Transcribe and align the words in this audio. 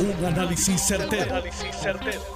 Un 0.00 0.24
análisis 0.24 0.80
certero, 0.80 1.42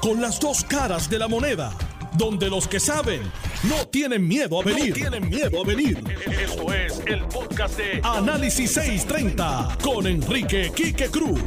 Con 0.01 0.21
las 0.21 0.41
dos 0.41 0.65
caras 0.65 1.09
de 1.09 1.17
la 1.17 1.29
moneda. 1.29 1.73
Donde 2.19 2.51
los 2.51 2.67
que 2.67 2.81
saben 2.81 3.23
no 3.69 3.87
tienen 3.87 4.27
miedo 4.27 4.61
a 4.61 4.65
venir. 4.65 4.93
tienen 4.93 5.29
miedo 5.31 5.63
a 5.63 5.65
venir. 5.65 6.03
Esto 6.27 6.73
es 6.75 7.01
el 7.07 7.21
podcast 7.27 7.79
de 7.79 8.01
Análisis 8.03 8.73
630 8.73 9.79
con 9.81 10.09
Enrique 10.09 10.73
Quique 10.75 11.07
Cruz. 11.07 11.41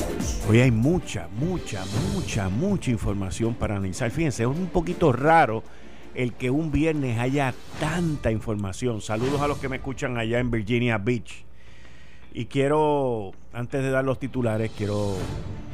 Hoy 0.50 0.62
hay 0.62 0.72
mucha, 0.72 1.28
mucha, 1.38 1.84
mucha, 2.14 2.48
mucha 2.48 2.92
información 2.92 3.54
para 3.54 3.76
analizar. 3.76 4.10
Fíjense, 4.10 4.44
es 4.44 4.50
un 4.50 4.68
poquito 4.68 5.12
raro 5.12 5.64
el 6.14 6.34
que 6.34 6.50
un 6.50 6.72
viernes 6.72 7.20
haya 7.20 7.54
tanta 7.82 8.32
información. 8.32 9.02
Saludos 9.02 9.42
a 9.42 9.48
los 9.48 9.58
que 9.58 9.68
me 9.68 9.76
escuchan 9.76 10.18
allá 10.18 10.40
en 10.40 10.50
Virginia 10.50 10.98
Beach. 10.98 11.45
Y 12.38 12.48
quiero, 12.48 13.32
antes 13.54 13.82
de 13.82 13.92
dar 13.92 14.04
los 14.04 14.20
titulares, 14.20 14.70
quiero 14.78 15.16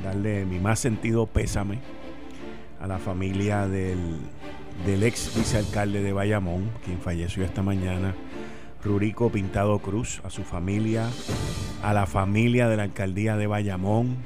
darle 0.03 0.45
mi 0.45 0.59
más 0.59 0.79
sentido 0.79 1.25
pésame 1.25 1.79
a 2.79 2.85
la 2.85 2.99
familia 2.99 3.67
del, 3.67 4.19
del 4.85 5.01
ex 5.01 5.35
vicealcalde 5.35 6.03
de 6.03 6.13
Bayamón, 6.13 6.69
quien 6.85 6.99
falleció 6.99 7.43
esta 7.43 7.63
mañana, 7.63 8.13
Rurico 8.83 9.31
Pintado 9.31 9.79
Cruz, 9.79 10.21
a 10.23 10.29
su 10.29 10.43
familia, 10.43 11.09
a 11.81 11.93
la 11.93 12.05
familia 12.05 12.69
de 12.69 12.77
la 12.77 12.83
alcaldía 12.83 13.37
de 13.37 13.47
Bayamón 13.47 14.17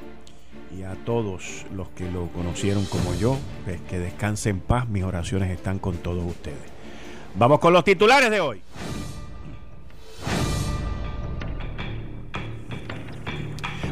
y 0.77 0.83
a 0.83 0.93
todos 1.05 1.65
los 1.73 1.87
que 1.91 2.11
lo 2.11 2.27
conocieron 2.33 2.83
como 2.83 3.15
yo, 3.15 3.37
pues 3.63 3.79
que 3.89 3.97
descansen 3.97 4.57
en 4.57 4.61
paz, 4.61 4.89
mis 4.89 5.05
oraciones 5.05 5.51
están 5.51 5.79
con 5.79 5.95
todos 5.99 6.25
ustedes. 6.25 6.59
Vamos 7.35 7.59
con 7.59 7.71
los 7.71 7.85
titulares 7.85 8.29
de 8.29 8.41
hoy. 8.41 8.61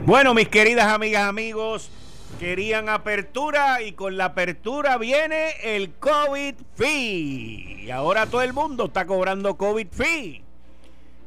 Bueno, 0.05 0.34
mis 0.34 0.49
queridas 0.49 0.88
amigas, 0.88 1.23
amigos, 1.23 1.89
querían 2.38 2.89
apertura 2.89 3.81
y 3.81 3.93
con 3.93 4.17
la 4.17 4.26
apertura 4.26 4.98
viene 4.98 5.51
el 5.63 5.93
COVID 5.93 6.55
fee. 6.76 7.84
Y 7.85 7.90
ahora 7.90 8.26
todo 8.26 8.41
el 8.41 8.51
mundo 8.51 8.87
está 8.87 9.05
cobrando 9.05 9.55
COVID 9.55 9.87
fee. 9.90 10.43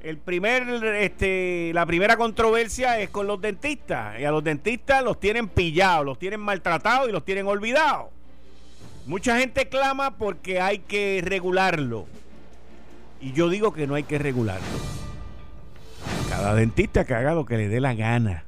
El 0.03 0.19
primer, 0.19 0.85
este, 0.97 1.71
la 1.73 1.87
primera 1.87 2.19
controversia 2.19 3.01
es 3.01 3.09
con 3.09 3.27
los 3.27 3.41
dentistas. 3.41 4.21
Y 4.21 4.27
a 4.27 4.31
los 4.31 4.45
dentistas 4.45 5.03
los 5.03 5.19
tienen 5.19 5.49
pillados, 5.49 6.05
los 6.05 6.19
tienen 6.19 6.41
maltratados 6.41 7.09
y 7.09 7.13
los 7.13 7.25
tienen 7.25 7.47
olvidados. 7.47 8.11
Mucha 9.07 9.39
gente 9.39 9.71
clama 9.71 10.19
porque 10.19 10.61
hay 10.61 10.81
que 10.81 11.23
regularlo. 11.25 12.05
Y 13.23 13.33
yo 13.33 13.49
digo 13.49 13.73
que 13.73 13.87
no 13.87 13.95
hay 13.95 14.03
que 14.03 14.19
regularlo. 14.19 14.67
Cada 16.29 16.55
dentista 16.55 17.07
que 17.07 17.15
haga 17.15 17.33
lo 17.33 17.47
que 17.47 17.57
le 17.57 17.69
dé 17.69 17.81
la 17.81 17.95
gana 17.95 18.46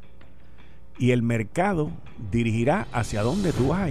y 0.98 1.12
el 1.12 1.22
mercado 1.22 1.90
dirigirá 2.30 2.86
hacia 2.92 3.22
dónde 3.22 3.52
tú 3.52 3.68
vas. 3.68 3.90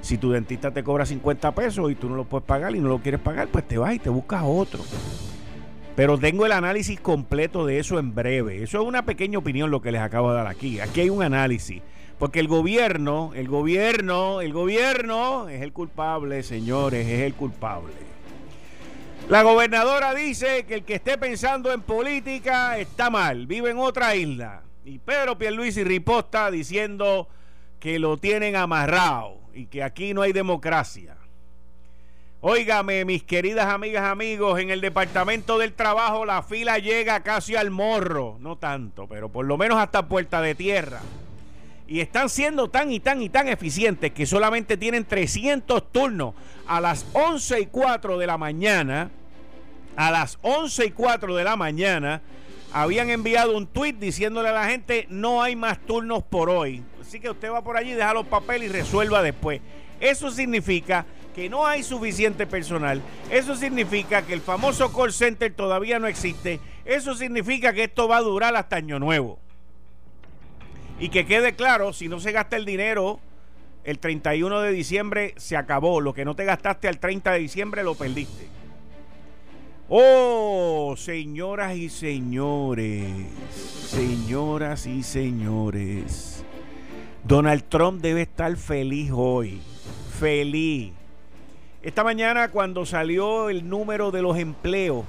Si 0.00 0.18
tu 0.18 0.32
dentista 0.32 0.70
te 0.70 0.84
cobra 0.84 1.06
50 1.06 1.54
pesos 1.54 1.90
y 1.90 1.94
tú 1.94 2.08
no 2.08 2.16
lo 2.16 2.24
puedes 2.24 2.46
pagar 2.46 2.76
y 2.76 2.80
no 2.80 2.88
lo 2.88 2.98
quieres 2.98 3.20
pagar, 3.20 3.48
pues 3.48 3.66
te 3.66 3.78
vas 3.78 3.94
y 3.94 3.98
te 3.98 4.10
buscas 4.10 4.42
otro. 4.44 4.80
Pero 5.96 6.18
tengo 6.18 6.44
el 6.44 6.52
análisis 6.52 7.00
completo 7.00 7.64
de 7.64 7.78
eso 7.78 7.98
en 7.98 8.14
breve. 8.14 8.62
Eso 8.62 8.82
es 8.82 8.86
una 8.86 9.06
pequeña 9.06 9.38
opinión 9.38 9.70
lo 9.70 9.80
que 9.80 9.92
les 9.92 10.02
acabo 10.02 10.30
de 10.30 10.36
dar 10.36 10.46
aquí. 10.46 10.80
Aquí 10.80 11.02
hay 11.02 11.10
un 11.10 11.22
análisis. 11.22 11.80
Porque 12.18 12.40
el 12.40 12.48
gobierno, 12.48 13.32
el 13.34 13.48
gobierno, 13.48 14.40
el 14.40 14.52
gobierno 14.52 15.48
es 15.48 15.62
el 15.62 15.72
culpable, 15.72 16.42
señores, 16.42 17.06
es 17.06 17.20
el 17.20 17.34
culpable. 17.34 17.92
La 19.28 19.42
gobernadora 19.42 20.14
dice 20.14 20.64
que 20.64 20.74
el 20.74 20.84
que 20.84 20.96
esté 20.96 21.16
pensando 21.16 21.72
en 21.72 21.80
política 21.80 22.78
está 22.78 23.08
mal, 23.08 23.46
vive 23.46 23.70
en 23.70 23.78
otra 23.78 24.14
isla. 24.14 24.62
Y 24.84 24.98
Pedro 24.98 25.38
Pierluisi 25.38 25.82
riposta 25.82 26.50
diciendo 26.50 27.28
que 27.80 27.98
lo 27.98 28.18
tienen 28.18 28.54
amarrado 28.54 29.38
y 29.54 29.66
que 29.66 29.82
aquí 29.82 30.12
no 30.12 30.22
hay 30.22 30.32
democracia. 30.32 31.16
Óigame, 32.42 33.06
mis 33.06 33.22
queridas 33.22 33.66
amigas, 33.66 34.04
amigos, 34.04 34.60
en 34.60 34.68
el 34.68 34.82
Departamento 34.82 35.56
del 35.56 35.72
Trabajo 35.72 36.26
la 36.26 36.42
fila 36.42 36.78
llega 36.78 37.22
casi 37.22 37.56
al 37.56 37.70
morro, 37.70 38.36
no 38.40 38.56
tanto, 38.56 39.06
pero 39.08 39.30
por 39.30 39.46
lo 39.46 39.56
menos 39.56 39.78
hasta 39.78 40.06
Puerta 40.06 40.42
de 40.42 40.54
Tierra. 40.54 41.00
Y 41.88 42.00
están 42.00 42.28
siendo 42.28 42.68
tan 42.68 42.92
y 42.92 43.00
tan 43.00 43.22
y 43.22 43.30
tan 43.30 43.48
eficientes 43.48 44.12
que 44.12 44.26
solamente 44.26 44.76
tienen 44.76 45.06
300 45.06 45.90
turnos 45.90 46.34
a 46.66 46.82
las 46.82 47.06
11 47.14 47.60
y 47.60 47.66
4 47.66 48.18
de 48.18 48.26
la 48.26 48.36
mañana. 48.36 49.10
A 49.96 50.10
las 50.10 50.38
11 50.42 50.86
y 50.86 50.90
4 50.90 51.36
de 51.36 51.44
la 51.44 51.56
mañana 51.56 52.20
habían 52.74 53.08
enviado 53.08 53.56
un 53.56 53.68
tweet 53.68 53.92
diciéndole 53.92 54.48
a 54.48 54.52
la 54.52 54.66
gente 54.66 55.06
no 55.08 55.42
hay 55.42 55.54
más 55.54 55.78
turnos 55.86 56.24
por 56.24 56.50
hoy. 56.50 56.82
Así 57.00 57.20
que 57.20 57.30
usted 57.30 57.50
va 57.50 57.62
por 57.62 57.76
allí, 57.76 57.92
deja 57.92 58.12
los 58.12 58.26
papeles 58.26 58.68
y 58.68 58.72
resuelva 58.72 59.22
después. 59.22 59.60
Eso 60.00 60.28
significa 60.28 61.06
que 61.36 61.48
no 61.48 61.68
hay 61.68 61.84
suficiente 61.84 62.48
personal. 62.48 63.00
Eso 63.30 63.54
significa 63.54 64.22
que 64.22 64.34
el 64.34 64.40
famoso 64.40 64.92
call 64.92 65.12
center 65.12 65.54
todavía 65.54 66.00
no 66.00 66.08
existe. 66.08 66.58
Eso 66.84 67.14
significa 67.14 67.72
que 67.72 67.84
esto 67.84 68.08
va 68.08 68.16
a 68.16 68.22
durar 68.22 68.56
hasta 68.56 68.74
año 68.76 68.98
nuevo. 68.98 69.38
Y 70.98 71.10
que 71.10 71.26
quede 71.26 71.54
claro, 71.54 71.92
si 71.92 72.08
no 72.08 72.18
se 72.18 72.32
gasta 72.32 72.56
el 72.56 72.64
dinero, 72.64 73.20
el 73.84 74.00
31 74.00 74.60
de 74.60 74.72
diciembre 74.72 75.34
se 75.36 75.56
acabó. 75.56 76.00
Lo 76.00 76.12
que 76.12 76.24
no 76.24 76.34
te 76.34 76.44
gastaste 76.44 76.88
al 76.88 76.98
30 76.98 77.32
de 77.32 77.38
diciembre 77.38 77.84
lo 77.84 77.94
perdiste. 77.94 78.48
Oh, 79.86 80.94
señoras 80.96 81.76
y 81.76 81.90
señores, 81.90 83.06
señoras 83.52 84.86
y 84.86 85.02
señores, 85.02 86.42
Donald 87.22 87.64
Trump 87.68 88.00
debe 88.00 88.22
estar 88.22 88.56
feliz 88.56 89.10
hoy, 89.14 89.60
feliz. 90.18 90.90
Esta 91.82 92.02
mañana 92.02 92.48
cuando 92.48 92.86
salió 92.86 93.50
el 93.50 93.68
número 93.68 94.10
de 94.10 94.22
los 94.22 94.38
empleos, 94.38 95.04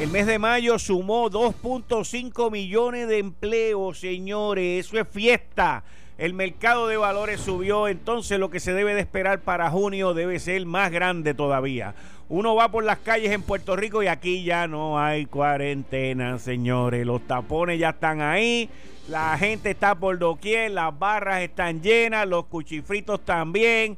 el 0.00 0.10
mes 0.10 0.26
de 0.26 0.40
mayo 0.40 0.76
sumó 0.80 1.30
2.5 1.30 2.50
millones 2.50 3.06
de 3.06 3.18
empleos, 3.18 4.00
señores, 4.00 4.86
eso 4.86 4.98
es 4.98 5.06
fiesta. 5.08 5.84
El 6.20 6.34
mercado 6.34 6.86
de 6.86 6.98
valores 6.98 7.40
subió, 7.40 7.88
entonces 7.88 8.38
lo 8.38 8.50
que 8.50 8.60
se 8.60 8.74
debe 8.74 8.92
de 8.92 9.00
esperar 9.00 9.40
para 9.40 9.70
junio 9.70 10.12
debe 10.12 10.38
ser 10.38 10.66
más 10.66 10.92
grande 10.92 11.32
todavía. 11.32 11.94
Uno 12.28 12.54
va 12.54 12.70
por 12.70 12.84
las 12.84 12.98
calles 12.98 13.32
en 13.32 13.40
Puerto 13.40 13.74
Rico 13.74 14.02
y 14.02 14.06
aquí 14.06 14.44
ya 14.44 14.68
no 14.68 15.00
hay 15.00 15.24
cuarentena, 15.24 16.38
señores. 16.38 17.06
Los 17.06 17.26
tapones 17.26 17.78
ya 17.78 17.88
están 17.88 18.20
ahí, 18.20 18.68
la 19.08 19.38
gente 19.38 19.70
está 19.70 19.94
por 19.94 20.18
doquier, 20.18 20.72
las 20.72 20.96
barras 20.98 21.40
están 21.40 21.80
llenas, 21.80 22.28
los 22.28 22.44
cuchifritos 22.44 23.24
también. 23.24 23.96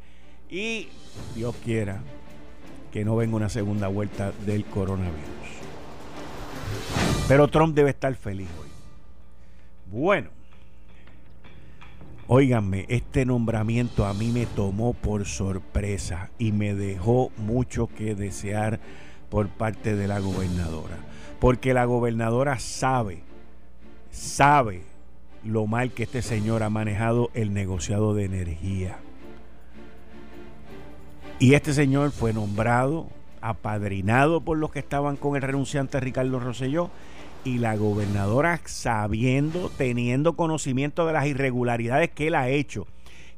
Y 0.48 0.90
Dios 1.34 1.56
quiera 1.64 2.02
que 2.92 3.04
no 3.04 3.16
venga 3.16 3.34
una 3.34 3.48
segunda 3.48 3.88
vuelta 3.88 4.30
del 4.46 4.64
coronavirus. 4.66 5.18
Pero 7.26 7.48
Trump 7.48 7.74
debe 7.74 7.90
estar 7.90 8.14
feliz 8.14 8.48
hoy. 8.60 8.68
Bueno. 9.86 10.41
Óiganme, 12.34 12.86
este 12.88 13.26
nombramiento 13.26 14.06
a 14.06 14.14
mí 14.14 14.32
me 14.32 14.46
tomó 14.46 14.94
por 14.94 15.26
sorpresa 15.26 16.30
y 16.38 16.50
me 16.50 16.72
dejó 16.72 17.30
mucho 17.36 17.88
que 17.88 18.14
desear 18.14 18.80
por 19.28 19.48
parte 19.48 19.94
de 19.96 20.08
la 20.08 20.18
gobernadora. 20.18 20.96
Porque 21.40 21.74
la 21.74 21.84
gobernadora 21.84 22.58
sabe, 22.58 23.22
sabe 24.10 24.80
lo 25.44 25.66
mal 25.66 25.90
que 25.90 26.04
este 26.04 26.22
señor 26.22 26.62
ha 26.62 26.70
manejado 26.70 27.28
el 27.34 27.52
negociado 27.52 28.14
de 28.14 28.24
energía. 28.24 28.96
Y 31.38 31.52
este 31.52 31.74
señor 31.74 32.12
fue 32.12 32.32
nombrado, 32.32 33.08
apadrinado 33.42 34.40
por 34.40 34.56
los 34.56 34.72
que 34.72 34.78
estaban 34.78 35.16
con 35.16 35.36
el 35.36 35.42
renunciante 35.42 36.00
Ricardo 36.00 36.40
Rosselló 36.40 36.88
y 37.44 37.58
la 37.58 37.76
gobernadora 37.76 38.60
sabiendo, 38.64 39.70
teniendo 39.76 40.34
conocimiento 40.34 41.06
de 41.06 41.12
las 41.12 41.26
irregularidades 41.26 42.10
que 42.10 42.28
él 42.28 42.34
ha 42.34 42.48
hecho, 42.48 42.86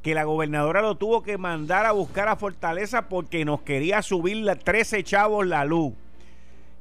que 0.02 0.14
la 0.14 0.24
gobernadora 0.24 0.82
lo 0.82 0.96
tuvo 0.96 1.22
que 1.22 1.38
mandar 1.38 1.86
a 1.86 1.92
buscar 1.92 2.28
a 2.28 2.36
Fortaleza 2.36 3.08
porque 3.08 3.44
nos 3.44 3.62
quería 3.62 4.02
subir 4.02 4.38
la 4.38 4.56
13 4.56 5.02
chavos 5.02 5.46
la 5.46 5.64
luz. 5.64 5.94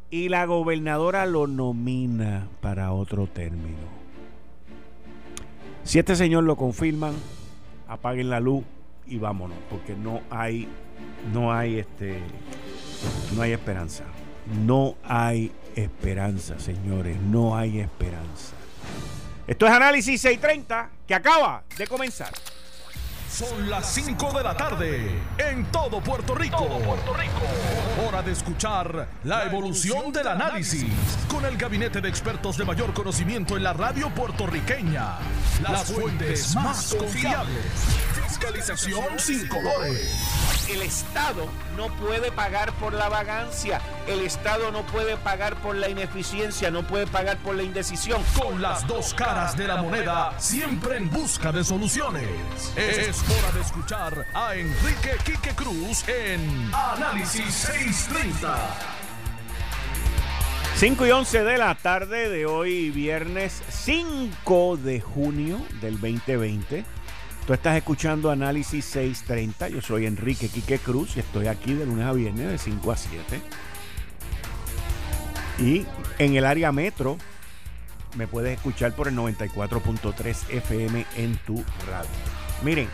Y 0.09 0.29
la 0.29 0.45
gobernadora 0.45 1.25
lo 1.25 1.47
nomina 1.47 2.47
para 2.61 2.91
otro 2.91 3.25
término. 3.25 4.03
Si 5.83 5.97
este 5.99 6.15
señor 6.15 6.43
lo 6.43 6.55
confirman, 6.55 7.15
apaguen 7.87 8.29
la 8.29 8.39
luz 8.39 8.63
y 9.07 9.17
vámonos, 9.17 9.57
porque 9.69 9.95
no 9.95 10.21
hay, 10.29 10.67
no 11.33 11.51
hay 11.51 11.79
este, 11.79 12.19
no 13.35 13.41
hay 13.41 13.53
esperanza. 13.53 14.03
No 14.65 14.95
hay 15.03 15.51
esperanza, 15.75 16.59
señores. 16.59 17.17
No 17.17 17.55
hay 17.55 17.79
esperanza. 17.79 18.53
Esto 19.45 19.65
es 19.65 19.71
Análisis 19.71 20.21
630 20.21 20.89
que 21.07 21.15
acaba 21.15 21.63
de 21.77 21.87
comenzar. 21.87 22.31
Son 23.29 23.67
las 23.67 23.91
5 23.95 24.31
de 24.37 24.43
la 24.43 24.55
tarde 24.55 25.11
en 25.39 25.65
todo 25.71 25.99
Puerto 26.01 26.35
Rico. 26.35 26.67
Puerto 26.67 27.13
Rico. 27.15 27.41
Hora 28.07 28.21
de 28.21 28.31
escuchar 28.31 29.07
la 29.23 29.45
evolución 29.45 30.11
del 30.11 30.27
análisis 30.27 30.85
con 31.27 31.43
el 31.43 31.57
gabinete 31.57 31.99
de 31.99 32.09
expertos 32.09 32.57
de 32.57 32.65
mayor 32.65 32.93
conocimiento 32.93 33.57
en 33.57 33.63
la 33.63 33.73
radio 33.73 34.11
puertorriqueña. 34.11 35.17
las 35.63 35.91
fuentes 35.91 36.55
más 36.55 36.93
confiables. 36.93 37.65
Fiscalización 38.33 39.19
sin 39.19 39.47
colores. 39.47 40.09
El 40.67 40.81
Estado 40.81 41.47
no 41.77 41.95
puede 41.97 42.31
pagar 42.31 42.73
por 42.73 42.91
la 42.91 43.07
vagancia, 43.07 43.79
el 44.07 44.21
Estado 44.21 44.71
no 44.71 44.83
puede 44.87 45.17
pagar 45.17 45.55
por 45.57 45.75
la 45.75 45.87
ineficiencia, 45.87 46.71
no 46.71 46.81
puede 46.81 47.05
pagar 47.05 47.37
por 47.37 47.53
la 47.55 47.61
indecisión. 47.61 48.23
Con 48.35 48.59
las 48.59 48.87
dos 48.87 49.13
caras 49.13 49.55
de 49.55 49.67
la 49.67 49.83
moneda, 49.83 50.33
siempre 50.39 50.97
en 50.97 51.11
busca 51.11 51.51
de 51.51 51.63
soluciones. 51.63 52.27
Es 52.75 53.21
hora 53.29 53.51
de 53.51 53.61
escuchar 53.61 54.25
a 54.33 54.55
Enrique 54.55 55.11
Quique 55.23 55.53
Cruz 55.53 56.03
en 56.07 56.71
Análisis 56.73 57.53
630. 57.53 58.57
5 60.77 61.05
y 61.05 61.11
11 61.11 61.43
de 61.43 61.57
la 61.59 61.75
tarde 61.75 62.29
de 62.29 62.47
hoy, 62.47 62.89
viernes 62.89 63.61
5 63.69 64.77
de 64.77 65.01
junio 65.01 65.61
del 65.81 65.99
2020. 66.01 66.83
Tú 67.45 67.51
estás 67.51 67.75
escuchando 67.75 68.31
Análisis 68.31 68.85
630. 68.85 69.67
Yo 69.67 69.81
soy 69.81 70.05
Enrique 70.05 70.47
Quique 70.47 70.79
Cruz 70.79 71.17
y 71.17 71.19
estoy 71.19 71.47
aquí 71.47 71.73
de 71.73 71.85
lunes 71.85 72.05
a 72.05 72.13
viernes 72.13 72.49
de 72.49 72.57
5 72.57 72.91
a 72.91 72.95
7. 72.95 73.41
Y 75.59 75.85
en 76.19 76.35
el 76.35 76.45
área 76.45 76.71
metro 76.71 77.17
me 78.15 78.27
puedes 78.27 78.55
escuchar 78.55 78.95
por 78.95 79.09
el 79.09 79.15
94.3 79.17 80.51
FM 80.51 81.05
en 81.17 81.35
tu 81.39 81.55
radio. 81.85 82.09
Miren, 82.63 82.87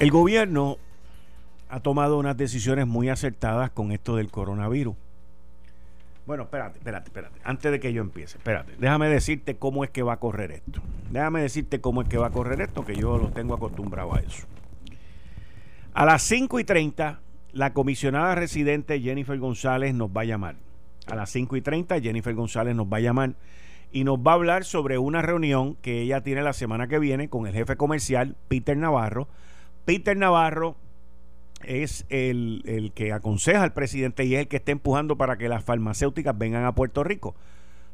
el 0.00 0.10
gobierno 0.10 0.78
ha 1.68 1.78
tomado 1.78 2.18
unas 2.18 2.36
decisiones 2.36 2.88
muy 2.88 3.10
acertadas 3.10 3.70
con 3.70 3.92
esto 3.92 4.16
del 4.16 4.28
coronavirus. 4.28 4.96
Bueno, 6.26 6.44
espérate, 6.44 6.78
espérate, 6.78 7.08
espérate. 7.08 7.40
Antes 7.44 7.72
de 7.72 7.80
que 7.80 7.92
yo 7.92 8.02
empiece, 8.02 8.38
espérate. 8.38 8.72
Déjame 8.78 9.08
decirte 9.08 9.56
cómo 9.56 9.84
es 9.84 9.90
que 9.90 10.02
va 10.02 10.14
a 10.14 10.16
correr 10.18 10.52
esto. 10.52 10.80
Déjame 11.10 11.42
decirte 11.42 11.80
cómo 11.80 12.02
es 12.02 12.08
que 12.08 12.18
va 12.18 12.28
a 12.28 12.30
correr 12.30 12.60
esto, 12.60 12.84
que 12.84 12.94
yo 12.94 13.18
lo 13.18 13.30
tengo 13.30 13.54
acostumbrado 13.54 14.14
a 14.14 14.20
eso. 14.20 14.46
A 15.92 16.04
las 16.04 16.22
5 16.22 16.60
y 16.60 16.64
30, 16.64 17.20
la 17.52 17.72
comisionada 17.72 18.34
residente 18.36 19.00
Jennifer 19.00 19.38
González 19.38 19.94
nos 19.94 20.10
va 20.10 20.20
a 20.20 20.24
llamar. 20.24 20.56
A 21.08 21.16
las 21.16 21.30
5 21.30 21.56
y 21.56 21.62
30, 21.62 22.00
Jennifer 22.00 22.34
González 22.34 22.76
nos 22.76 22.86
va 22.86 22.98
a 22.98 23.00
llamar 23.00 23.34
y 23.90 24.04
nos 24.04 24.18
va 24.18 24.32
a 24.32 24.34
hablar 24.34 24.64
sobre 24.64 24.98
una 24.98 25.22
reunión 25.22 25.74
que 25.82 26.00
ella 26.00 26.20
tiene 26.20 26.42
la 26.42 26.52
semana 26.52 26.86
que 26.86 26.98
viene 27.00 27.28
con 27.28 27.46
el 27.46 27.54
jefe 27.54 27.76
comercial, 27.76 28.36
Peter 28.48 28.76
Navarro. 28.76 29.26
Peter 29.84 30.16
Navarro 30.16 30.76
es 31.70 32.04
el, 32.08 32.92
que 32.96 33.12
aconseja 33.12 33.62
al 33.62 33.72
presidente 33.72 34.24
y 34.24 34.34
es 34.34 34.40
el 34.40 34.48
que 34.48 34.56
está 34.56 34.72
empujando 34.72 35.16
para 35.16 35.38
que 35.38 35.48
las 35.48 35.62
farmacéuticas 35.62 36.36
vengan 36.36 36.64
a 36.64 36.74
Puerto 36.74 37.04
Rico. 37.04 37.36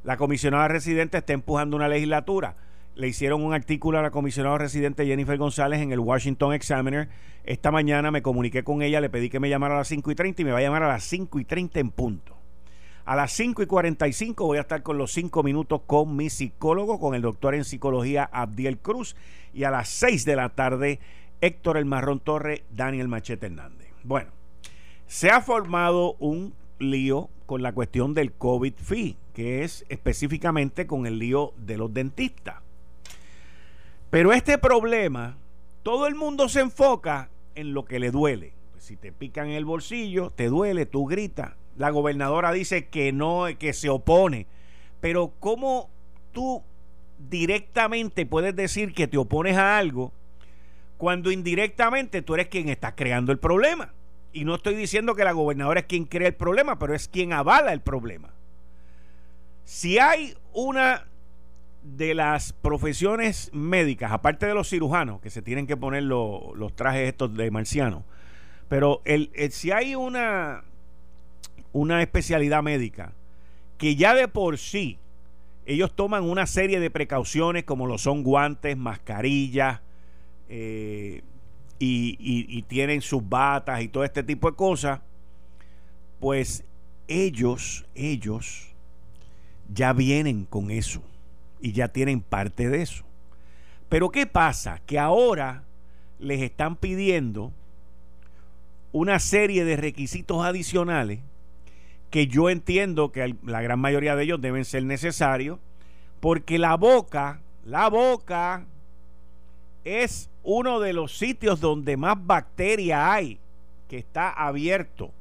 La 0.02 0.17
comisionada 0.17 0.67
residente 0.69 1.19
está 1.19 1.34
empujando 1.34 1.76
una 1.76 1.88
legislatura. 1.88 2.56
Le 2.94 3.08
hicieron 3.08 3.43
un 3.43 3.52
artículo 3.52 3.99
a 3.99 4.02
la 4.02 4.11
comisionada 4.11 4.56
residente 4.56 5.05
Jennifer 5.05 5.37
González 5.37 5.82
en 5.82 5.93
el 5.93 6.00
Washington 6.00 6.55
Examiner. 6.55 7.11
Esta 7.44 7.70
mañana 7.70 8.11
me 8.11 8.23
comuniqué 8.23 8.64
con 8.64 8.81
ella, 8.81 9.02
le 9.02 9.11
pedí 9.11 9.28
que 9.28 9.40
me 9.40 9.50
llamara 9.50 9.75
a 9.75 9.78
las 9.78 9.88
5 9.88 10.11
y 10.11 10.14
30 10.14 10.40
y 10.40 10.44
me 10.46 10.52
va 10.52 10.58
a 10.58 10.62
llamar 10.62 10.82
a 10.82 10.88
las 10.88 11.05
5 11.05 11.38
y 11.38 11.44
30 11.44 11.78
en 11.78 11.90
punto. 11.90 12.34
A 13.05 13.14
las 13.14 13.31
5 13.32 13.62
y 13.62 13.67
45 13.67 14.46
voy 14.46 14.58
a 14.58 14.62
estar 14.62 14.82
con 14.82 14.96
los 14.96 15.12
5 15.12 15.43
minutos 15.43 15.82
con 15.87 16.17
mi 16.17 16.31
psicólogo, 16.31 16.99
con 16.99 17.14
el 17.14 17.23
doctor 17.23 17.55
en 17.55 17.64
psicología 17.64 18.25
Abdiel 18.32 18.78
Cruz. 18.78 19.17
Y 19.52 19.64
a 19.64 19.70
las 19.70 19.88
6 19.90 20.25
de 20.25 20.37
la 20.37 20.49
tarde 20.49 20.99
Héctor 21.41 21.77
El 21.77 21.85
Marrón 21.85 22.21
Torre, 22.21 22.65
Daniel 22.71 23.09
Machete 23.09 23.47
Hernández. 23.47 23.88
Bueno, 24.03 24.31
se 25.06 25.31
ha 25.31 25.41
formado 25.41 26.15
un 26.19 26.55
lío 26.79 27.29
con 27.47 27.62
la 27.62 27.73
cuestión 27.73 28.15
del 28.15 28.33
COVID 28.33 28.75
fee, 28.75 29.17
que 29.35 29.62
es 29.62 29.85
específicamente 29.88 30.87
con 30.87 31.06
el 31.06 31.19
lío 31.19 31.53
de 31.56 31.77
los 31.77 31.93
dentistas. 31.93 32.56
Pero 34.11 34.33
este 34.33 34.59
problema, 34.59 35.37
todo 35.83 36.06
el 36.06 36.15
mundo 36.15 36.49
se 36.49 36.61
enfoca 36.61 37.29
en 37.55 37.75
lo 37.75 37.85
que 37.85 37.99
le 37.99 38.11
duele. 38.11 38.53
Pues 38.73 38.85
si 38.85 38.97
te 38.97 39.12
pican 39.12 39.49
el 39.49 39.65
bolsillo, 39.65 40.31
te 40.31 40.49
duele, 40.49 40.87
tú 40.87 41.06
gritas. 41.06 41.53
La 41.77 41.91
gobernadora 41.91 42.53
dice 42.53 42.87
que 42.87 43.12
no, 43.12 43.47
que 43.59 43.73
se 43.73 43.88
opone. 43.88 44.47
Pero 45.00 45.33
¿cómo 45.41 45.91
tú 46.33 46.62
directamente 47.19 48.27
puedes 48.27 48.55
decir 48.55 48.94
que 48.94 49.09
te 49.09 49.19
opones 49.19 49.56
a 49.56 49.79
algo 49.79 50.12
cuando 50.98 51.31
indirectamente 51.31 52.22
tú 52.22 52.34
eres 52.34 52.48
quien 52.48 52.69
está 52.69 52.94
creando 52.94 53.32
el 53.32 53.38
problema. 53.38 53.93
Y 54.32 54.44
no 54.44 54.54
estoy 54.54 54.75
diciendo 54.75 55.14
que 55.14 55.25
la 55.25 55.32
gobernadora 55.32 55.81
es 55.81 55.87
quien 55.87 56.04
crea 56.04 56.28
el 56.28 56.34
problema, 56.34 56.78
pero 56.78 56.94
es 56.94 57.08
quien 57.08 57.32
avala 57.32 57.72
el 57.72 57.81
problema. 57.81 58.31
Si 59.64 59.98
hay 59.98 60.34
una 60.52 61.06
de 61.82 62.14
las 62.14 62.52
profesiones 62.52 63.50
médicas, 63.52 64.12
aparte 64.12 64.46
de 64.46 64.54
los 64.54 64.69
cirujanos, 64.69 65.20
que 65.20 65.31
se 65.31 65.43
tienen 65.43 65.66
que 65.66 65.76
poner 65.76 66.02
los 66.02 66.75
trajes 66.75 67.08
estos 67.08 67.34
de 67.34 67.50
marciano, 67.50 68.04
pero 68.69 69.02
el, 69.04 69.31
si 69.50 69.70
hay 69.70 69.94
una, 69.94 70.64
una 71.72 72.02
especialidad 72.02 72.62
médica 72.62 73.12
que 73.78 73.96
ya 73.96 74.14
de 74.14 74.28
por 74.28 74.58
sí 74.58 74.99
ellos 75.66 75.94
toman 75.94 76.25
una 76.25 76.46
serie 76.46 76.81
de 76.81 76.90
precauciones 76.90 77.64
como 77.64 77.87
lo 77.87 77.99
son 77.99 78.22
guantes, 78.22 78.76
mascarillas, 78.76 79.81
eh, 80.48 81.22
y, 81.78 82.62
tienen 82.62 83.02
sus 83.02 83.26
batas 83.28 83.82
y 83.82 83.88
todo 83.88 84.04
este 84.04 84.22
tipo 84.22 84.50
de 84.50 84.56
cosas, 84.56 85.00
pues 86.20 86.64
ellos, 87.08 87.87
ellos 87.94 88.75
ya 89.72 89.93
vienen 89.93 90.44
con 90.44 90.70
eso 90.70 91.02
y 91.60 91.72
ya 91.72 91.88
tienen 91.88 92.20
parte 92.20 92.69
de 92.69 92.82
eso. 92.82 93.04
Pero 93.88 94.10
¿qué 94.10 94.26
pasa? 94.26 94.81
Que 94.87 94.98
ahora 94.98 95.64
les 96.19 96.40
están 96.40 96.76
pidiendo 96.76 97.52
una 98.92 99.19
serie 99.19 99.64
de 99.64 99.76
requisitos 99.76 100.44
adicionales 100.44 101.20
que 102.10 102.26
yo 102.26 102.49
entiendo 102.49 103.12
que 103.12 103.37
la 103.44 103.60
gran 103.60 103.78
mayoría 103.78 104.16
de 104.16 104.25
ellos 104.25 104.40
deben 104.40 104.64
ser 104.64 104.84
necesarios 104.84 105.58
porque 106.20 106.58
la 106.58 106.76
boca, 106.76 107.40
la 107.64 107.88
boca 107.88 108.64
es 109.87 110.31
uno 110.43 110.81
de 110.81 110.93
los 110.93 111.17
sitios 111.17 111.61
donde 111.61 111.97
más 111.97 112.17
bacteria 112.27 113.12
hay, 113.12 113.38
que 113.88 113.99
está 113.99 114.31
abierto. 114.31 115.12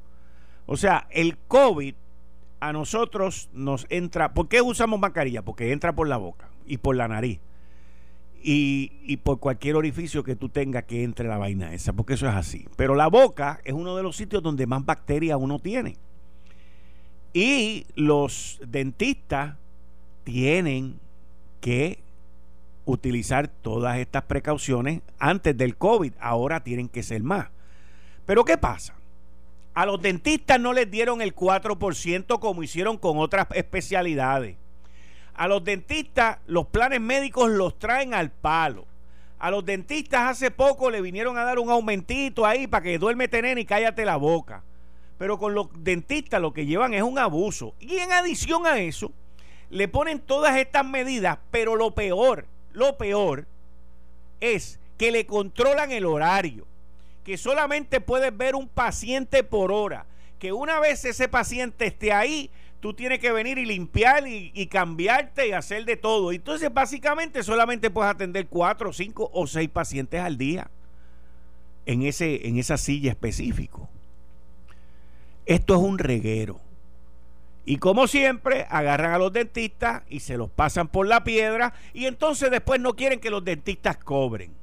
O 0.66 0.76
sea, 0.76 1.06
el 1.10 1.38
COVID 1.38 1.94
a 2.58 2.72
nosotros 2.72 3.48
nos 3.52 3.86
entra. 3.90 4.34
¿Por 4.34 4.48
qué 4.48 4.60
usamos 4.60 4.98
mascarilla? 4.98 5.42
Porque 5.42 5.70
entra 5.70 5.94
por 5.94 6.08
la 6.08 6.16
boca 6.16 6.48
y 6.66 6.78
por 6.78 6.96
la 6.96 7.06
nariz. 7.06 7.38
Y, 8.42 8.92
y, 9.04 9.16
por 9.18 9.40
cualquier 9.40 9.76
orificio 9.76 10.22
que 10.22 10.36
tú 10.36 10.48
tengas 10.48 10.84
que 10.84 11.02
entre 11.02 11.26
la 11.26 11.36
vaina 11.36 11.72
esa, 11.72 11.92
porque 11.92 12.14
eso 12.14 12.28
es 12.28 12.34
así. 12.34 12.68
Pero 12.76 12.94
la 12.94 13.08
boca 13.08 13.60
es 13.64 13.72
uno 13.72 13.96
de 13.96 14.02
los 14.02 14.16
sitios 14.16 14.42
donde 14.42 14.66
más 14.66 14.84
bacteria 14.84 15.36
uno 15.36 15.58
tiene. 15.58 15.96
Y 17.32 17.86
los 17.94 18.60
dentistas 18.66 19.56
tienen 20.24 20.98
que 21.60 21.98
utilizar 22.86 23.48
todas 23.48 23.98
estas 23.98 24.22
precauciones 24.22 25.02
antes 25.18 25.54
del 25.56 25.76
COVID. 25.76 26.14
Ahora 26.18 26.64
tienen 26.64 26.88
que 26.88 27.02
ser 27.02 27.22
más. 27.22 27.48
Pero 28.24 28.44
¿qué 28.44 28.56
pasa? 28.56 28.94
A 29.74 29.84
los 29.84 30.00
dentistas 30.00 30.58
no 30.58 30.72
les 30.72 30.90
dieron 30.90 31.20
el 31.20 31.34
4% 31.34 32.38
como 32.38 32.62
hicieron 32.62 32.96
con 32.96 33.18
otras 33.18 33.48
especialidades. 33.52 34.56
A 35.34 35.48
los 35.48 35.62
dentistas 35.62 36.38
los 36.46 36.66
planes 36.68 37.00
médicos 37.00 37.50
los 37.50 37.78
traen 37.78 38.14
al 38.14 38.30
palo. 38.30 38.86
A 39.38 39.50
los 39.50 39.66
dentistas 39.66 40.30
hace 40.30 40.50
poco 40.50 40.90
le 40.90 41.02
vinieron 41.02 41.36
a 41.36 41.44
dar 41.44 41.58
un 41.58 41.68
aumentito 41.68 42.46
ahí 42.46 42.66
para 42.66 42.82
que 42.82 42.98
duerme 42.98 43.28
tener 43.28 43.58
y 43.58 43.66
cállate 43.66 44.06
la 44.06 44.16
boca. 44.16 44.62
Pero 45.18 45.38
con 45.38 45.54
los 45.54 45.68
dentistas 45.84 46.40
lo 46.40 46.54
que 46.54 46.64
llevan 46.64 46.94
es 46.94 47.02
un 47.02 47.18
abuso. 47.18 47.74
Y 47.78 47.96
en 47.96 48.12
adición 48.12 48.66
a 48.66 48.78
eso, 48.78 49.12
le 49.68 49.88
ponen 49.88 50.20
todas 50.20 50.56
estas 50.56 50.86
medidas, 50.86 51.38
pero 51.50 51.76
lo 51.76 51.94
peor, 51.94 52.46
lo 52.76 52.98
peor 52.98 53.46
es 54.40 54.78
que 54.98 55.10
le 55.10 55.24
controlan 55.24 55.92
el 55.92 56.04
horario, 56.04 56.66
que 57.24 57.38
solamente 57.38 58.02
puedes 58.02 58.36
ver 58.36 58.54
un 58.54 58.68
paciente 58.68 59.42
por 59.42 59.72
hora, 59.72 60.04
que 60.38 60.52
una 60.52 60.78
vez 60.78 61.04
ese 61.06 61.26
paciente 61.26 61.86
esté 61.86 62.12
ahí, 62.12 62.50
tú 62.80 62.92
tienes 62.92 63.18
que 63.18 63.32
venir 63.32 63.56
y 63.56 63.64
limpiar 63.64 64.28
y, 64.28 64.66
cambiarte 64.66 65.48
y 65.48 65.52
hacer 65.52 65.86
de 65.86 65.96
todo. 65.96 66.32
Entonces, 66.32 66.72
básicamente, 66.72 67.42
solamente 67.42 67.90
puedes 67.90 68.10
atender 68.10 68.46
cuatro, 68.46 68.92
cinco 68.92 69.30
o 69.32 69.46
seis 69.46 69.70
pacientes 69.70 70.20
al 70.20 70.36
día 70.36 70.70
en, 71.86 72.02
ese, 72.02 72.46
en 72.46 72.58
esa 72.58 72.76
silla 72.76 73.10
específico. 73.10 73.88
Esto 75.46 75.76
es 75.76 75.80
un 75.80 75.98
reguero. 75.98 76.60
Y 77.66 77.76
como 77.76 78.06
siempre, 78.06 78.66
agarran 78.70 79.12
a 79.12 79.18
los 79.18 79.32
dentistas 79.32 80.02
y 80.08 80.20
se 80.20 80.38
los 80.38 80.48
pasan 80.48 80.88
por 80.88 81.06
la 81.06 81.24
piedra 81.24 81.74
y 81.92 82.06
entonces 82.06 82.50
después 82.50 82.80
no 82.80 82.94
quieren 82.94 83.20
que 83.20 83.28
los 83.28 83.44
dentistas 83.44 83.98
cobren. 83.98 84.54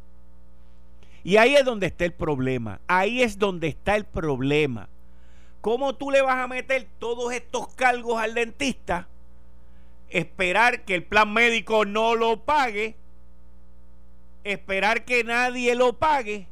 Y 1.24 1.38
ahí 1.38 1.55
es 1.55 1.63
donde 1.63 1.88
está 1.88 2.05
el 2.05 2.13
problema. 2.13 2.79
Ahí 2.88 3.22
es 3.22 3.38
donde 3.38 3.67
está 3.67 3.95
el 3.95 4.05
problema. 4.05 4.89
¿Cómo 5.62 5.95
tú 5.95 6.10
le 6.10 6.22
vas 6.22 6.38
a 6.38 6.48
meter 6.48 6.88
todos 6.98 7.31
estos 7.31 7.67
cargos 7.75 8.19
al 8.19 8.33
dentista 8.33 9.07
esperar 10.13 10.86
que 10.86 10.95
el 10.95 11.03
plan 11.03 11.33
médico 11.33 11.86
no 11.86 12.15
lo 12.15 12.43
pague, 12.43 12.95
esperar 14.43 15.05
que 15.05 15.24
nadie 15.24 15.75
lo 15.75 15.93
pague 15.93 16.48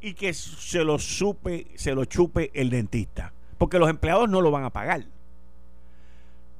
y 0.00 0.14
que 0.14 0.34
se 0.34 0.84
lo 0.84 0.98
supe, 0.98 1.66
se 1.74 1.94
lo 1.94 2.04
chupe 2.04 2.50
el 2.54 2.70
dentista, 2.70 3.32
porque 3.58 3.78
los 3.78 3.88
empleados 3.88 4.28
no 4.28 4.40
lo 4.40 4.50
van 4.50 4.64
a 4.64 4.70
pagar. 4.70 5.04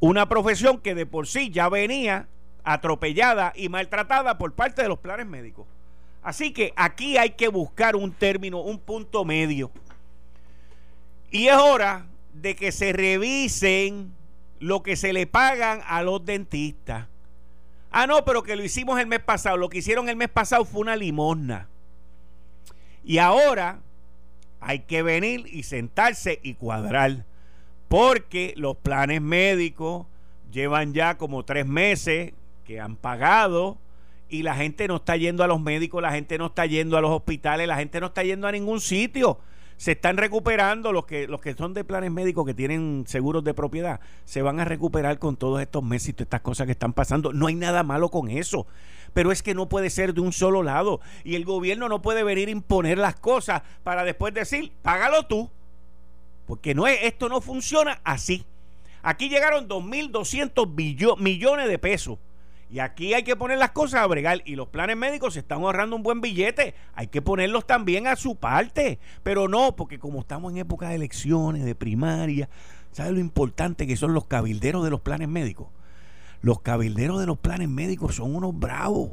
Una 0.02 0.28
profesión 0.28 0.80
que 0.80 0.97
de 0.97 1.06
por 1.06 1.28
sí 1.28 1.50
ya 1.50 1.68
venía 1.68 2.26
atropellada 2.64 3.52
y 3.54 3.68
maltratada 3.68 4.37
por 4.37 4.52
parte 4.52 4.82
de 4.82 4.88
los 4.88 4.99
planes 4.99 5.26
médicos. 5.26 5.68
Así 6.25 6.52
que 6.52 6.73
aquí 6.75 7.18
hay 7.18 7.30
que 7.30 7.47
buscar 7.47 7.94
un 7.94 8.11
término, 8.11 8.59
un 8.62 8.80
punto 8.80 9.25
medio. 9.25 9.71
Y 11.30 11.47
es 11.47 11.54
hora 11.54 12.06
de 12.32 12.56
que 12.56 12.73
se 12.73 12.92
revisen 12.92 14.12
lo 14.59 14.82
que 14.82 14.97
se 14.97 15.12
le 15.12 15.28
pagan 15.28 15.82
a 15.87 16.02
los 16.02 16.25
dentistas. 16.25 17.06
Ah, 17.92 18.09
no, 18.09 18.25
pero 18.25 18.42
que 18.42 18.56
lo 18.56 18.64
hicimos 18.64 18.99
el 18.99 19.06
mes 19.06 19.21
pasado. 19.21 19.56
Lo 19.56 19.68
que 19.68 19.78
hicieron 19.78 20.09
el 20.09 20.16
mes 20.16 20.30
pasado 20.30 20.64
fue 20.64 20.80
una 20.80 20.97
limosna. 20.97 21.68
Y 23.04 23.18
ahora 23.18 23.78
hay 24.59 24.80
que 24.80 25.04
venir 25.04 25.47
y 25.47 25.62
sentarse 25.62 26.40
y 26.42 26.54
cuadrar. 26.54 27.25
Porque 27.92 28.54
los 28.56 28.75
planes 28.78 29.20
médicos 29.20 30.06
llevan 30.50 30.94
ya 30.94 31.18
como 31.18 31.44
tres 31.44 31.66
meses 31.66 32.32
que 32.64 32.80
han 32.80 32.96
pagado 32.96 33.76
y 34.30 34.44
la 34.44 34.54
gente 34.54 34.88
no 34.88 34.96
está 34.96 35.14
yendo 35.18 35.44
a 35.44 35.46
los 35.46 35.61
médicos, 35.61 36.00
la 36.00 36.11
gente 36.11 36.38
no 36.38 36.46
está 36.46 36.64
yendo 36.64 36.96
a 36.96 37.02
los 37.02 37.11
hospitales, 37.11 37.68
la 37.68 37.76
gente 37.76 38.00
no 38.00 38.06
está 38.06 38.22
yendo 38.22 38.49
a 38.49 38.52
ningún 38.52 38.80
sitio. 38.80 39.40
Se 39.76 39.92
están 39.92 40.16
recuperando 40.16 40.90
los 40.90 41.04
que 41.04 41.28
los 41.28 41.42
que 41.42 41.52
son 41.52 41.75
de 41.75 41.84
planes 41.84 42.11
médicos 42.11 42.46
que 42.46 42.54
tienen 42.54 43.04
seguros 43.06 43.44
de 43.44 43.52
propiedad, 43.52 44.00
se 44.25 44.40
van 44.40 44.58
a 44.58 44.64
recuperar 44.64 45.18
con 45.18 45.37
todos 45.37 45.61
estos 45.61 45.84
meses 45.84 46.08
y 46.08 46.12
todas 46.14 46.28
estas 46.28 46.40
cosas 46.40 46.64
que 46.64 46.72
están 46.72 46.94
pasando. 46.94 47.34
No 47.34 47.49
hay 47.49 47.56
nada 47.56 47.82
malo 47.82 48.08
con 48.08 48.30
eso. 48.30 48.66
Pero 49.12 49.32
es 49.32 49.42
que 49.42 49.52
no 49.52 49.68
puede 49.68 49.90
ser 49.90 50.14
de 50.14 50.22
un 50.22 50.32
solo 50.32 50.62
lado 50.62 51.02
y 51.25 51.34
el 51.34 51.44
gobierno 51.44 51.90
no 51.90 52.00
puede 52.00 52.25
venir 52.25 52.49
a 52.49 52.52
imponer 52.52 52.96
las 52.96 53.16
cosas 53.16 53.61
para 53.84 54.02
después 54.02 54.32
decir, 54.32 54.72
"Págalo 54.80 55.26
tú." 55.26 55.50
Porque 56.52 56.75
no 56.75 56.87
es 56.87 56.99
esto 57.04 57.30
no 57.30 57.40
funciona 57.40 58.02
así. 58.04 58.44
Aquí 59.02 59.30
llegaron 59.30 59.68
2200 59.68 60.68
millones 61.18 61.66
de 61.66 61.78
pesos 61.78 62.18
y 62.71 62.80
aquí 62.80 63.14
hay 63.14 63.23
que 63.23 63.37
poner 63.37 63.56
las 63.56 63.71
cosas 63.71 64.02
a 64.02 64.06
bregar. 64.06 64.42
Y 64.44 64.54
los 64.54 64.68
planes 64.68 64.99
médicos 64.99 65.32
se 65.32 65.40
están 65.40 65.62
ahorrando 65.62 65.97
un 65.97 66.02
buen 66.02 66.21
billete. 66.21 66.75
Hay 66.92 67.06
que 67.06 67.23
ponerlos 67.23 67.66
también 67.66 68.06
a 68.06 68.16
su 68.16 68.37
parte. 68.37 68.99
Pero 69.23 69.49
no, 69.49 69.75
porque 69.76 69.99
como 69.99 70.21
estamos 70.21 70.52
en 70.52 70.59
época 70.59 70.90
de 70.90 70.97
elecciones, 70.97 71.64
de 71.64 71.75
primaria, 71.75 72.50
¿sabe 72.90 73.12
lo 73.12 73.18
importante 73.18 73.87
que 73.87 73.97
son 73.97 74.12
los 74.12 74.26
cabilderos 74.26 74.85
de 74.85 74.90
los 74.90 75.00
planes 75.00 75.28
médicos? 75.28 75.68
Los 76.42 76.61
cabilderos 76.61 77.18
de 77.18 77.25
los 77.25 77.38
planes 77.38 77.71
médicos 77.71 78.16
son 78.16 78.37
unos 78.37 78.59
bravos, 78.59 79.12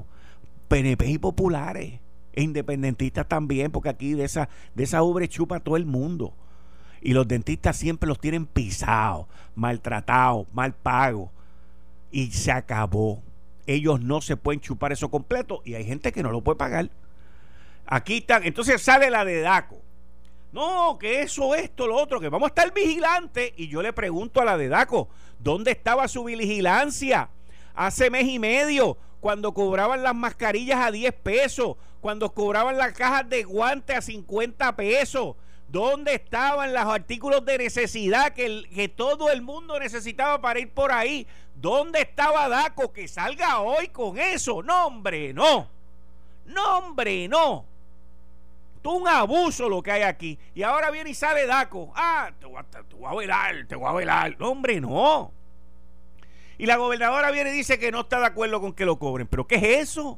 PNP 0.67 1.07
y 1.07 1.17
populares, 1.19 2.01
e 2.33 2.43
independentistas 2.43 3.29
también, 3.29 3.71
porque 3.71 3.87
aquí 3.87 4.13
de 4.13 4.25
esa, 4.25 4.49
de 4.75 4.83
esa 4.83 5.03
ubre 5.03 5.29
chupa 5.29 5.61
todo 5.61 5.77
el 5.77 5.85
mundo. 5.85 6.33
Y 7.01 7.13
los 7.13 7.27
dentistas 7.27 7.77
siempre 7.77 8.07
los 8.07 8.19
tienen 8.19 8.45
pisados, 8.45 9.27
maltratados, 9.55 10.47
mal 10.53 10.73
pagos. 10.73 11.29
Y 12.11 12.31
se 12.31 12.51
acabó 12.51 13.21
ellos 13.69 14.01
no 14.01 14.19
se 14.19 14.35
pueden 14.35 14.59
chupar 14.59 14.91
eso 14.91 15.09
completo 15.09 15.61
y 15.63 15.75
hay 15.75 15.85
gente 15.85 16.11
que 16.11 16.23
no 16.23 16.31
lo 16.31 16.41
puede 16.41 16.57
pagar. 16.57 16.89
Aquí 17.85 18.17
están, 18.17 18.43
entonces 18.43 18.81
sale 18.81 19.11
la 19.11 19.23
de 19.23 19.41
DACO. 19.41 19.79
No, 20.51 20.97
que 20.97 21.21
eso, 21.21 21.53
esto, 21.53 21.85
lo 21.85 21.95
otro, 21.95 22.19
que 22.19 22.29
vamos 22.29 22.47
a 22.47 22.49
estar 22.49 22.73
vigilantes. 22.73 23.53
Y 23.57 23.67
yo 23.67 23.83
le 23.83 23.93
pregunto 23.93 24.41
a 24.41 24.45
la 24.45 24.57
de 24.57 24.69
DACO, 24.69 25.07
¿dónde 25.37 25.69
estaba 25.69 26.07
su 26.07 26.23
vigilancia? 26.23 27.29
Hace 27.75 28.09
mes 28.09 28.27
y 28.27 28.39
medio, 28.39 28.97
cuando 29.19 29.53
cobraban 29.53 30.01
las 30.01 30.15
mascarillas 30.15 30.79
a 30.83 30.91
10 30.91 31.13
pesos, 31.13 31.77
cuando 32.01 32.33
cobraban 32.33 32.75
las 32.75 32.93
cajas 32.93 33.29
de 33.29 33.43
guantes 33.43 33.97
a 33.97 34.01
50 34.01 34.75
pesos. 34.75 35.35
¿Dónde 35.71 36.15
estaban 36.15 36.73
los 36.73 36.83
artículos 36.83 37.45
de 37.45 37.59
necesidad 37.59 38.33
que, 38.33 38.91
todo 38.95 39.29
el 39.29 39.43
mundo 39.43 39.79
necesitaba 39.79 40.41
para 40.41 40.59
ir 40.59 40.71
por 40.71 40.91
ahí? 40.91 41.27
¿Dónde 41.55 42.01
estaba 42.01 42.49
Daco 42.49 42.91
que 42.91 43.07
salga 43.07 43.59
hoy 43.59 43.89
con 43.89 44.17
eso? 44.17 44.63
No, 44.63 44.87
hombre, 44.87 45.31
no. 45.31 45.69
No, 46.47 46.77
hombre, 46.79 47.27
no. 47.27 47.65
Tú 48.81 48.97
un 48.97 49.07
abuso 49.07 49.69
lo 49.69 49.83
que 49.83 49.91
hay 49.91 50.01
aquí. 50.01 50.39
Y 50.55 50.63
ahora 50.63 50.89
viene 50.89 51.11
y 51.11 51.13
sale 51.13 51.45
Daco. 51.45 51.91
Ah, 51.95 52.31
te 52.39 52.47
voy, 52.47 52.57
a, 52.57 52.63
te 52.63 53.17
velar, 53.17 53.67
te 53.67 53.75
voy 53.75 53.89
a 53.89 53.93
velar. 53.93 54.35
No, 54.39 54.49
hombre, 54.49 54.81
no. 54.81 55.31
Y 56.57 56.65
la 56.65 56.77
gobernadora 56.77 57.29
viene 57.29 57.51
y 57.51 57.53
dice 57.53 57.77
que 57.77 57.91
no 57.91 58.01
está 58.01 58.19
de 58.19 58.25
acuerdo 58.25 58.59
con 58.59 58.73
que 58.73 58.85
lo 58.85 58.97
cobren. 58.97 59.27
¿Pero 59.27 59.45
qué 59.45 59.55
es 59.55 59.89
eso? 59.89 60.17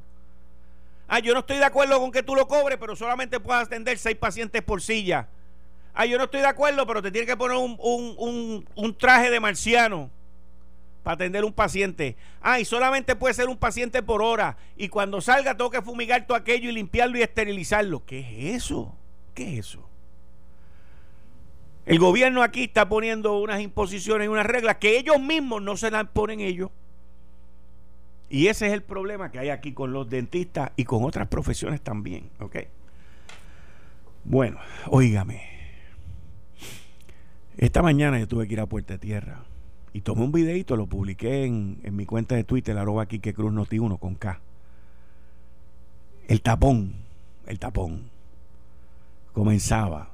Ah, 1.10 1.20
yo 1.20 1.34
no 1.34 1.42
estoy 1.42 1.58
de 1.58 1.66
acuerdo 1.66 2.00
con 2.00 2.10
que 2.10 2.24
tú 2.24 2.36
lo 2.36 2.48
cobres, 2.48 2.78
pero 2.78 2.96
solamente 2.96 3.42
puedes 3.42 3.64
atender 3.64 3.98
seis 3.98 4.16
pacientes 4.16 4.62
por 4.62 4.82
silla. 4.82 5.28
Ah, 5.94 6.06
yo 6.06 6.18
no 6.18 6.26
estoy 6.26 6.42
de 6.42 6.48
acuerdo, 6.48 6.86
pero 6.88 7.02
te 7.02 7.12
tiene 7.12 7.28
que 7.28 7.38
poner 7.38 7.58
un, 7.58 7.76
un, 7.80 8.66
un 8.76 8.98
traje 8.98 9.30
de 9.30 9.40
marciano 9.40 10.10
para 11.04 11.16
atender 11.16 11.44
un 11.44 11.54
paciente. 11.54 12.16
Ah, 12.42 12.60
y 12.60 12.66
solamente 12.66 13.16
puede 13.16 13.34
ser 13.34 13.50
un 13.50 13.58
paciente 13.58 14.04
por 14.04 14.22
hora. 14.22 14.58
Y 14.78 14.90
cuando 14.90 15.20
salga 15.22 15.56
tengo 15.56 15.72
que 15.72 15.82
fumigar 15.82 16.26
todo 16.26 16.38
aquello 16.38 16.70
y 16.70 16.74
limpiarlo 16.74 17.18
y 17.18 17.22
esterilizarlo. 17.22 18.06
¿Qué 18.06 18.20
es 18.20 18.64
eso? 18.64 18.96
¿Qué 19.34 19.54
es 19.54 19.68
eso? 19.68 19.88
El 21.86 22.00
gobierno 22.00 22.44
aquí 22.44 22.66
está 22.66 22.88
poniendo 22.88 23.40
unas 23.40 23.60
imposiciones 23.60 24.26
y 24.26 24.30
unas 24.30 24.46
reglas 24.46 24.78
que 24.78 24.98
ellos 24.98 25.20
mismos 25.20 25.62
no 25.62 25.76
se 25.78 25.90
las 25.90 26.06
ponen 26.08 26.40
ellos. 26.40 26.70
Y 28.30 28.48
ese 28.48 28.68
es 28.68 28.74
el 28.74 28.84
problema 28.84 29.32
que 29.32 29.40
hay 29.40 29.50
aquí 29.50 29.74
con 29.74 29.92
los 29.92 30.10
dentistas 30.10 30.72
y 30.76 30.86
con 30.86 31.04
otras 31.04 31.28
profesiones 31.28 31.82
también. 31.82 32.30
¿Ok? 32.40 32.58
Bueno, 34.24 34.60
óigame. 34.88 35.61
Esta 37.58 37.82
mañana 37.82 38.20
yo 38.20 38.28
tuve 38.28 38.48
que 38.48 38.54
ir 38.54 38.60
a 38.60 38.66
Puerta 38.66 38.98
Tierra 38.98 39.44
y 39.94 40.02
tomé 40.02 40.24
un 40.24 40.32
videito, 40.32 40.76
lo 40.76 40.88
publiqué 40.88 41.46
en, 41.46 41.80
mi 41.92 42.06
cuenta 42.06 42.36
de 42.36 42.44
Twitter, 42.44 42.78
arroba 42.78 43.06
Quique 43.06 43.34
Cruz 43.34 43.52
Noti 43.52 43.78
1 43.78 43.98
con 43.98 44.16
K. 44.16 44.40
El 46.28 46.42
tapón, 46.42 46.94
el 47.46 47.60
tapón, 47.60 48.10
comenzaba 49.34 50.10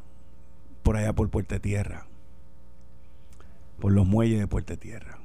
por 0.82 0.98
allá 0.98 1.14
por 1.14 1.30
Puerta 1.30 1.60
Tierra, 1.60 2.08
por 3.80 3.92
los 3.92 4.08
muelles 4.08 4.40
de 4.40 4.48
Puerta 4.48 4.76
Tierra. 4.78 5.20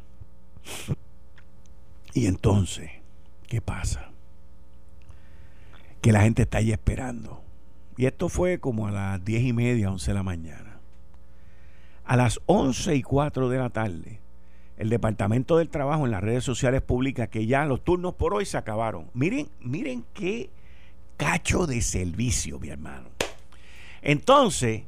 Y 2.14 2.26
entonces, 2.26 2.90
¿qué 3.49 3.62
pasa? 3.62 4.11
Que 6.02 6.12
la 6.12 6.21
gente 6.21 6.42
está 6.42 6.59
ahí 6.59 6.73
esperando. 6.73 7.42
Y 7.97 8.04
esto 8.04 8.28
fue 8.28 8.59
como 8.59 8.87
a 8.87 8.90
las 8.90 9.25
diez 9.25 9.42
y 9.42 9.54
media, 9.54 9.90
once 9.90 10.11
de 10.11 10.14
la 10.14 10.23
mañana. 10.23 10.71
A 12.12 12.16
las 12.16 12.40
once 12.45 12.95
y 12.95 13.02
cuatro 13.02 13.49
de 13.49 13.57
la 13.57 13.71
tarde, 13.71 14.21
el 14.76 14.90
Departamento 14.90 15.57
del 15.57 15.71
Trabajo 15.71 16.04
en 16.04 16.11
las 16.11 16.21
redes 16.21 16.45
sociales 16.45 16.83
publica 16.83 17.28
que 17.28 17.47
ya 17.47 17.64
los 17.64 17.83
turnos 17.83 18.16
por 18.16 18.35
hoy 18.35 18.45
se 18.45 18.59
acabaron. 18.59 19.09
Miren, 19.14 19.49
miren 19.61 20.04
qué 20.12 20.50
cacho 21.16 21.66
de 21.66 21.81
servicio, 21.81 22.59
mi 22.59 22.69
hermano. 22.69 23.09
Entonces, 24.02 24.83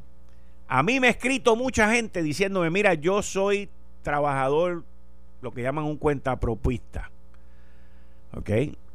a 0.68 0.82
mí 0.82 1.00
me 1.00 1.06
ha 1.06 1.12
escrito 1.12 1.56
mucha 1.56 1.90
gente 1.90 2.22
diciéndome, 2.22 2.68
mira, 2.68 2.92
yo 2.92 3.22
soy 3.22 3.70
trabajador, 4.02 4.84
lo 5.40 5.54
que 5.54 5.62
llaman 5.62 5.86
un 5.86 5.96
cuenta 5.96 6.38
propuesta. 6.38 7.10
¿Ok? 8.34 8.50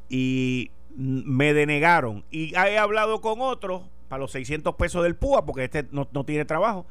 Y 0.08 0.70
me 0.96 1.56
denegaron. 1.56 2.24
Y 2.30 2.54
he 2.54 2.78
hablado 2.78 3.22
con 3.22 3.42
otros 3.42 3.82
para 4.08 4.20
los 4.20 4.32
600 4.34 4.76
pesos 4.76 5.02
del 5.02 5.16
PUA, 5.16 5.48
porque 5.48 5.64
este 5.64 5.88
no, 5.92 6.08
no 6.12 6.24
tiene 6.26 6.46
trabajo 6.46 6.86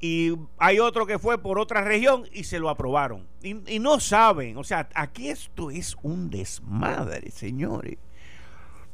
y 0.00 0.34
hay 0.58 0.78
otro 0.78 1.06
que 1.06 1.18
fue 1.18 1.38
por 1.38 1.58
otra 1.58 1.82
región 1.82 2.24
y 2.32 2.44
se 2.44 2.58
lo 2.58 2.68
aprobaron. 2.68 3.26
Y, 3.42 3.78
no 3.78 3.98
saben, 4.00 4.58
o 4.58 4.64
sea, 4.64 4.88
aquí 4.94 5.28
esto 5.28 5.70
es 5.70 5.96
un 6.02 6.28
desmadre, 6.28 7.30
señores. 7.30 7.96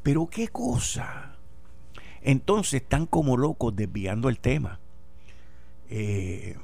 Pero 0.02 0.28
qué 0.28 0.48
cosa. 0.48 1.36
Entonces 2.22 2.82
están 2.82 3.06
como 3.06 3.36
locos 3.36 3.74
desviando 3.74 4.28
el 4.28 4.38
tema. 4.38 4.78
Eh, 5.90 6.56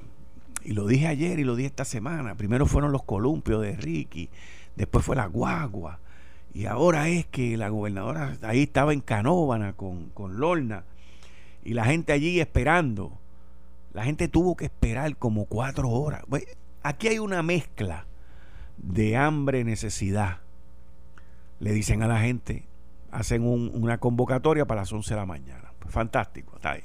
y 0.65 0.73
lo 0.73 0.87
dije 0.87 1.09
ayer 1.09 1.39
y 1.41 1.45
lo 1.45 1.57
dije 1.57 1.69
esta 1.69 1.85
semana. 1.85 2.37
Primero 2.37 2.67
fueron 2.67 2.93
los 2.93 3.03
columpios 3.03 3.63
de 3.63 3.77
Ricky, 3.77 4.29
después 4.77 5.05
fue 5.05 5.17
la 5.17 5.27
guagua. 5.27 5.99
Y 6.55 6.67
ahora 6.67 7.09
es 7.09 7.27
que 7.27 7.57
la 7.57 7.69
gobernadora 7.69 8.37
ahí 8.43 8.63
estaba 8.63 8.93
en 8.93 9.01
Canóvana 9.01 9.73
con, 9.73 10.11
con 10.11 10.39
Lorna. 10.39 10.85
Y 11.65 11.75
la 11.75 11.85
gente 11.85 12.13
allí 12.13 12.41
esperando 12.41 13.19
la 13.93 14.05
gente 14.05 14.29
tuvo 14.29 14.57
que 14.57 14.67
esperar 14.67 15.17
como 15.17 15.47
cuatro 15.47 15.89
horas. 15.91 16.23
Aquí 16.83 17.09
hay 17.09 17.19
una 17.19 17.43
mezcla 17.43 18.07
de 18.77 19.17
hambre, 19.17 19.65
necesidad. 19.65 20.39
Le 21.61 21.73
dicen 21.73 22.03
a 22.03 22.09
la 22.09 22.21
gente, 22.21 22.67
hacen 23.11 23.43
una 23.45 23.99
convocatoria 23.99 24.67
para 24.67 24.83
las 24.83 24.93
11 24.93 25.15
de 25.15 25.21
la 25.21 25.27
mañana. 25.27 25.73
Pues 25.79 25.93
fantástico, 25.93 26.57
está 26.57 26.73
ahí. 26.73 26.85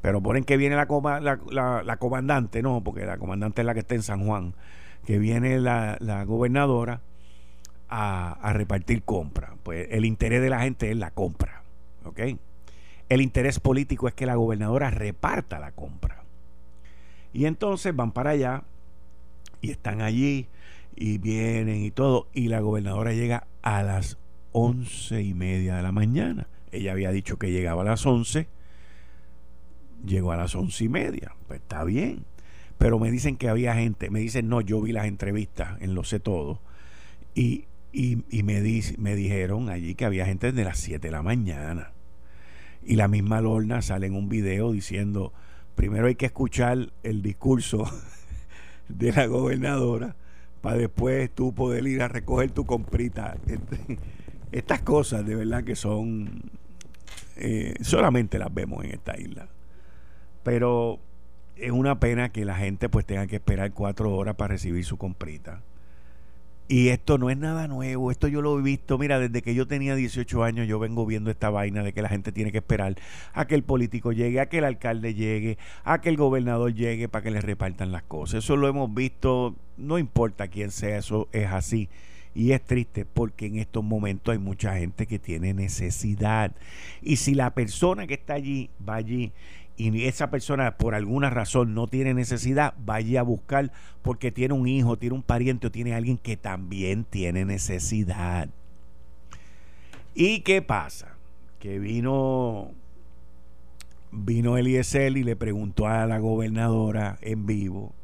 Pero 0.00 0.20
ponen 0.20 0.44
que 0.44 0.56
viene 0.56 0.76
la, 0.76 0.86
comandante, 1.98 2.62
no, 2.62 2.82
porque 2.82 3.06
la 3.06 3.18
comandante 3.18 3.62
es 3.62 3.66
la 3.66 3.74
que 3.74 3.80
está 3.80 3.94
en 3.94 4.02
San 4.02 4.26
Juan. 4.26 4.54
que 5.04 5.18
viene 5.18 5.58
la, 5.58 6.24
gobernadora 6.26 7.00
a, 7.88 8.52
repartir 8.52 9.02
compra. 9.02 9.54
Pues 9.62 9.88
el 9.90 10.04
interés 10.04 10.42
de 10.42 10.50
la 10.50 10.60
gente 10.60 10.90
es 10.90 10.96
la 10.96 11.10
compra. 11.10 11.62
¿Ok? 12.04 12.20
El 13.12 13.20
interés 13.20 13.60
político 13.60 14.08
es 14.08 14.14
que 14.14 14.24
la 14.24 14.36
gobernadora 14.36 14.88
reparta 14.88 15.60
la 15.60 15.72
compra. 15.72 16.24
Y 17.34 17.44
entonces 17.44 17.94
van 17.94 18.12
para 18.12 18.30
allá 18.30 18.62
y 19.60 19.70
están 19.70 20.00
allí 20.00 20.46
y 20.96 21.18
vienen 21.18 21.84
y 21.84 21.90
todo. 21.90 22.28
Y 22.32 22.48
la 22.48 22.60
gobernadora 22.60 23.12
llega 23.12 23.46
a 23.60 23.82
las 23.82 24.16
once 24.52 25.20
y 25.20 25.34
media 25.34 25.76
de 25.76 25.82
la 25.82 25.92
mañana. 25.92 26.46
Ella 26.70 26.92
había 26.92 27.10
dicho 27.10 27.38
que 27.38 27.52
llegaba 27.52 27.82
a 27.82 27.84
las 27.84 28.06
once. 28.06 28.48
Llegó 30.06 30.32
a 30.32 30.38
las 30.38 30.54
once 30.54 30.82
y 30.84 30.88
media. 30.88 31.34
Pues 31.48 31.60
está 31.60 31.84
bien. 31.84 32.24
Pero 32.78 32.98
me 32.98 33.10
dicen 33.10 33.36
que 33.36 33.50
había 33.50 33.74
gente. 33.74 34.08
Me 34.08 34.20
dicen, 34.20 34.48
no, 34.48 34.62
yo 34.62 34.80
vi 34.80 34.92
las 34.92 35.04
entrevistas 35.04 35.76
en 35.82 35.94
Lo 35.94 36.02
Sé 36.02 36.18
Todo. 36.18 36.62
Y, 37.34 37.66
y, 37.92 38.24
y 38.30 38.42
me, 38.42 38.62
me 38.96 39.14
dijeron 39.16 39.68
allí 39.68 39.94
que 39.96 40.06
había 40.06 40.24
gente 40.24 40.46
desde 40.46 40.64
las 40.64 40.78
7 40.78 41.08
de 41.08 41.12
la 41.12 41.22
mañana. 41.22 41.92
Y 42.84 42.96
la 42.96 43.08
misma 43.08 43.40
Lorna 43.40 43.82
sale 43.82 44.06
en 44.06 44.14
un 44.14 44.28
video 44.28 44.72
diciendo, 44.72 45.32
primero 45.74 46.06
hay 46.06 46.14
que 46.14 46.26
escuchar 46.26 46.92
el 47.02 47.22
discurso 47.22 47.84
de 48.88 49.12
la 49.12 49.26
gobernadora 49.26 50.16
para 50.60 50.76
después 50.76 51.30
tú 51.30 51.54
poder 51.54 51.86
ir 51.86 52.02
a 52.02 52.08
recoger 52.08 52.50
tu 52.50 52.64
comprita. 52.64 53.36
Estas 54.52 54.82
cosas 54.82 55.26
de 55.26 55.34
verdad 55.34 55.64
que 55.64 55.76
son, 55.76 56.42
eh, 57.36 57.74
solamente 57.80 58.38
las 58.38 58.52
vemos 58.52 58.84
en 58.84 58.92
esta 58.92 59.18
isla. 59.18 59.48
Pero 60.42 60.98
es 61.56 61.70
una 61.70 62.00
pena 62.00 62.30
que 62.30 62.44
la 62.44 62.56
gente 62.56 62.88
pues 62.88 63.06
tenga 63.06 63.26
que 63.26 63.36
esperar 63.36 63.72
cuatro 63.72 64.14
horas 64.14 64.36
para 64.36 64.52
recibir 64.52 64.84
su 64.84 64.96
comprita. 64.96 65.62
Y 66.68 66.88
esto 66.88 67.18
no 67.18 67.28
es 67.28 67.36
nada 67.36 67.68
nuevo, 67.68 68.10
esto 68.10 68.28
yo 68.28 68.40
lo 68.40 68.58
he 68.58 68.62
visto, 68.62 68.96
mira, 68.96 69.18
desde 69.18 69.42
que 69.42 69.54
yo 69.54 69.66
tenía 69.66 69.94
18 69.94 70.42
años 70.42 70.66
yo 70.66 70.78
vengo 70.78 71.04
viendo 71.04 71.30
esta 71.30 71.50
vaina 71.50 71.82
de 71.82 71.92
que 71.92 72.00
la 72.02 72.08
gente 72.08 72.32
tiene 72.32 72.50
que 72.50 72.58
esperar 72.58 72.94
a 73.34 73.46
que 73.46 73.54
el 73.54 73.62
político 73.62 74.12
llegue, 74.12 74.40
a 74.40 74.46
que 74.46 74.58
el 74.58 74.64
alcalde 74.64 75.14
llegue, 75.14 75.58
a 75.84 76.00
que 76.00 76.08
el 76.08 76.16
gobernador 76.16 76.72
llegue 76.72 77.08
para 77.08 77.24
que 77.24 77.30
le 77.30 77.40
repartan 77.40 77.92
las 77.92 78.04
cosas. 78.04 78.44
Eso 78.44 78.56
lo 78.56 78.68
hemos 78.68 78.94
visto, 78.94 79.54
no 79.76 79.98
importa 79.98 80.48
quién 80.48 80.70
sea, 80.70 80.98
eso 80.98 81.28
es 81.32 81.48
así. 81.48 81.88
Y 82.34 82.52
es 82.52 82.62
triste 82.64 83.04
porque 83.04 83.46
en 83.46 83.58
estos 83.58 83.84
momentos 83.84 84.32
hay 84.32 84.38
mucha 84.38 84.76
gente 84.78 85.06
que 85.06 85.18
tiene 85.18 85.52
necesidad. 85.52 86.52
Y 87.02 87.16
si 87.16 87.34
la 87.34 87.52
persona 87.52 88.06
que 88.06 88.14
está 88.14 88.34
allí 88.34 88.70
va 88.88 88.94
allí 88.94 89.32
y 89.76 90.04
esa 90.04 90.30
persona 90.30 90.76
por 90.76 90.94
alguna 90.94 91.30
razón 91.30 91.74
no 91.74 91.86
tiene 91.86 92.14
necesidad, 92.14 92.74
vaya 92.84 93.20
a 93.20 93.24
buscar 93.24 93.72
porque 94.02 94.30
tiene 94.30 94.54
un 94.54 94.68
hijo, 94.68 94.98
tiene 94.98 95.14
un 95.14 95.22
pariente 95.22 95.66
o 95.66 95.70
tiene 95.70 95.94
alguien 95.94 96.18
que 96.18 96.36
también 96.36 97.04
tiene 97.04 97.44
necesidad. 97.44 98.48
¿Y 100.14 100.40
qué 100.40 100.62
pasa? 100.62 101.16
Que 101.58 101.78
vino 101.78 102.70
vino 104.10 104.58
Eliezer 104.58 105.16
y 105.16 105.24
le 105.24 105.36
preguntó 105.36 105.86
a 105.86 106.06
la 106.06 106.18
gobernadora 106.18 107.18
en 107.22 107.46
vivo 107.46 107.94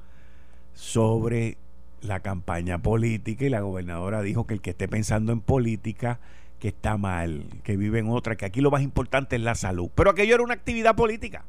sobre 0.72 1.58
la 2.00 2.20
campaña 2.20 2.78
política 2.78 3.44
y 3.44 3.50
la 3.50 3.60
gobernadora 3.60 4.22
dijo 4.22 4.46
que 4.46 4.54
el 4.54 4.60
que 4.62 4.70
esté 4.70 4.88
pensando 4.88 5.32
en 5.32 5.40
política 5.40 6.18
que 6.58 6.68
está 6.68 6.96
mal, 6.96 7.44
que 7.62 7.76
vive 7.76 8.00
en 8.00 8.08
otra, 8.08 8.36
que 8.36 8.46
aquí 8.46 8.60
lo 8.60 8.70
más 8.70 8.82
importante 8.82 9.36
es 9.36 9.42
la 9.42 9.54
salud. 9.54 9.90
Pero 9.94 10.10
aquello 10.10 10.34
era 10.34 10.42
una 10.42 10.54
actividad 10.54 10.96
política. 10.96 11.44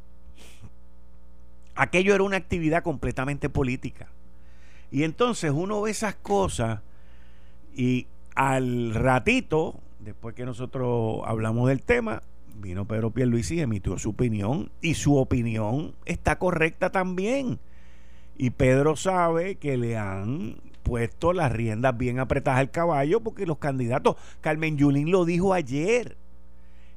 Aquello 1.79 2.13
era 2.13 2.25
una 2.25 2.35
actividad 2.35 2.83
completamente 2.83 3.47
política. 3.47 4.09
Y 4.91 5.03
entonces 5.03 5.49
uno 5.55 5.81
ve 5.81 5.91
esas 5.91 6.13
cosas 6.13 6.81
y 7.73 8.07
al 8.35 8.93
ratito, 8.93 9.79
después 9.99 10.35
que 10.35 10.43
nosotros 10.43 11.21
hablamos 11.23 11.69
del 11.69 11.81
tema, 11.81 12.21
vino 12.57 12.83
Pedro 12.83 13.11
Pierluisi 13.11 13.55
y 13.55 13.61
emitió 13.61 13.97
su 13.97 14.09
opinión 14.09 14.69
y 14.81 14.95
su 14.95 15.15
opinión 15.15 15.95
está 16.03 16.37
correcta 16.37 16.89
también. 16.89 17.59
Y 18.37 18.49
Pedro 18.49 18.97
sabe 18.97 19.55
que 19.55 19.77
le 19.77 19.95
han 19.95 20.57
puesto 20.83 21.31
las 21.31 21.49
riendas 21.49 21.97
bien 21.97 22.19
apretadas 22.19 22.59
al 22.59 22.71
caballo 22.71 23.21
porque 23.21 23.45
los 23.45 23.57
candidatos, 23.57 24.17
Carmen 24.41 24.75
Yulín 24.75 25.11
lo 25.11 25.23
dijo 25.23 25.53
ayer, 25.53 26.17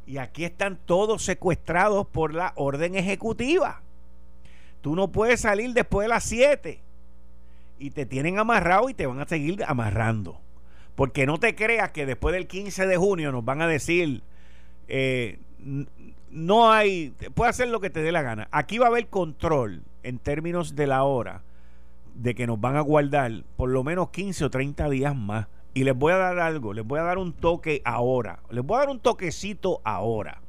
y 0.08 0.16
aquí 0.16 0.42
están 0.42 0.76
todos 0.84 1.24
secuestrados 1.24 2.04
por 2.08 2.34
la 2.34 2.52
orden 2.56 2.96
ejecutiva. 2.96 3.80
Tú 4.82 4.96
no 4.96 5.08
puedes 5.08 5.40
salir 5.40 5.72
después 5.72 6.04
de 6.04 6.08
las 6.08 6.24
7 6.24 6.80
y 7.78 7.90
te 7.90 8.04
tienen 8.04 8.38
amarrado 8.38 8.90
y 8.90 8.94
te 8.94 9.06
van 9.06 9.20
a 9.20 9.26
seguir 9.26 9.64
amarrando. 9.66 10.38
Porque 10.94 11.24
no 11.24 11.38
te 11.38 11.54
creas 11.54 11.92
que 11.92 12.04
después 12.04 12.34
del 12.34 12.46
15 12.46 12.86
de 12.86 12.96
junio 12.96 13.32
nos 13.32 13.44
van 13.44 13.62
a 13.62 13.66
decir, 13.66 14.22
eh, 14.88 15.38
no 16.30 16.70
hay, 16.70 17.14
puede 17.34 17.50
hacer 17.50 17.68
lo 17.68 17.80
que 17.80 17.90
te 17.90 18.02
dé 18.02 18.12
la 18.12 18.22
gana. 18.22 18.48
Aquí 18.50 18.78
va 18.78 18.86
a 18.86 18.88
haber 18.88 19.06
control 19.06 19.82
en 20.02 20.18
términos 20.18 20.74
de 20.74 20.86
la 20.86 21.04
hora 21.04 21.42
de 22.14 22.34
que 22.34 22.46
nos 22.46 22.60
van 22.60 22.76
a 22.76 22.80
guardar 22.80 23.32
por 23.56 23.70
lo 23.70 23.84
menos 23.84 24.10
15 24.10 24.46
o 24.46 24.50
30 24.50 24.90
días 24.90 25.16
más. 25.16 25.46
Y 25.74 25.84
les 25.84 25.96
voy 25.96 26.12
a 26.12 26.18
dar 26.18 26.38
algo, 26.38 26.74
les 26.74 26.84
voy 26.84 26.98
a 26.98 27.04
dar 27.04 27.18
un 27.18 27.32
toque 27.32 27.80
ahora. 27.84 28.40
Les 28.50 28.64
voy 28.64 28.76
a 28.76 28.80
dar 28.80 28.90
un 28.90 29.00
toquecito 29.00 29.80
ahora. 29.84 30.42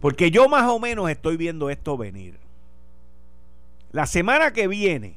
Porque 0.00 0.30
yo 0.30 0.48
más 0.48 0.70
o 0.70 0.78
menos 0.78 1.10
estoy 1.10 1.36
viendo 1.36 1.68
esto 1.70 1.96
venir. 1.96 2.45
La 3.96 4.04
semana 4.04 4.52
que 4.52 4.68
viene 4.68 5.16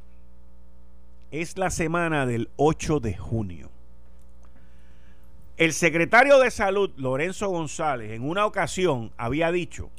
es 1.31 1.57
la 1.57 1.69
semana 1.69 2.25
del 2.25 2.47
8 2.55 3.01
de 3.01 3.13
junio. 3.13 3.69
El 5.57 5.73
secretario 5.73 6.39
de 6.39 6.49
Salud, 6.49 6.89
Lorenzo 6.95 7.49
González, 7.49 8.11
en 8.11 8.23
una 8.23 8.45
ocasión 8.45 9.11
había 9.17 9.51
dicho 9.51 9.89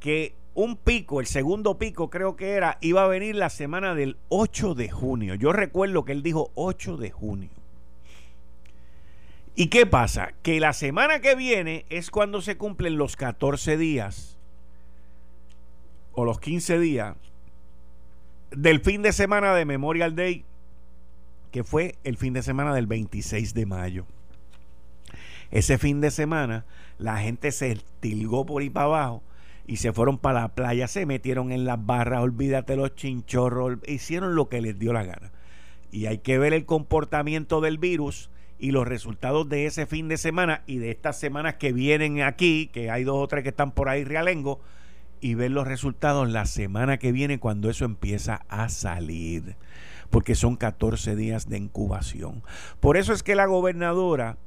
que 0.00 0.34
un 0.54 0.74
pico, 0.76 1.20
el 1.20 1.26
segundo 1.26 1.78
pico 1.78 2.10
creo 2.10 2.34
que 2.34 2.54
era, 2.54 2.78
iba 2.80 3.04
a 3.04 3.06
venir 3.06 3.36
la 3.36 3.48
semana 3.48 3.94
del 3.94 4.16
8 4.28 4.74
de 4.74 4.90
junio. 4.90 5.36
Yo 5.36 5.52
recuerdo 5.52 6.04
que 6.04 6.10
él 6.10 6.24
dijo 6.24 6.50
8 6.56 6.96
de 6.96 7.12
junio. 7.12 7.50
¿Y 9.54 9.68
qué 9.68 9.86
pasa? 9.86 10.32
Que 10.42 10.58
la 10.58 10.72
semana 10.72 11.20
que 11.20 11.36
viene 11.36 11.86
es 11.90 12.10
cuando 12.10 12.42
se 12.42 12.56
cumplen 12.56 12.98
los 12.98 13.14
14 13.14 13.76
días 13.76 14.36
o 16.12 16.24
los 16.24 16.40
15 16.40 16.80
días 16.80 17.14
del 18.50 18.80
fin 18.80 19.02
de 19.02 19.12
semana 19.12 19.54
de 19.54 19.64
Memorial 19.64 20.14
Day, 20.14 20.44
que 21.50 21.64
fue 21.64 21.96
el 22.04 22.16
fin 22.16 22.32
de 22.32 22.42
semana 22.42 22.74
del 22.74 22.86
26 22.86 23.54
de 23.54 23.66
mayo. 23.66 24.06
Ese 25.50 25.78
fin 25.78 26.00
de 26.00 26.10
semana 26.10 26.64
la 26.98 27.18
gente 27.18 27.52
se 27.52 27.78
tilgó 28.00 28.44
por 28.44 28.62
ahí 28.62 28.70
para 28.70 28.86
abajo 28.86 29.22
y 29.66 29.76
se 29.76 29.92
fueron 29.92 30.18
para 30.18 30.40
la 30.40 30.48
playa, 30.48 30.88
se 30.88 31.06
metieron 31.06 31.52
en 31.52 31.64
las 31.64 31.84
barras, 31.84 32.22
olvídate 32.22 32.76
los 32.76 32.94
chinchorros, 32.94 33.78
hicieron 33.86 34.34
lo 34.34 34.48
que 34.48 34.60
les 34.60 34.78
dio 34.78 34.92
la 34.92 35.04
gana. 35.04 35.30
Y 35.90 36.06
hay 36.06 36.18
que 36.18 36.38
ver 36.38 36.52
el 36.52 36.64
comportamiento 36.66 37.60
del 37.60 37.78
virus 37.78 38.30
y 38.58 38.72
los 38.72 38.88
resultados 38.88 39.48
de 39.48 39.66
ese 39.66 39.86
fin 39.86 40.08
de 40.08 40.16
semana 40.16 40.62
y 40.66 40.78
de 40.78 40.90
estas 40.90 41.18
semanas 41.18 41.54
que 41.54 41.72
vienen 41.72 42.22
aquí, 42.22 42.70
que 42.72 42.90
hay 42.90 43.04
dos 43.04 43.16
o 43.16 43.28
tres 43.28 43.42
que 43.42 43.50
están 43.50 43.72
por 43.72 43.88
ahí 43.88 44.04
realengo, 44.04 44.60
y 45.20 45.34
ver 45.34 45.50
los 45.50 45.66
resultados 45.66 46.28
la 46.30 46.46
semana 46.46 46.98
que 46.98 47.12
viene 47.12 47.38
cuando 47.38 47.70
eso 47.70 47.84
empieza 47.84 48.42
a 48.48 48.68
salir, 48.68 49.56
porque 50.10 50.34
son 50.34 50.56
14 50.56 51.16
días 51.16 51.48
de 51.48 51.58
incubación. 51.58 52.42
Por 52.80 52.96
eso 52.96 53.12
es 53.12 53.22
que 53.22 53.34
la 53.34 53.46
gobernadora 53.46 54.38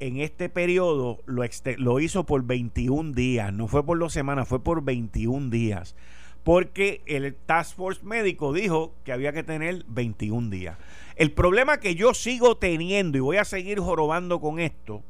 en 0.00 0.18
este 0.18 0.48
periodo 0.48 1.20
lo, 1.26 1.44
lo 1.76 2.00
hizo 2.00 2.26
por 2.26 2.44
21 2.44 3.12
días, 3.12 3.52
no 3.52 3.68
fue 3.68 3.84
por 3.84 3.98
dos 3.98 4.12
semanas, 4.12 4.48
fue 4.48 4.62
por 4.62 4.82
21 4.82 5.50
días, 5.50 5.94
porque 6.42 7.02
el 7.06 7.34
Task 7.34 7.76
Force 7.76 8.04
médico 8.04 8.52
dijo 8.52 8.94
que 9.04 9.12
había 9.12 9.32
que 9.32 9.44
tener 9.44 9.84
21 9.86 10.50
días. 10.50 10.76
El 11.14 11.30
problema 11.30 11.78
que 11.78 11.94
yo 11.94 12.14
sigo 12.14 12.56
teniendo 12.56 13.18
y 13.18 13.20
voy 13.20 13.36
a 13.36 13.44
seguir 13.44 13.78
jorobando 13.78 14.40
con 14.40 14.58
esto 14.58 15.02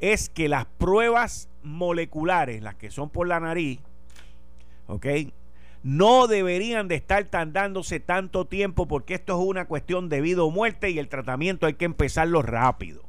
es 0.00 0.28
que 0.28 0.48
las 0.48 0.66
pruebas 0.66 1.48
moleculares, 1.62 2.62
las 2.62 2.74
que 2.74 2.90
son 2.90 3.10
por 3.10 3.28
la 3.28 3.40
nariz, 3.40 3.80
¿ok? 4.86 5.06
No 5.82 6.26
deberían 6.26 6.88
de 6.88 6.94
estar 6.94 7.24
tardándose 7.24 8.00
tanto 8.00 8.46
tiempo 8.46 8.88
porque 8.88 9.14
esto 9.14 9.38
es 9.38 9.46
una 9.46 9.66
cuestión 9.66 10.08
de 10.08 10.20
vida 10.20 10.42
o 10.42 10.50
muerte 10.50 10.90
y 10.90 10.98
el 10.98 11.08
tratamiento 11.08 11.66
hay 11.66 11.74
que 11.74 11.84
empezarlo 11.84 12.40
rápido. 12.40 13.02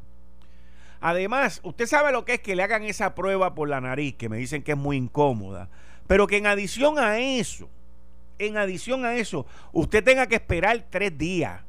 Además, 1.00 1.62
usted 1.64 1.86
sabe 1.86 2.12
lo 2.12 2.26
que 2.26 2.34
es 2.34 2.40
que 2.40 2.56
le 2.56 2.64
hagan 2.64 2.84
esa 2.84 3.16
prueba 3.16 3.56
por 3.56 3.70
la 3.70 3.80
nariz, 3.80 4.16
que 4.16 4.28
me 4.28 4.38
dicen 4.38 4.64
que 4.64 4.72
es 4.72 4.78
muy 4.78 4.98
incómoda, 4.98 5.70
pero 6.08 6.28
que 6.28 6.38
en 6.38 6.48
adición 6.48 7.00
a 7.00 7.20
eso, 7.20 7.70
en 8.40 8.58
adición 8.58 9.06
a 9.06 9.16
eso, 9.16 9.46
usted 9.72 10.04
tenga 10.04 10.28
que 10.28 10.36
esperar 10.36 10.86
tres 10.90 11.18
días, 11.18 11.62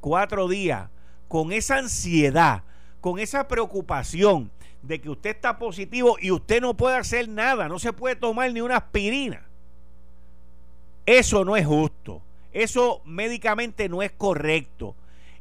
cuatro 0.00 0.48
días, 0.48 0.88
con 1.28 1.52
esa 1.52 1.78
ansiedad, 1.78 2.62
con 3.00 3.18
esa 3.18 3.48
preocupación 3.48 4.50
de 4.82 5.00
que 5.00 5.10
usted 5.10 5.30
está 5.30 5.58
positivo 5.58 6.16
y 6.20 6.30
usted 6.30 6.60
no 6.60 6.74
puede 6.74 6.96
hacer 6.96 7.28
nada, 7.28 7.68
no 7.68 7.78
se 7.78 7.92
puede 7.92 8.16
tomar 8.16 8.52
ni 8.52 8.60
una 8.60 8.76
aspirina. 8.76 9.43
Eso 11.06 11.44
no 11.44 11.56
es 11.56 11.66
justo. 11.66 12.22
Eso 12.52 13.02
médicamente 13.04 13.88
no 13.88 14.02
es 14.02 14.12
correcto. 14.12 14.94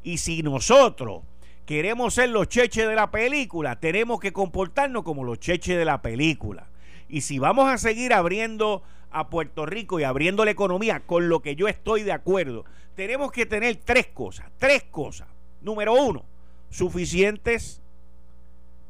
Y 0.03 0.17
si 0.17 0.43
nosotros 0.43 1.21
queremos 1.65 2.15
ser 2.15 2.29
los 2.29 2.49
cheches 2.49 2.87
de 2.87 2.95
la 2.95 3.11
película, 3.11 3.79
tenemos 3.79 4.19
que 4.19 4.33
comportarnos 4.33 5.03
como 5.03 5.23
los 5.23 5.39
cheches 5.39 5.77
de 5.77 5.85
la 5.85 6.01
película. 6.01 6.67
Y 7.07 7.21
si 7.21 7.39
vamos 7.39 7.69
a 7.69 7.77
seguir 7.77 8.13
abriendo 8.13 8.81
a 9.11 9.29
Puerto 9.29 9.65
Rico 9.65 9.99
y 9.99 10.03
abriendo 10.03 10.43
la 10.43 10.51
economía, 10.51 11.01
con 11.01 11.29
lo 11.29 11.41
que 11.41 11.55
yo 11.55 11.67
estoy 11.67 12.01
de 12.03 12.11
acuerdo, 12.11 12.65
tenemos 12.95 13.31
que 13.31 13.45
tener 13.45 13.77
tres 13.77 14.07
cosas, 14.07 14.47
tres 14.57 14.83
cosas. 14.83 15.27
Número 15.61 15.93
uno, 15.93 16.25
suficientes 16.69 17.79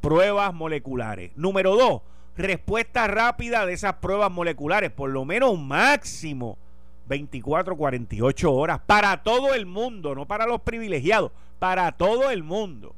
pruebas 0.02 0.54
moleculares. 0.54 1.32
Número 1.36 1.76
dos, 1.76 2.02
respuesta 2.38 3.08
rápida 3.08 3.66
de 3.66 3.74
esas 3.74 3.96
pruebas 3.96 4.32
moleculares, 4.32 4.92
por 4.92 5.10
lo 5.10 5.26
menos 5.26 5.60
máximo 5.60 6.58
24, 7.08 7.76
48 7.76 8.54
horas 8.54 8.80
para 8.86 9.24
todo 9.24 9.54
el 9.54 9.66
mundo, 9.66 10.16
no 10.16 10.26
para 10.26 10.46
los 10.46 10.62
privilegiados, 10.62 11.32
para 11.60 11.92
todo 11.94 12.32
el 12.32 12.44
mundo. 12.44 12.96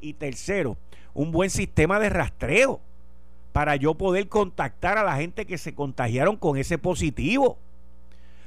Y 0.00 0.14
tercero, 0.14 0.76
un 1.14 1.32
buen 1.32 1.50
sistema 1.50 1.98
de 1.98 2.10
rastreo 2.10 2.80
para 3.52 3.76
yo 3.76 3.94
poder 3.94 4.28
contactar 4.28 4.98
a 4.98 5.04
la 5.04 5.16
gente 5.16 5.46
que 5.46 5.56
se 5.56 5.74
contagiaron 5.74 6.36
con 6.36 6.58
ese 6.58 6.76
positivo. 6.76 7.58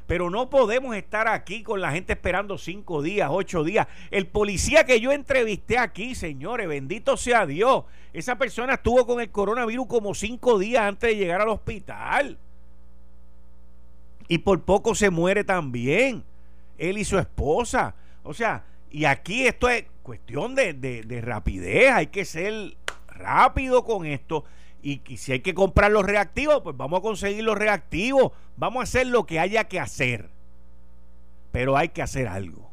Pero 0.06 0.30
no 0.30 0.50
podemos 0.50 0.96
estar 0.96 1.28
aquí 1.28 1.62
con 1.62 1.82
la 1.82 1.92
gente 1.92 2.14
esperando 2.14 2.58
cinco 2.58 3.02
días, 3.02 3.30
ocho 3.32 3.64
días. 3.64 3.88
El 4.10 4.28
policía 4.28 4.84
que 4.84 5.00
yo 5.00 5.12
entrevisté 5.12 5.78
aquí, 5.78 6.16
señores, 6.16 6.68
bendito 6.68 7.16
sea 7.18 7.46
Dios. 7.46 7.86
Esa 8.14 8.36
persona 8.36 8.76
estuvo 8.76 9.06
con 9.06 9.22
el 9.22 9.30
coronavirus 9.30 9.86
como 9.88 10.16
cinco 10.16 10.58
días 10.58 10.84
antes 10.84 11.12
de 11.12 11.16
llegar 11.16 11.42
al 11.42 11.50
hospital. 11.50 12.38
Y 14.30 14.38
por 14.38 14.62
poco 14.62 14.96
se 14.96 15.10
muere 15.10 15.44
también. 15.44 16.24
Él 16.78 16.98
y 16.98 17.04
su 17.04 17.20
esposa. 17.20 17.96
O 18.24 18.34
sea, 18.34 18.64
y 18.90 19.04
aquí 19.04 19.46
esto 19.46 19.68
es 19.68 19.86
cuestión 20.02 20.56
de, 20.56 20.74
de 20.74 21.22
rapidez. 21.22 21.92
Hay 21.92 22.08
que 22.08 22.24
ser 22.24 22.78
rápido 23.08 23.84
con 23.84 24.06
esto. 24.06 24.46
Y, 24.82 25.02
si 25.18 25.34
hay 25.34 25.42
que 25.42 25.54
comprar 25.54 25.92
los 25.92 26.06
reactivos, 26.06 26.62
pues 26.62 26.76
vamos 26.76 27.00
a 27.00 27.02
conseguir 27.02 27.44
los 27.44 27.58
reactivos. 27.58 28.32
Vamos 28.56 28.80
a 28.80 28.84
hacer 28.84 29.08
lo 29.08 29.26
que 29.26 29.40
haya 29.40 29.66
que 29.66 29.80
hacer. 29.80 30.30
Pero 31.52 31.76
hay 31.76 31.90
que 31.90 32.02
hacer 32.02 32.28
algo. 32.28 32.70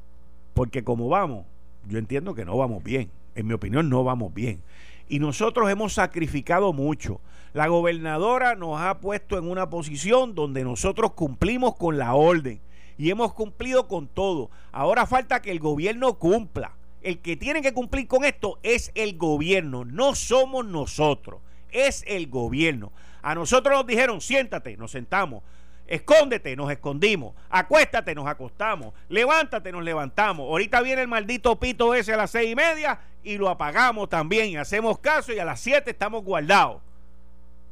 Porque 0.55 0.85
como 0.85 1.09
vamos, 1.09 1.47
yo 1.87 1.99
entiendo 1.99 2.35
que 2.35 2.45
no 2.45 2.57
vamos 2.57 2.83
bien. 2.83 3.11
En 3.37 3.47
mi 3.47 3.55
opinión, 3.55 3.89
no 3.89 4.03
vamos 4.03 4.35
bien. 4.35 4.63
Y 5.09 5.21
nosotros 5.21 5.71
hemos 5.71 5.93
sacrificado 5.93 6.73
mucho. 6.73 7.21
La 7.53 7.69
gobernadora 7.69 8.57
nos 8.57 8.81
ha 8.81 8.99
puesto 8.99 9.39
en 9.39 9.49
una 9.49 9.71
posición 9.71 10.35
donde 10.35 10.65
nosotros 10.65 11.13
cumplimos 11.13 11.77
con 11.77 11.97
la 11.97 12.15
orden. 12.15 12.61
Y 12.99 13.11
hemos 13.11 13.33
cumplido 13.35 13.87
con 13.87 14.09
todo. 14.09 14.51
Ahora 14.73 15.07
falta 15.07 15.41
que 15.41 15.53
el 15.53 15.61
gobierno 15.61 16.15
cumpla. 16.15 16.73
El 17.03 17.19
que 17.21 17.37
tiene 17.37 17.63
que 17.63 17.73
cumplir 17.73 18.09
con 18.09 18.25
esto 18.25 18.59
es 18.65 18.91
el 18.97 19.17
gobierno, 19.17 19.85
no 19.85 20.17
somos 20.17 20.67
nosotros 20.67 21.41
es 21.77 22.05
el 22.07 22.29
gobierno. 22.29 22.93
A 23.23 23.35
nosotros 23.35 23.77
nos 23.77 23.87
dijeron, 23.87 24.21
siéntate, 24.21 24.77
nos 24.77 24.93
sentamos. 24.93 25.43
Escóndete, 25.87 26.57
nos 26.57 26.71
escondimos. 26.71 27.35
Acuéstate, 27.49 28.15
nos 28.15 28.27
acostamos. 28.27 28.93
Levántate, 29.09 29.71
nos 29.73 29.85
levantamos. 29.85 30.49
Ahorita 30.49 30.81
viene 30.81 31.03
el 31.03 31.09
maldito 31.09 31.59
pito 31.59 31.95
ese 31.95 32.13
a 32.13 32.17
las 32.17 32.31
seis 32.31 32.51
y 32.51 32.55
media 32.57 33.01
y 33.23 33.39
lo 33.39 33.49
apagamos 33.49 34.09
también 34.09 34.49
y 34.51 34.57
hacemos 34.57 34.99
caso 34.99 35.33
y 35.33 35.39
a 35.39 35.45
las 35.45 35.61
siete 35.61 35.91
estamos 35.91 36.25
guardados. 36.25 36.83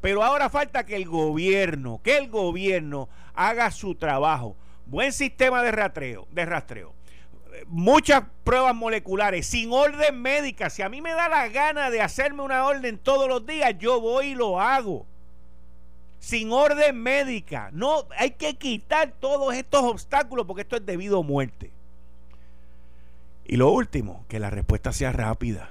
Pero 0.01 0.23
ahora 0.23 0.51
falta 0.51 0.85
que 0.85 0.97
el 0.97 1.07
gobierno, 1.07 2.01
que 2.03 2.19
el 2.19 2.29
gobierno 2.29 3.09
haga 3.35 3.71
su 3.71 3.95
trabajo. 3.95 4.57
Buen 4.87 5.13
sistema 5.13 5.63
de 5.63 5.73
rastreo, 5.73 6.29
de 6.31 6.45
rastreo 6.45 6.95
muchas 7.67 8.25
pruebas 8.43 8.75
moleculares 8.75 9.47
sin 9.47 9.73
orden 9.73 10.21
médica. 10.21 10.71
Si 10.71 10.83
a 10.83 10.89
mí 10.89 11.01
me 11.01 11.13
da 11.13 11.29
la 11.29 11.49
gana 11.49 11.91
de 11.91 12.01
hacerme 12.01 12.43
una 12.43 12.65
orden 12.65 12.99
todos 12.99 13.29
los 13.29 13.47
días, 13.47 13.75
yo 13.79 14.01
voy 14.01 14.29
y 14.29 14.35
lo 14.35 14.61
hago. 14.61 15.07
Sin 16.25 16.53
orden 16.53 17.03
médica. 17.03 17.69
No, 17.75 18.07
hay 18.17 18.31
que 18.31 18.55
quitar 18.55 19.13
todos 19.21 19.53
estos 19.53 19.83
obstáculos 19.83 20.47
porque 20.47 20.63
esto 20.63 20.77
es 20.77 20.87
debido 20.87 21.19
a 21.19 21.23
muerte. 21.23 21.71
Y 23.45 23.59
lo 23.59 23.71
último, 23.71 24.25
que 24.27 24.41
la 24.41 24.49
respuesta 24.49 24.95
sea 24.95 25.13
rápida. 25.13 25.69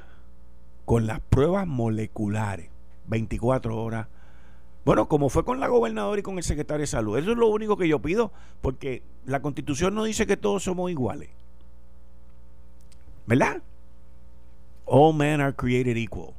Con 0.85 1.07
las 1.07 1.21
pruebas 1.21 1.65
moleculares. 1.65 2.69
24 3.07 3.81
horas. 3.81 4.07
Bueno, 4.85 5.07
como 5.07 5.29
fue 5.29 5.43
con 5.43 5.59
la 5.59 5.67
gobernadora 5.69 6.19
y 6.19 6.23
con 6.23 6.37
el 6.37 6.43
secretario 6.43 6.81
de 6.81 6.87
salud. 6.87 7.17
Eso 7.17 7.31
es 7.31 7.37
lo 7.37 7.47
único 7.47 7.75
que 7.75 7.87
yo 7.87 7.99
pido, 7.99 8.31
porque 8.61 9.01
la 9.25 9.41
constitución 9.41 9.95
no 9.95 10.03
dice 10.03 10.27
que 10.27 10.37
todos 10.37 10.61
somos 10.61 10.91
iguales. 10.91 11.29
¿Verdad? 13.25 13.63
All 14.85 15.15
men 15.15 15.41
are 15.41 15.55
created 15.55 15.97
equal. 15.97 16.35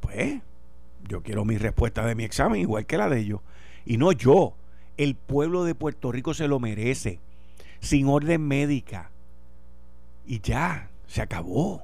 Pues 0.00 0.42
yo 1.08 1.22
quiero 1.22 1.44
mi 1.44 1.58
respuesta 1.58 2.04
de 2.04 2.14
mi 2.14 2.24
examen 2.24 2.60
igual 2.60 2.86
que 2.86 2.98
la 2.98 3.08
de 3.08 3.20
ellos. 3.20 3.40
Y 3.84 3.96
no 3.96 4.12
yo. 4.12 4.54
El 4.96 5.14
pueblo 5.14 5.64
de 5.64 5.74
Puerto 5.74 6.12
Rico 6.12 6.34
se 6.34 6.48
lo 6.48 6.60
merece. 6.60 7.20
Sin 7.80 8.08
orden 8.08 8.46
médica. 8.46 9.10
Y 10.26 10.40
ya, 10.40 10.90
se 11.06 11.22
acabó. 11.22 11.82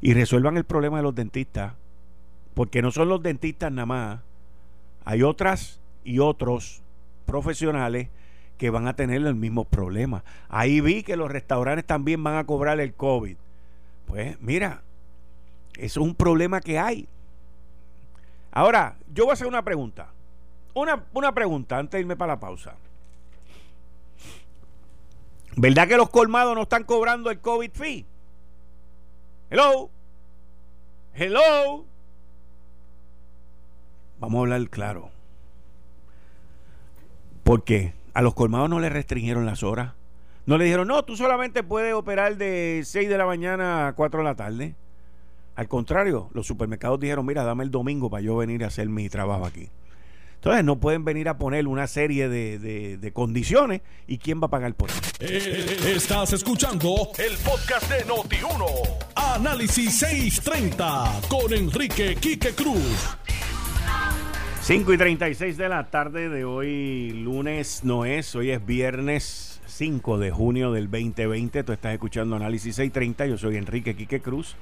Y 0.00 0.14
resuelvan 0.14 0.56
el 0.56 0.64
problema 0.64 0.98
de 0.98 1.02
los 1.02 1.14
dentistas. 1.14 1.74
Porque 2.54 2.82
no 2.82 2.90
son 2.90 3.08
los 3.08 3.22
dentistas 3.22 3.72
nada 3.72 3.86
más. 3.86 4.20
Hay 5.04 5.22
otras 5.22 5.80
y 6.04 6.18
otros 6.18 6.82
profesionales 7.24 8.08
que 8.58 8.70
van 8.70 8.88
a 8.88 8.94
tener 8.94 9.24
el 9.24 9.34
mismo 9.34 9.64
problema. 9.64 10.24
Ahí 10.48 10.80
vi 10.80 11.02
que 11.02 11.16
los 11.16 11.30
restaurantes 11.30 11.86
también 11.86 12.22
van 12.22 12.36
a 12.36 12.44
cobrar 12.44 12.80
el 12.80 12.92
COVID. 12.92 13.36
Pues 14.06 14.40
mira, 14.40 14.82
es 15.76 15.96
un 15.96 16.14
problema 16.14 16.60
que 16.60 16.78
hay. 16.78 17.08
Ahora, 18.50 18.96
yo 19.12 19.24
voy 19.24 19.30
a 19.30 19.34
hacer 19.34 19.46
una 19.46 19.62
pregunta. 19.62 20.08
Una, 20.74 21.04
una 21.12 21.32
pregunta 21.32 21.78
antes 21.78 21.92
de 21.92 22.00
irme 22.00 22.16
para 22.16 22.34
la 22.34 22.40
pausa. 22.40 22.74
¿Verdad 25.56 25.88
que 25.88 25.96
los 25.96 26.10
colmados 26.10 26.54
no 26.54 26.62
están 26.62 26.84
cobrando 26.84 27.30
el 27.30 27.40
COVID 27.40 27.70
fee? 27.72 28.06
Hello. 29.50 29.90
Hello. 31.14 31.84
Vamos 34.20 34.38
a 34.38 34.40
hablar 34.40 34.68
claro. 34.70 35.10
¿Por 37.42 37.64
qué? 37.64 37.94
A 38.14 38.22
los 38.22 38.34
colmados 38.34 38.68
no 38.68 38.78
le 38.78 38.88
restringieron 38.88 39.46
las 39.46 39.62
horas. 39.62 39.94
No 40.46 40.58
le 40.58 40.64
dijeron, 40.64 40.88
no, 40.88 41.04
tú 41.04 41.16
solamente 41.16 41.62
puedes 41.62 41.92
operar 41.94 42.36
de 42.36 42.82
6 42.84 43.08
de 43.08 43.18
la 43.18 43.26
mañana 43.26 43.88
a 43.88 43.92
4 43.94 44.20
de 44.20 44.24
la 44.24 44.34
tarde. 44.34 44.74
Al 45.58 45.66
contrario, 45.66 46.30
los 46.34 46.46
supermercados 46.46 47.00
dijeron, 47.00 47.26
mira, 47.26 47.42
dame 47.42 47.64
el 47.64 47.72
domingo 47.72 48.08
para 48.08 48.22
yo 48.22 48.36
venir 48.36 48.62
a 48.62 48.68
hacer 48.68 48.88
mi 48.88 49.08
trabajo 49.08 49.44
aquí. 49.44 49.68
Entonces 50.36 50.64
no 50.64 50.78
pueden 50.78 51.04
venir 51.04 51.28
a 51.28 51.36
poner 51.36 51.66
una 51.66 51.88
serie 51.88 52.28
de, 52.28 53.10
condiciones 53.12 53.80
y 54.06 54.18
quién 54.18 54.40
va 54.40 54.46
a 54.46 54.50
pagar 54.50 54.72
por 54.74 54.88
eso. 54.88 55.00
Eh, 55.18 55.80
estás 55.96 56.32
escuchando 56.32 57.10
el 57.18 57.36
podcast 57.38 57.90
de 57.90 58.06
Noti1. 58.06 58.66
Análisis 59.16 59.98
630 59.98 61.22
con 61.28 61.52
Enrique 61.52 62.14
Quique 62.14 62.52
Cruz. 62.52 63.16
5 64.60 64.92
y 64.92 64.96
36 64.96 65.56
de 65.56 65.68
la 65.68 65.90
tarde 65.90 66.28
de 66.28 66.44
hoy, 66.44 67.10
lunes 67.10 67.80
no 67.82 68.04
es, 68.04 68.32
hoy 68.36 68.52
es 68.52 68.64
viernes 68.64 69.60
5 69.66 70.18
de 70.18 70.30
junio 70.30 70.70
del 70.70 70.88
2020. 70.88 71.64
Tú 71.64 71.72
estás 71.72 71.94
escuchando 71.94 72.36
Análisis 72.36 72.76
630, 72.76 73.26
yo 73.26 73.36
soy 73.36 73.56
Enrique 73.56 73.96
Quique 73.96 74.20
Cruz 74.20 74.54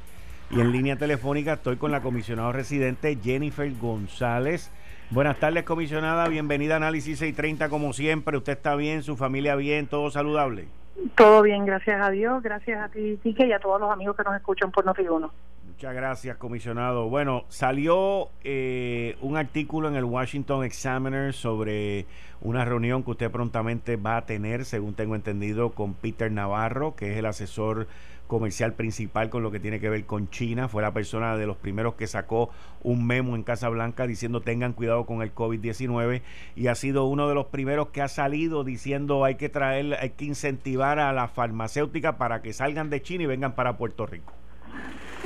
y 0.50 0.60
en 0.60 0.72
línea 0.72 0.96
telefónica 0.96 1.54
estoy 1.54 1.76
con 1.76 1.90
la 1.90 2.00
comisionada 2.00 2.52
residente 2.52 3.18
Jennifer 3.22 3.70
González. 3.80 4.70
Buenas 5.10 5.38
tardes, 5.38 5.64
comisionada, 5.64 6.28
bienvenida 6.28 6.74
a 6.74 6.76
Análisis 6.78 7.18
630 7.18 7.68
como 7.68 7.92
siempre. 7.92 8.36
¿Usted 8.36 8.52
está 8.52 8.74
bien, 8.74 9.02
su 9.02 9.16
familia 9.16 9.56
bien, 9.56 9.86
todo 9.86 10.10
saludable? 10.10 10.66
Todo 11.14 11.42
bien, 11.42 11.64
gracias 11.66 12.00
a 12.00 12.10
Dios, 12.10 12.42
gracias 12.42 12.82
a 12.82 12.88
ti, 12.88 13.18
Quique, 13.22 13.46
y 13.46 13.52
a 13.52 13.58
todos 13.58 13.80
los 13.80 13.90
amigos 13.90 14.16
que 14.16 14.24
nos 14.24 14.34
escuchan 14.34 14.70
por 14.70 14.84
Noti1. 14.84 15.30
Muchas 15.76 15.94
gracias, 15.94 16.38
comisionado. 16.38 17.10
Bueno, 17.10 17.44
salió 17.50 18.30
eh, 18.44 19.14
un 19.20 19.36
artículo 19.36 19.88
en 19.88 19.94
el 19.94 20.04
Washington 20.04 20.64
Examiner 20.64 21.34
sobre 21.34 22.06
una 22.40 22.64
reunión 22.64 23.02
que 23.02 23.10
usted 23.10 23.30
prontamente 23.30 23.96
va 23.96 24.16
a 24.16 24.24
tener, 24.24 24.64
según 24.64 24.94
tengo 24.94 25.14
entendido, 25.14 25.72
con 25.72 25.92
Peter 25.92 26.32
Navarro, 26.32 26.96
que 26.96 27.12
es 27.12 27.18
el 27.18 27.26
asesor 27.26 27.88
comercial 28.26 28.72
principal 28.72 29.28
con 29.28 29.42
lo 29.42 29.50
que 29.50 29.60
tiene 29.60 29.78
que 29.78 29.90
ver 29.90 30.06
con 30.06 30.30
China. 30.30 30.68
Fue 30.68 30.80
la 30.80 30.94
persona 30.94 31.36
de 31.36 31.46
los 31.46 31.58
primeros 31.58 31.94
que 31.96 32.06
sacó 32.06 32.48
un 32.82 33.06
memo 33.06 33.36
en 33.36 33.42
Casa 33.42 33.68
Blanca 33.68 34.06
diciendo 34.06 34.40
tengan 34.40 34.72
cuidado 34.72 35.04
con 35.04 35.20
el 35.20 35.34
COVID-19 35.34 36.22
y 36.56 36.68
ha 36.68 36.74
sido 36.74 37.04
uno 37.04 37.28
de 37.28 37.34
los 37.34 37.48
primeros 37.48 37.88
que 37.88 38.00
ha 38.00 38.08
salido 38.08 38.64
diciendo 38.64 39.26
hay 39.26 39.34
que 39.34 39.50
traer, 39.50 39.98
hay 40.00 40.08
que 40.08 40.24
incentivar 40.24 40.98
a 40.98 41.12
la 41.12 41.28
farmacéutica 41.28 42.16
para 42.16 42.40
que 42.40 42.54
salgan 42.54 42.88
de 42.88 43.02
China 43.02 43.24
y 43.24 43.26
vengan 43.26 43.54
para 43.54 43.76
Puerto 43.76 44.06
Rico. 44.06 44.32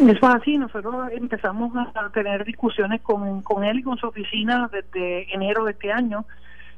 Eso 0.01 0.11
es 0.11 0.35
así, 0.35 0.57
nosotros 0.57 1.11
empezamos 1.13 1.73
a 1.95 2.09
tener 2.11 2.45
discusiones 2.45 3.03
con, 3.03 3.43
con 3.43 3.65
él 3.65 3.81
y 3.81 3.83
con 3.83 3.99
su 3.99 4.07
oficina 4.07 4.71
desde 4.73 5.33
enero 5.35 5.65
de 5.65 5.73
este 5.73 5.93
año 5.93 6.25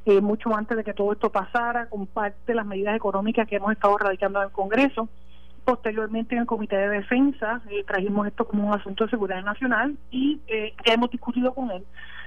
eh, 0.04 0.20
mucho 0.20 0.54
antes 0.54 0.76
de 0.76 0.82
que 0.82 0.94
todo 0.94 1.12
esto 1.12 1.30
pasara, 1.30 1.86
con 1.86 2.08
parte 2.08 2.38
de 2.48 2.54
las 2.56 2.66
medidas 2.66 2.96
económicas 2.96 3.46
que 3.46 3.56
hemos 3.56 3.70
estado 3.70 3.96
radicando 3.98 4.40
en 4.40 4.46
el 4.46 4.52
Congreso. 4.52 5.08
Posteriormente 5.64 6.34
en 6.34 6.40
el 6.40 6.46
Comité 6.46 6.76
de 6.76 6.88
Defensa 6.88 7.60
eh, 7.70 7.84
trajimos 7.86 8.26
esto 8.26 8.44
como 8.44 8.66
un 8.66 8.74
asunto 8.74 9.04
de 9.04 9.10
seguridad 9.10 9.44
nacional 9.44 9.96
y 10.10 10.40
eh, 10.48 10.74
ya 10.84 10.94
hemos 10.94 11.08
discutido 11.10 11.54
con 11.54 11.70
él 11.70 11.84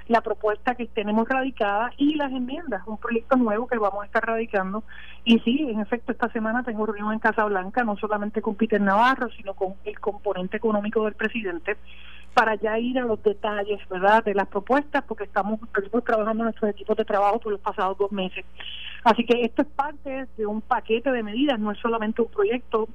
la 0.07 0.21
propuesta 0.21 0.75
que 0.75 0.85
tenemos 0.85 1.27
radicada 1.27 1.91
y 1.97 2.15
las 2.15 2.31
enmiendas, 2.31 2.83
un 2.85 2.97
proyecto 2.97 3.35
nuevo 3.37 3.67
que 3.67 3.77
vamos 3.77 4.03
a 4.03 4.05
estar 4.05 4.25
radicando. 4.25 4.83
Y 5.23 5.39
sí, 5.39 5.67
en 5.67 5.79
efecto, 5.79 6.11
esta 6.11 6.29
semana 6.29 6.63
tengo 6.63 6.85
reunión 6.85 7.13
en 7.13 7.19
Casa 7.19 7.45
Blanca, 7.45 7.83
no 7.83 7.97
solamente 7.97 8.41
con 8.41 8.55
Peter 8.55 8.79
Navarro, 8.79 9.29
sino 9.31 9.53
con 9.53 9.73
el 9.83 9.99
componente 9.99 10.57
económico 10.57 11.03
del 11.05 11.15
presidente, 11.15 11.77
para 12.35 12.55
ya 12.55 12.77
ir 12.77 12.99
a 12.99 13.05
los 13.05 13.23
detalles, 13.23 13.79
¿verdad?, 13.89 14.23
de 14.23 14.35
las 14.35 14.47
propuestas, 14.47 15.03
porque 15.07 15.23
estamos, 15.23 15.59
estamos 15.75 16.03
trabajando 16.03 16.43
nuestros 16.43 16.69
equipos 16.69 16.97
de 16.97 17.05
trabajo 17.05 17.39
por 17.39 17.53
los 17.53 17.61
pasados 17.61 17.97
dos 17.97 18.11
meses. 18.11 18.45
Así 19.03 19.25
que 19.25 19.41
esto 19.41 19.61
es 19.61 19.67
parte 19.69 20.27
de 20.37 20.45
un 20.45 20.61
paquete 20.61 21.11
de 21.11 21.23
medidas, 21.23 21.59
no 21.59 21.71
es 21.71 21.79
solamente 21.79 22.21
un 22.21 22.27
proyecto, 22.27 22.89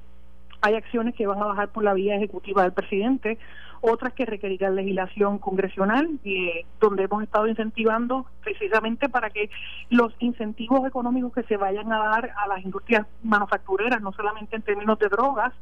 hay 0.61 0.75
acciones 0.75 1.15
que 1.15 1.25
van 1.25 1.41
a 1.41 1.45
bajar 1.45 1.69
por 1.69 1.83
la 1.83 1.93
vía 1.93 2.15
ejecutiva 2.15 2.61
del 2.63 2.71
presidente, 2.71 3.39
otras 3.81 4.13
que 4.13 4.25
requerirán 4.25 4.75
legislación 4.75 5.39
congresional, 5.39 6.19
eh, 6.23 6.65
donde 6.79 7.03
hemos 7.03 7.23
estado 7.23 7.47
incentivando 7.47 8.27
precisamente 8.41 9.09
para 9.09 9.29
que 9.29 9.49
los 9.89 10.13
incentivos 10.19 10.87
económicos 10.87 11.33
que 11.33 11.43
se 11.43 11.57
vayan 11.57 11.91
a 11.91 11.97
dar 11.97 12.33
a 12.37 12.47
las 12.47 12.63
industrias 12.63 13.07
manufactureras, 13.23 14.01
no 14.01 14.11
solamente 14.13 14.55
en 14.55 14.61
términos 14.61 14.99
de 14.99 15.09
drogas, 15.09 15.53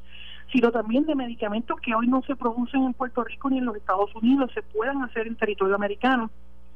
sino 0.51 0.71
también 0.71 1.05
de 1.05 1.15
medicamentos 1.15 1.79
que 1.79 1.93
hoy 1.93 2.07
no 2.07 2.21
se 2.23 2.35
producen 2.35 2.83
en 2.83 2.93
Puerto 2.93 3.23
Rico 3.23 3.49
ni 3.49 3.59
en 3.59 3.65
los 3.65 3.75
Estados 3.75 4.13
Unidos, 4.15 4.51
se 4.53 4.63
puedan 4.63 5.01
hacer 5.03 5.27
en 5.27 5.35
territorio 5.35 5.75
americano 5.75 6.29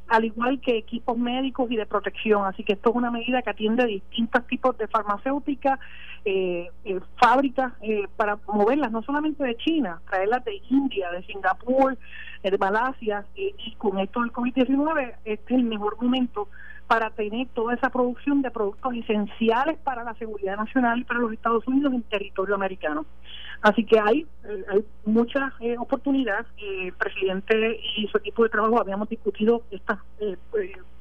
al 0.07 0.25
igual 0.25 0.59
que 0.59 0.77
equipos 0.77 1.17
médicos 1.17 1.71
y 1.71 1.75
de 1.75 1.85
protección. 1.85 2.45
Así 2.45 2.63
que 2.63 2.73
esto 2.73 2.89
es 2.89 2.95
una 2.95 3.11
medida 3.11 3.41
que 3.41 3.49
atiende 3.49 3.83
a 3.83 3.87
distintos 3.87 4.45
tipos 4.47 4.77
de 4.77 4.87
farmacéuticas, 4.87 5.79
eh, 6.25 6.69
eh, 6.85 6.99
fábricas, 7.19 7.73
eh, 7.81 8.07
para 8.15 8.37
moverlas 8.47 8.91
no 8.91 9.01
solamente 9.03 9.43
de 9.43 9.55
China, 9.57 10.01
traerlas 10.09 10.43
de 10.45 10.61
India, 10.69 11.11
de 11.11 11.23
Singapur, 11.23 11.97
de 12.43 12.57
Malasia, 12.57 13.25
y 13.35 13.73
con 13.77 13.99
esto 13.99 14.19
del 14.19 14.33
COVID-19, 14.33 15.15
este 15.23 15.53
es 15.53 15.59
el 15.59 15.63
mejor 15.63 16.01
momento 16.01 16.49
para 16.87 17.09
tener 17.11 17.47
toda 17.53 17.73
esa 17.73 17.89
producción 17.89 18.41
de 18.41 18.51
productos 18.51 18.93
esenciales 18.95 19.77
para 19.79 20.03
la 20.03 20.13
seguridad 20.15 20.57
nacional 20.57 20.99
y 20.99 21.03
para 21.03 21.19
los 21.19 21.33
Estados 21.33 21.67
Unidos 21.67 21.93
en 21.93 22.03
territorio 22.03 22.55
americano. 22.55 23.05
Así 23.61 23.85
que 23.85 23.99
hay, 23.99 24.27
eh, 24.43 24.65
hay 24.69 24.85
muchas 25.05 25.53
eh, 25.61 25.75
oportunidades. 25.77 26.45
Eh, 26.57 26.87
el 26.87 26.93
presidente 26.93 27.79
y 27.97 28.07
su 28.07 28.17
equipo 28.17 28.43
de 28.43 28.49
trabajo 28.49 28.79
habíamos 28.79 29.09
discutido 29.09 29.63
estas 29.71 29.99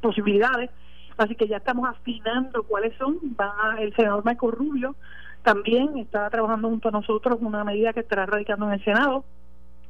posibilidades, 0.01 0.71
así 1.17 1.35
que 1.35 1.49
ya 1.49 1.57
estamos 1.57 1.89
afinando 1.89 2.63
cuáles 2.63 2.97
son. 2.97 3.19
Va 3.39 3.77
el 3.79 3.95
senador 3.95 4.25
Michael 4.25 4.53
Rubio 4.53 4.97
también 5.43 5.99
está 5.99 6.31
trabajando 6.31 6.69
junto 6.69 6.89
a 6.89 6.93
nosotros 6.93 7.39
una 7.41 7.65
medida 7.65 7.93
que 7.93 8.01
estará 8.01 8.27
radicando 8.27 8.67
en 8.67 8.75
el 8.75 8.85
Senado 8.85 9.25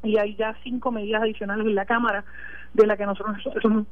y 0.02 0.16
hay 0.18 0.34
ya 0.36 0.56
cinco 0.62 0.90
medidas 0.90 1.22
adicionales 1.22 1.66
en 1.66 1.74
la 1.74 1.86
Cámara 1.86 2.24
de 2.74 2.86
la 2.86 2.96
que 2.96 3.06
nosotros 3.06 3.36
somos, 3.60 3.86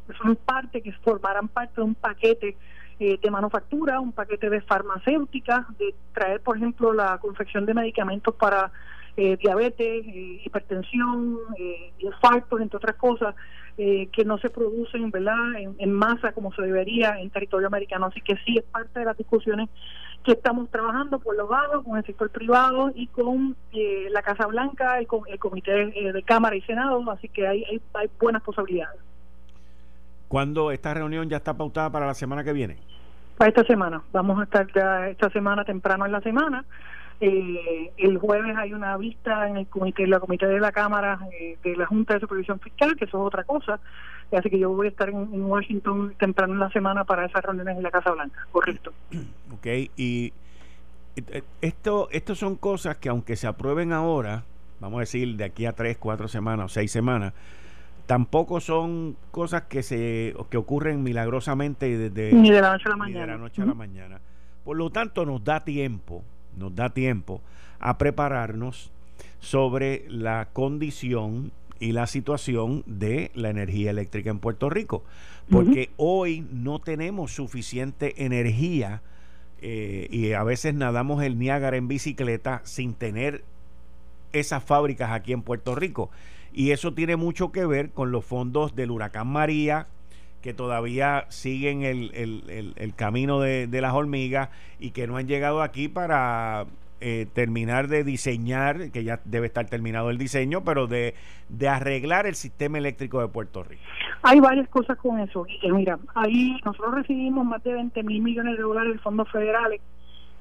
parte, 0.44 0.82
que 0.82 0.92
formarán 0.92 1.48
parte 1.48 1.74
de 1.76 1.82
un 1.82 1.94
paquete 1.94 2.56
eh, 2.98 3.18
de 3.22 3.30
manufactura, 3.30 4.00
un 4.00 4.12
paquete 4.12 4.50
de 4.50 4.60
farmacéutica, 4.62 5.66
de 5.78 5.94
traer, 6.12 6.40
por 6.40 6.56
ejemplo, 6.56 6.92
la 6.92 7.18
confección 7.18 7.66
de 7.66 7.74
medicamentos 7.74 8.34
para 8.34 8.72
eh, 9.16 9.36
diabetes, 9.36 10.06
eh, 10.06 10.40
hipertensión, 10.44 11.36
eh, 11.58 11.92
infartos, 11.98 12.60
entre 12.60 12.76
otras 12.76 12.96
cosas, 12.96 13.34
que 13.76 14.24
no 14.26 14.36
se 14.36 14.50
producen 14.50 15.10
¿verdad? 15.10 15.54
En, 15.78 15.92
masa 15.92 16.32
como 16.32 16.52
se 16.52 16.60
debería 16.60 17.18
en 17.18 17.30
territorio 17.30 17.66
americano. 17.66 18.06
Así 18.06 18.20
que 18.20 18.36
sí 18.44 18.58
es 18.58 18.64
parte 18.64 18.98
de 18.98 19.06
las 19.06 19.16
discusiones 19.16 19.70
que 20.24 20.32
estamos 20.32 20.70
trabajando 20.70 21.18
por 21.18 21.36
los 21.36 21.48
lados, 21.48 21.84
con 21.84 21.96
el 21.96 22.04
sector 22.04 22.30
privado 22.30 22.90
y 22.94 23.06
con 23.08 23.56
la 24.10 24.22
Casa 24.22 24.46
Blanca, 24.46 24.98
el, 24.98 25.06
el 25.28 25.38
Comité 25.38 25.86
de 25.86 26.22
Cámara 26.22 26.56
y 26.56 26.62
Senado, 26.62 27.02
así 27.10 27.28
que 27.28 27.46
hay, 27.46 27.64
hay, 27.64 27.80
hay 27.94 28.10
buenas 28.20 28.42
posibilidades. 28.42 29.00
¿Cuándo 30.28 30.70
esta 30.70 30.94
reunión 30.94 31.28
ya 31.28 31.38
está 31.38 31.54
pautada 31.54 31.90
para 31.90 32.06
la 32.06 32.14
semana 32.14 32.44
que 32.44 32.52
viene? 32.52 32.76
Para 33.36 33.48
esta 33.48 33.64
semana. 33.64 34.02
Vamos 34.12 34.38
a 34.38 34.44
estar 34.44 34.66
ya 34.74 35.08
esta 35.08 35.30
semana 35.30 35.64
temprano 35.64 36.06
en 36.06 36.12
la 36.12 36.20
semana 36.20 36.64
eh, 37.20 37.92
el 37.98 38.16
jueves 38.16 38.56
hay 38.56 38.72
una 38.72 38.96
vista 38.96 39.46
en 39.46 39.58
el 39.58 39.66
comité, 39.66 40.06
la 40.06 40.20
comité 40.20 40.46
de 40.46 40.58
la 40.58 40.72
Cámara 40.72 41.18
eh, 41.38 41.58
de 41.62 41.76
la 41.76 41.86
Junta 41.86 42.14
de 42.14 42.20
Supervisión 42.20 42.58
Fiscal, 42.60 42.96
que 42.96 43.04
eso 43.04 43.18
es 43.18 43.26
otra 43.26 43.44
cosa. 43.44 43.78
Así 44.32 44.48
que 44.48 44.58
yo 44.58 44.70
voy 44.70 44.86
a 44.86 44.90
estar 44.90 45.08
en, 45.08 45.42
Washington 45.42 46.14
temprano 46.18 46.54
en 46.54 46.60
la 46.60 46.70
semana 46.70 47.04
para 47.04 47.26
esas 47.26 47.44
reuniones 47.44 47.76
en 47.76 47.82
la 47.82 47.90
Casa 47.90 48.12
Blanca, 48.12 48.46
correcto. 48.52 48.92
Ok, 49.52 49.66
y 49.96 50.32
esto, 51.60 52.08
esto 52.12 52.34
son 52.34 52.56
cosas 52.56 52.96
que 52.96 53.10
aunque 53.10 53.36
se 53.36 53.46
aprueben 53.46 53.92
ahora, 53.92 54.44
vamos 54.78 54.98
a 54.98 55.00
decir 55.00 55.36
de 55.36 55.44
aquí 55.44 55.66
a 55.66 55.72
tres, 55.72 55.98
cuatro 55.98 56.28
semanas 56.28 56.66
o 56.66 56.68
seis 56.68 56.90
semanas, 56.90 57.34
tampoco 58.06 58.60
son 58.60 59.16
cosas 59.32 59.64
que 59.64 59.82
se 59.82 60.34
que 60.48 60.56
ocurren 60.56 61.02
milagrosamente 61.02 61.98
desde 61.98 62.32
ni 62.32 62.50
de 62.50 62.62
la 62.62 62.72
noche 62.72 62.84
a 62.86 62.90
la 62.90 62.96
mañana. 62.96 63.20
de 63.20 63.26
la 63.26 63.36
noche 63.36 63.60
a 63.60 63.66
la 63.66 63.74
mañana. 63.74 64.20
Por 64.64 64.76
lo 64.76 64.88
tanto, 64.90 65.26
nos 65.26 65.44
da 65.44 65.60
tiempo 65.60 66.24
nos 66.56 66.74
da 66.74 66.90
tiempo 66.90 67.40
a 67.78 67.98
prepararnos 67.98 68.90
sobre 69.40 70.04
la 70.08 70.48
condición 70.52 71.52
y 71.80 71.92
la 71.92 72.06
situación 72.06 72.84
de 72.86 73.32
la 73.34 73.50
energía 73.50 73.90
eléctrica 73.90 74.30
en 74.30 74.38
Puerto 74.38 74.70
Rico, 74.70 75.02
porque 75.50 75.90
hoy 75.96 76.46
no 76.52 76.78
tenemos 76.78 77.32
suficiente 77.32 78.24
energía 78.24 79.02
eh, 79.62 80.06
y 80.10 80.32
a 80.32 80.44
veces 80.44 80.74
nadamos 80.74 81.22
el 81.22 81.38
Niágara 81.38 81.76
en 81.76 81.88
bicicleta 81.88 82.60
sin 82.64 82.94
tener 82.94 83.42
esas 84.32 84.62
fábricas 84.62 85.10
aquí 85.10 85.32
en 85.32 85.42
Puerto 85.42 85.74
Rico. 85.74 86.10
Y 86.52 86.70
eso 86.70 86.94
tiene 86.94 87.16
mucho 87.16 87.52
que 87.52 87.66
ver 87.66 87.90
con 87.90 88.12
los 88.12 88.24
fondos 88.24 88.74
del 88.74 88.90
huracán 88.90 89.28
María, 89.28 89.86
que 90.42 90.54
todavía 90.54 91.26
siguen 91.28 91.82
el, 91.82 92.10
el, 92.14 92.74
el, 92.76 92.94
camino 92.94 93.40
de, 93.40 93.68
las 93.80 93.92
hormigas 93.92 94.48
y 94.78 94.90
que 94.90 95.06
no 95.06 95.16
han 95.16 95.28
llegado 95.28 95.62
aquí 95.62 95.88
para 95.88 96.66
eh, 97.00 97.26
terminar 97.32 97.88
de 97.88 98.04
diseñar, 98.04 98.90
que 98.90 99.04
ya 99.04 99.20
debe 99.24 99.46
estar 99.46 99.66
terminado 99.66 100.10
el 100.10 100.18
diseño, 100.18 100.64
pero 100.64 100.86
de, 100.86 101.14
de 101.48 101.68
arreglar 101.68 102.26
el 102.26 102.34
sistema 102.34 102.78
eléctrico 102.78 103.20
de 103.20 103.28
Puerto 103.28 103.62
Rico. 103.62 103.82
Hay 104.22 104.40
varias 104.40 104.68
cosas 104.68 104.98
con 104.98 105.18
eso. 105.18 105.46
Y 105.62 105.72
mira, 105.72 105.98
ahí 106.14 106.60
nosotros 106.64 106.94
recibimos 106.94 107.46
más 107.46 107.62
de 107.62 107.72
20 107.72 108.02
mil 108.02 108.22
millones 108.22 108.56
de 108.56 108.62
dólares 108.62 108.92
de 108.92 108.98
fondos 108.98 109.30
federales. 109.30 109.80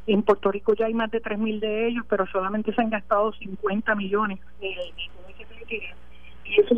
En 0.06 0.24
Puerto 0.24 0.52
Rico 0.52 0.74
ya 0.74 0.88
hay 0.88 0.93
más 0.93 1.12
de 1.12 1.22
3 1.22 1.39
mil 1.39 1.60
de 1.60 1.88
ellos, 1.88 2.06
pero 2.10 2.26
solamente 2.28 2.74
se 2.74 2.82
han 2.82 2.89
gastado 2.89 3.32
50 3.34 3.95
millones. 3.95 4.39
Y 4.60 6.60
eso 6.60 6.76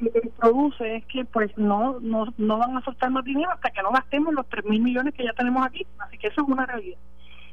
lo 0.00 0.12
que 0.12 0.20
produce 0.38 0.96
es 0.96 1.04
que 1.06 1.24
pues 1.24 1.56
no, 1.56 1.98
no, 2.00 2.26
no 2.36 2.58
van 2.58 2.76
a 2.76 2.82
soltar 2.82 3.10
más 3.10 3.24
dinero 3.24 3.50
hasta 3.50 3.70
que 3.70 3.82
no 3.82 3.90
gastemos 3.90 4.34
los 4.34 4.46
3 4.48 4.66
mil 4.66 4.82
millones 4.82 5.14
que 5.14 5.24
ya 5.24 5.32
tenemos 5.32 5.66
aquí. 5.66 5.86
Así 5.98 6.18
que 6.18 6.28
eso 6.28 6.42
es 6.42 6.48
una 6.48 6.66
realidad. 6.66 6.98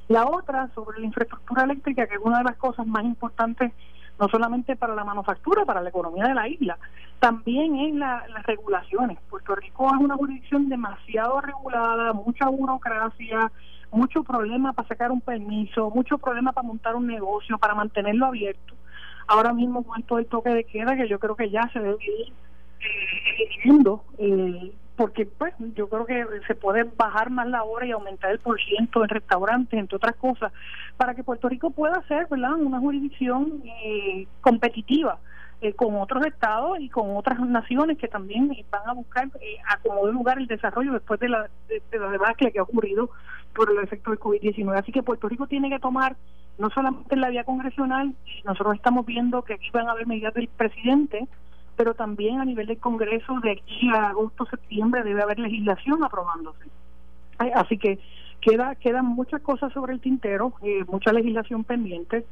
La 0.07 0.25
otra, 0.25 0.69
sobre 0.75 0.99
la 0.99 1.05
infraestructura 1.05 1.63
eléctrica, 1.63 2.07
que 2.07 2.15
es 2.15 2.21
una 2.23 2.39
de 2.39 2.43
las 2.45 2.57
cosas 2.57 2.85
más 2.85 3.03
importantes, 3.03 3.71
no 4.19 4.29
solamente 4.29 4.75
para 4.75 4.95
la 4.95 5.03
manufactura, 5.03 5.65
para 5.65 5.81
la 5.81 5.89
economía 5.89 6.25
de 6.25 6.35
la 6.35 6.47
isla, 6.47 6.77
también 7.19 7.75
es 7.75 7.95
la, 7.95 8.25
las 8.29 8.45
regulaciones. 8.45 9.17
Puerto 9.29 9.55
Rico 9.55 9.87
es 9.93 9.99
una 9.99 10.15
jurisdicción 10.15 10.69
demasiado 10.69 11.41
regulada, 11.41 12.13
mucha 12.13 12.47
burocracia, 12.47 13.51
mucho 13.91 14.23
problema 14.23 14.73
para 14.73 14.87
sacar 14.87 15.11
un 15.11 15.21
permiso, 15.21 15.89
mucho 15.89 16.17
problema 16.17 16.51
para 16.51 16.67
montar 16.67 16.95
un 16.95 17.07
negocio, 17.07 17.57
para 17.57 17.75
mantenerlo 17.75 18.27
abierto 18.27 18.75
ahora 19.27 19.53
mismo 19.53 19.83
con 19.83 20.03
todo 20.03 20.19
el 20.19 20.27
toque 20.27 20.49
de 20.49 20.63
queda 20.63 20.95
que 20.95 21.07
yo 21.07 21.19
creo 21.19 21.35
que 21.35 21.49
ya 21.49 21.69
se 21.73 21.79
debe 21.79 21.97
ir 22.03 22.33
eh, 22.79 23.49
eh, 24.17 24.73
porque 24.95 25.25
pues 25.25 25.53
yo 25.75 25.89
creo 25.89 26.05
que 26.05 26.25
se 26.47 26.55
puede 26.55 26.83
bajar 26.83 27.29
más 27.29 27.47
la 27.47 27.63
hora 27.63 27.85
y 27.85 27.91
aumentar 27.91 28.31
el 28.31 28.39
porciento 28.39 29.03
en 29.03 29.09
restaurantes, 29.09 29.79
entre 29.79 29.97
otras 29.97 30.15
cosas, 30.15 30.51
para 30.97 31.13
que 31.13 31.23
Puerto 31.23 31.49
Rico 31.49 31.71
pueda 31.71 32.01
ser 32.07 32.27
¿verdad? 32.29 32.53
una 32.53 32.79
jurisdicción 32.79 33.61
eh, 33.83 34.27
competitiva 34.41 35.19
eh, 35.61 35.73
con 35.73 35.95
otros 35.95 36.25
estados 36.25 36.79
y 36.79 36.89
con 36.89 37.15
otras 37.15 37.39
naciones 37.39 37.97
que 37.97 38.07
también 38.07 38.49
van 38.69 38.87
a 38.87 38.93
buscar 38.93 39.27
eh, 39.41 39.57
a 39.67 39.77
como 39.79 40.05
lugar 40.07 40.37
el 40.37 40.47
desarrollo 40.47 40.93
después 40.93 41.19
de 41.19 41.29
la, 41.29 41.49
de, 41.67 41.99
la 41.99 42.09
debacle 42.09 42.51
que 42.51 42.59
ha 42.59 42.63
ocurrido 42.63 43.09
por 43.53 43.71
el 43.71 43.79
efecto 43.79 44.11
del 44.11 44.19
COVID-19. 44.19 44.77
Así 44.77 44.91
que 44.91 45.03
Puerto 45.03 45.27
Rico 45.29 45.47
tiene 45.47 45.69
que 45.69 45.79
tomar 45.79 46.15
no 46.57 46.69
solamente 46.69 47.15
en 47.15 47.21
la 47.21 47.29
vía 47.29 47.43
congresional, 47.43 48.13
nosotros 48.45 48.75
estamos 48.75 49.05
viendo 49.05 49.41
que 49.41 49.55
aquí 49.55 49.69
van 49.73 49.87
a 49.87 49.91
haber 49.91 50.07
medidas 50.07 50.33
del 50.33 50.47
presidente, 50.47 51.27
pero 51.75 51.93
también 51.93 52.39
a 52.39 52.45
nivel 52.45 52.67
del 52.67 52.77
Congreso 52.77 53.39
de 53.41 53.51
aquí 53.51 53.89
a 53.89 54.09
agosto, 54.09 54.45
septiembre 54.45 55.03
debe 55.03 55.21
haber 55.21 55.39
legislación 55.39 56.03
aprobándose. 56.03 56.65
Así 57.37 57.77
que 57.77 57.99
queda 58.41 58.75
quedan 58.75 59.05
muchas 59.05 59.41
cosas 59.41 59.73
sobre 59.73 59.93
el 59.93 59.99
tintero, 59.99 60.53
eh, 60.61 60.83
mucha 60.87 61.11
legislación 61.11 61.63
pendiente, 61.63 62.25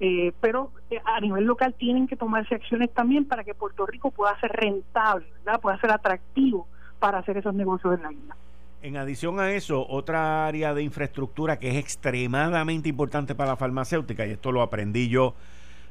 eh, 0.00 0.32
pero 0.40 0.70
eh, 0.90 1.00
a 1.04 1.20
nivel 1.20 1.44
local 1.44 1.74
tienen 1.74 2.06
que 2.06 2.16
tomarse 2.16 2.54
acciones 2.54 2.92
también 2.92 3.24
para 3.24 3.44
que 3.44 3.54
Puerto 3.54 3.86
Rico 3.86 4.10
pueda 4.10 4.38
ser 4.40 4.50
rentable, 4.52 5.26
pueda 5.62 5.78
ser 5.80 5.92
atractivo 5.92 6.66
para 6.98 7.18
hacer 7.18 7.38
esos 7.38 7.54
negocios 7.54 7.94
en 7.94 8.02
la 8.02 8.12
isla. 8.12 8.36
En 8.82 8.96
adición 8.96 9.38
a 9.40 9.52
eso, 9.52 9.86
otra 9.86 10.46
área 10.46 10.72
de 10.72 10.82
infraestructura 10.82 11.58
que 11.58 11.68
es 11.70 11.76
extremadamente 11.76 12.88
importante 12.88 13.34
para 13.34 13.50
la 13.50 13.56
farmacéutica, 13.56 14.26
y 14.26 14.30
esto 14.30 14.52
lo 14.52 14.62
aprendí 14.62 15.08
yo 15.08 15.34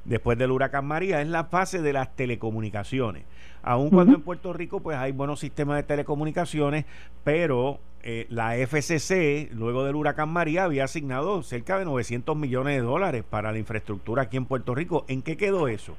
después 0.06 0.38
del 0.38 0.52
huracán 0.52 0.86
María, 0.86 1.22
es 1.22 1.28
la 1.28 1.46
fase 1.46 1.82
de 1.82 1.94
las 1.94 2.16
telecomunicaciones. 2.16 3.24
Aun 3.62 3.90
cuando 3.90 4.16
en 4.16 4.22
Puerto 4.22 4.54
Rico 4.54 4.80
pues 4.80 4.98
hay 4.98 5.12
buenos 5.12 5.40
sistemas 5.40 5.78
de 5.78 5.84
telecomunicaciones, 5.84 6.86
pero 7.24 7.80
eh, 8.02 8.26
la 8.30 8.56
FCC, 8.56 9.50
luego 9.54 9.84
del 9.84 9.96
huracán 9.96 10.30
María, 10.30 10.64
había 10.64 10.86
asignado 10.86 11.44
cerca 11.44 11.78
de 11.78 11.86
900 11.86 12.36
millones 12.38 12.78
de 12.78 12.82
dólares 12.82 13.24
para 13.30 13.52
la 13.52 13.58
infraestructura 13.58 14.24
aquí 14.24 14.38
en 14.38 14.46
Puerto 14.46 14.74
Rico. 14.74 15.06
¿En 15.08 15.22
qué 15.22 15.36
quedó 15.36 15.68
eso? 15.68 15.96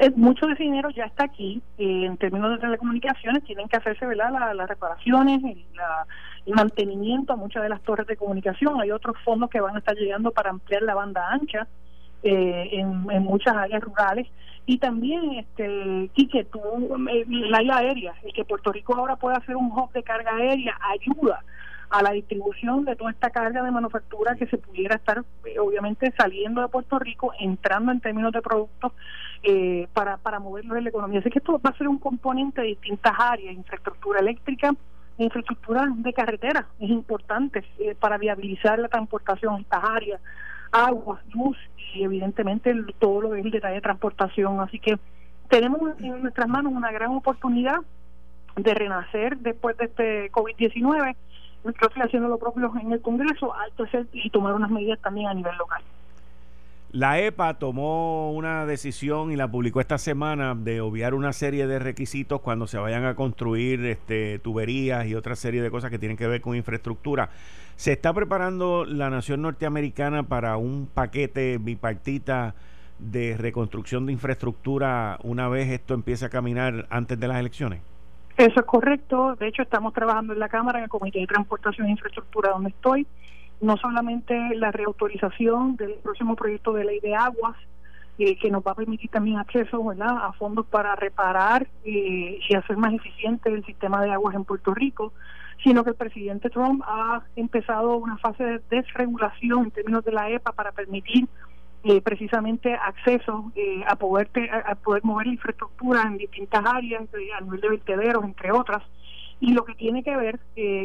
Eh, 0.00 0.10
mucho 0.16 0.46
de 0.46 0.54
ese 0.54 0.64
dinero 0.64 0.90
ya 0.90 1.04
está 1.04 1.24
aquí 1.24 1.62
eh, 1.78 2.06
en 2.06 2.16
términos 2.16 2.50
de 2.50 2.58
telecomunicaciones 2.58 3.44
tienen 3.44 3.68
que 3.68 3.76
hacerse 3.76 4.04
¿verdad? 4.04 4.32
las 4.54 4.68
reparaciones 4.68 5.40
y 5.42 5.66
el 6.46 6.54
mantenimiento 6.54 7.32
a 7.32 7.36
muchas 7.36 7.62
de 7.62 7.68
las 7.68 7.80
torres 7.82 8.06
de 8.06 8.16
comunicación 8.16 8.80
hay 8.80 8.90
otros 8.90 9.16
fondos 9.24 9.48
que 9.48 9.60
van 9.60 9.76
a 9.76 9.78
estar 9.78 9.94
llegando 9.94 10.32
para 10.32 10.50
ampliar 10.50 10.82
la 10.82 10.94
banda 10.94 11.30
ancha 11.30 11.68
eh, 12.26 12.68
en, 12.72 13.22
muchas 13.22 13.54
áreas 13.54 13.82
rurales 13.82 14.26
y 14.66 14.78
también 14.78 15.32
este 15.34 16.10
Quique 16.14 16.44
tú 16.44 16.60
la 17.28 17.58
área 17.58 17.76
aérea 17.78 18.14
el 18.24 18.32
que 18.32 18.44
Puerto 18.44 18.72
Rico 18.72 18.94
ahora 18.94 19.16
pueda 19.16 19.36
hacer 19.36 19.56
un 19.56 19.70
hub 19.70 19.92
de 19.92 20.02
carga 20.02 20.34
aérea 20.34 20.76
ayuda 20.82 21.42
a 21.90 22.02
la 22.02 22.10
distribución 22.10 22.84
de 22.84 22.96
toda 22.96 23.10
esta 23.10 23.30
carga 23.30 23.62
de 23.62 23.70
manufactura 23.70 24.34
que 24.34 24.46
se 24.46 24.58
pudiera 24.58 24.96
estar 24.96 25.24
eh, 25.44 25.58
obviamente 25.58 26.12
saliendo 26.18 26.60
de 26.60 26.68
Puerto 26.68 26.98
Rico, 26.98 27.32
entrando 27.38 27.92
en 27.92 28.00
términos 28.00 28.32
de 28.32 28.42
productos 28.42 28.92
eh, 29.42 29.86
para, 29.92 30.16
para 30.16 30.40
moverlos 30.40 30.78
en 30.78 30.84
la 30.84 30.90
economía. 30.90 31.20
Así 31.20 31.30
que 31.30 31.38
esto 31.38 31.60
va 31.64 31.70
a 31.70 31.78
ser 31.78 31.88
un 31.88 31.98
componente 31.98 32.60
de 32.60 32.68
distintas 32.68 33.12
áreas, 33.16 33.54
infraestructura 33.54 34.20
eléctrica, 34.20 34.74
infraestructura 35.18 35.86
de 35.94 36.12
carretera, 36.12 36.66
es 36.78 36.90
importante 36.90 37.64
eh, 37.78 37.94
para 37.98 38.18
viabilizar 38.18 38.78
la 38.78 38.88
transportación 38.88 39.54
en 39.54 39.60
estas 39.62 39.84
áreas, 39.84 40.20
agua, 40.72 41.20
luz 41.34 41.56
y 41.94 42.02
evidentemente 42.02 42.74
todo 42.98 43.22
lo 43.22 43.30
que 43.30 43.40
es 43.40 43.44
el 43.46 43.50
detalle 43.50 43.76
de 43.76 43.80
transportación. 43.80 44.60
Así 44.60 44.78
que 44.78 44.98
tenemos 45.48 45.80
en 46.00 46.22
nuestras 46.22 46.48
manos 46.48 46.72
una 46.72 46.90
gran 46.92 47.10
oportunidad 47.10 47.78
de 48.56 48.74
renacer 48.74 49.36
después 49.38 49.76
de 49.76 49.84
este 49.84 50.32
COVID-19 50.32 51.14
yo 51.66 51.88
estoy 51.88 52.02
haciendo 52.02 52.28
lo 52.28 52.38
propio 52.38 52.72
en 52.80 52.92
el 52.92 53.00
Congreso 53.00 53.52
y 54.12 54.30
tomar 54.30 54.54
unas 54.54 54.70
medidas 54.70 55.00
también 55.00 55.28
a 55.28 55.34
nivel 55.34 55.56
local. 55.56 55.82
La 56.96 57.20
EPA 57.20 57.58
tomó 57.58 58.32
una 58.32 58.64
decisión 58.64 59.30
y 59.30 59.36
la 59.36 59.50
publicó 59.50 59.82
esta 59.82 59.98
semana 59.98 60.54
de 60.54 60.80
obviar 60.80 61.12
una 61.12 61.34
serie 61.34 61.66
de 61.66 61.78
requisitos 61.78 62.40
cuando 62.40 62.66
se 62.66 62.78
vayan 62.78 63.04
a 63.04 63.14
construir 63.14 63.84
este, 63.84 64.38
tuberías 64.38 65.06
y 65.06 65.14
otra 65.14 65.36
serie 65.36 65.60
de 65.60 65.70
cosas 65.70 65.90
que 65.90 65.98
tienen 65.98 66.16
que 66.16 66.26
ver 66.26 66.40
con 66.40 66.56
infraestructura. 66.56 67.28
¿Se 67.74 67.92
está 67.92 68.14
preparando 68.14 68.86
la 68.86 69.10
nación 69.10 69.42
norteamericana 69.42 70.22
para 70.22 70.56
un 70.56 70.86
paquete 70.86 71.58
bipartita 71.60 72.54
de 72.98 73.36
reconstrucción 73.36 74.06
de 74.06 74.14
infraestructura 74.14 75.18
una 75.22 75.50
vez 75.50 75.68
esto 75.68 75.92
empiece 75.92 76.24
a 76.24 76.30
caminar 76.30 76.86
antes 76.88 77.20
de 77.20 77.28
las 77.28 77.36
elecciones? 77.36 77.82
Eso 78.38 78.58
es 78.58 78.64
correcto. 78.64 79.36
De 79.38 79.48
hecho, 79.48 79.60
estamos 79.60 79.92
trabajando 79.92 80.32
en 80.32 80.38
la 80.38 80.48
Cámara, 80.48 80.78
en 80.78 80.84
el 80.84 80.90
Comité 80.90 81.18
de 81.18 81.26
Transportación 81.26 81.88
e 81.88 81.90
Infraestructura, 81.90 82.52
donde 82.52 82.70
estoy. 82.70 83.06
No 83.60 83.76
solamente 83.76 84.34
la 84.54 84.70
reautorización 84.70 85.76
del 85.76 85.94
próximo 85.94 86.36
proyecto 86.36 86.72
de 86.72 86.84
ley 86.84 87.00
de 87.00 87.14
aguas, 87.14 87.56
eh, 88.18 88.36
que 88.38 88.50
nos 88.50 88.62
va 88.62 88.72
a 88.72 88.74
permitir 88.74 89.10
también 89.10 89.38
acceso 89.38 89.84
¿verdad? 89.84 90.24
a 90.24 90.32
fondos 90.32 90.66
para 90.66 90.96
reparar 90.96 91.66
eh, 91.84 92.38
y 92.48 92.54
hacer 92.54 92.76
más 92.76 92.94
eficiente 92.94 93.50
el 93.50 93.64
sistema 93.64 94.02
de 94.02 94.10
aguas 94.10 94.34
en 94.34 94.44
Puerto 94.44 94.72
Rico, 94.72 95.12
sino 95.62 95.84
que 95.84 95.90
el 95.90 95.96
presidente 95.96 96.48
Trump 96.50 96.82
ha 96.86 97.22
empezado 97.34 97.96
una 97.96 98.16
fase 98.18 98.42
de 98.42 98.60
desregulación 98.70 99.64
en 99.64 99.70
términos 99.70 100.04
de 100.04 100.12
la 100.12 100.30
EPA 100.30 100.52
para 100.52 100.72
permitir 100.72 101.28
eh, 101.88 102.00
precisamente 102.00 102.74
acceso 102.74 103.52
eh, 103.54 103.84
a, 103.86 103.94
poder 103.94 104.28
a, 104.66 104.74
poder 104.74 105.04
mover 105.04 105.28
la 105.28 105.34
infraestructura 105.34 106.02
en 106.02 106.18
distintas 106.18 106.64
áreas, 106.66 107.04
eh, 107.14 107.28
a 107.38 107.40
nivel 107.42 107.60
de 107.60 107.68
vertederos, 107.68 108.24
entre 108.24 108.50
otras, 108.50 108.82
y 109.40 109.52
lo 109.52 109.64
que 109.64 109.74
tiene 109.74 110.02
que 110.02 110.16
ver 110.16 110.40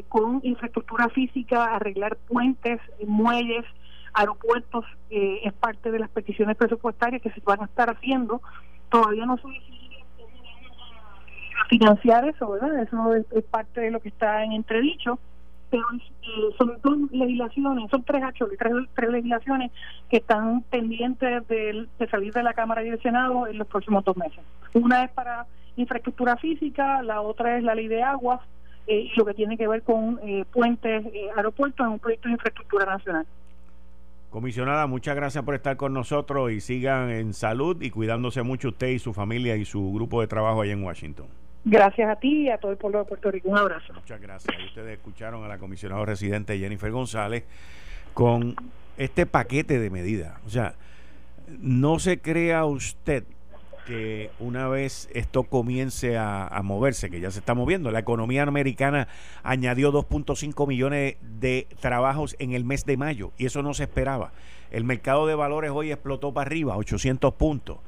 con 0.10 0.42
infraestructura 0.44 1.10
física, 1.10 1.76
arreglar 1.76 2.18
puentes, 2.28 2.80
muelles, 3.08 3.66
aeropuertos, 4.14 4.86
es 5.10 5.54
parte 5.54 5.92
de 5.92 6.00
las 6.00 6.10
peticiones 6.10 6.58
presupuestarias 6.58 7.22
que 7.22 7.32
se 7.32 7.42
van 7.42 7.62
a 7.62 7.66
estar 7.66 7.90
haciendo. 7.90 8.42
Todavía 8.90 9.26
no 9.26 9.38
son 9.38 9.54
a 11.62 11.66
financiar 11.70 12.28
eso, 12.28 12.52
¿verdad? 12.52 12.84
Eso 12.84 13.16
es 13.16 13.44
parte 13.46 13.82
de 13.82 13.92
lo 13.92 14.02
que 14.02 14.10
está 14.10 14.44
en 14.44 14.52
entredicho 14.52 15.18
pero 15.72 15.86
eh, 15.94 16.56
son 16.58 16.78
dos 16.84 17.12
legislaciones, 17.12 17.90
son 17.90 18.04
tres 18.04 18.22
tres, 18.94 19.10
legislaciones 19.10 19.72
que 20.10 20.18
están 20.18 20.62
pendientes 20.64 21.48
de, 21.48 21.88
salir 22.12 22.34
de 22.34 22.44
la 22.44 22.54
Cámara 22.54 22.84
y 22.84 22.90
del 22.90 23.02
Senado 23.02 23.48
en 23.48 23.58
los 23.58 23.68
próximos 23.68 24.04
dos 24.04 24.18
meses. 24.18 24.42
Una 24.74 25.06
es 25.06 25.12
para 25.12 25.48
infraestructura 25.76 26.38
física, 26.38 27.02
la 27.04 27.22
otra 27.22 27.58
es 27.58 27.64
la 27.64 27.76
ley 27.76 27.88
de 27.88 28.04
aguas 28.04 28.42
eh, 28.88 29.10
y 29.14 29.18
lo 29.18 29.26
que 29.26 29.34
tiene 29.34 29.58
que 29.58 29.68
ver 29.68 29.84
con 29.84 30.20
eh, 30.24 30.46
puentes, 30.52 31.06
aeropuertos 31.36 31.86
en 31.86 31.94
un 31.94 32.00
proyecto 32.00 32.28
de 32.28 32.34
infraestructura 32.34 32.86
nacional. 32.86 33.26
Comisionada, 34.30 34.88
muchas 34.88 35.16
gracias 35.16 35.44
por 35.44 35.56
estar 35.56 35.76
con 35.76 35.94
nosotros 35.94 36.52
y 36.52 36.62
sigan 36.62 37.10
en 37.10 37.34
salud 37.34 37.82
y 37.82 37.90
cuidándose 37.90 38.44
mucho 38.44 38.70
usted 38.70 38.88
y 38.88 39.00
su 39.00 39.14
familia 39.14 39.58
y 39.58 39.66
su 39.66 39.92
grupo 39.94 40.22
de 40.22 40.28
trabajo 40.28 40.62
allá 40.62 40.72
en 40.72 40.84
Washington. 40.84 41.28
Gracias 41.66 42.10
a 42.10 42.16
ti 42.16 42.44
y 42.44 42.50
a 42.50 42.58
todo 42.58 42.72
el 42.72 42.78
pueblo 42.78 43.00
de 43.00 43.06
Puerto 43.06 43.30
Rico. 43.30 43.50
Un 43.50 43.58
abrazo. 43.58 43.94
Muchas 43.94 44.22
gracias. 44.22 44.58
Ustedes 44.68 44.98
escucharon 44.98 45.44
a 45.44 45.48
la 45.48 45.58
comisionada 45.58 46.06
residente 46.06 46.58
Jennifer 46.58 46.90
González 46.92 47.44
con 48.14 48.56
este 48.98 49.26
paquete 49.26 49.80
de 49.80 49.90
medidas. 49.90 50.40
O 50.46 50.50
sea, 50.50 50.76
no 51.60 52.00
se 52.00 52.20
crea 52.20 52.66
usted 52.66 53.26
que 53.86 54.30
una 54.40 54.68
vez 54.68 55.10
esto 55.14 55.44
comience 55.44 56.18
a, 56.18 56.62
moverse, 56.64 57.10
que 57.10 57.20
ya 57.20 57.32
se 57.32 57.40
está 57.40 57.54
moviendo, 57.54 57.92
la 57.92 58.00
economía 58.00 58.44
americana 58.44 59.08
añadió 59.44 59.92
2.5 59.92 60.68
millones 60.68 61.16
de 61.22 61.68
trabajos 61.80 62.36
en 62.40 62.54
el 62.54 62.64
mes 62.64 62.86
de 62.86 62.98
mayo 62.98 63.32
y 63.38 63.46
eso 63.46 63.64
no 63.64 63.74
se 63.74 63.84
esperaba. 63.84 64.32
El 64.70 64.84
mercado 64.84 65.28
de 65.28 65.36
valores 65.36 65.72
hoy 65.72 65.92
explotó 65.92 66.34
para 66.34 66.48
arriba, 66.48 66.78
800 66.78 67.34
puntos 67.34 67.80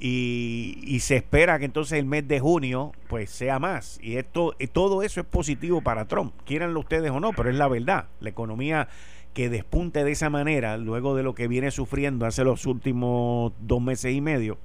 y, 0.00 0.98
se 1.00 1.16
espera 1.16 1.58
que 1.58 1.64
entonces 1.64 1.98
el 1.98 2.06
mes 2.06 2.26
de 2.28 2.40
junio 2.40 2.92
pues 3.08 3.30
sea 3.30 3.58
más 3.58 3.98
y 4.02 4.16
esto 4.16 4.54
y 4.58 4.66
todo 4.68 5.02
eso 5.02 5.20
es 5.20 5.26
positivo 5.26 5.80
para 5.80 6.06
Trump 6.06 6.32
quieranlo 6.44 6.80
ustedes 6.80 7.10
o 7.10 7.20
no 7.20 7.32
pero 7.32 7.50
es 7.50 7.56
la 7.56 7.68
verdad 7.68 8.06
la 8.20 8.28
economía 8.28 8.88
que 9.32 9.48
despunte 9.48 10.04
de 10.04 10.12
esa 10.12 10.30
manera 10.30 10.76
luego 10.76 11.14
de 11.14 11.22
lo 11.22 11.34
que 11.34 11.48
viene 11.48 11.70
sufriendo 11.70 12.26
hace 12.26 12.44
los 12.44 12.66
últimos 12.66 13.52
dos 13.60 13.80
meses 13.80 14.14
y 14.14 14.20
medio 14.20 14.58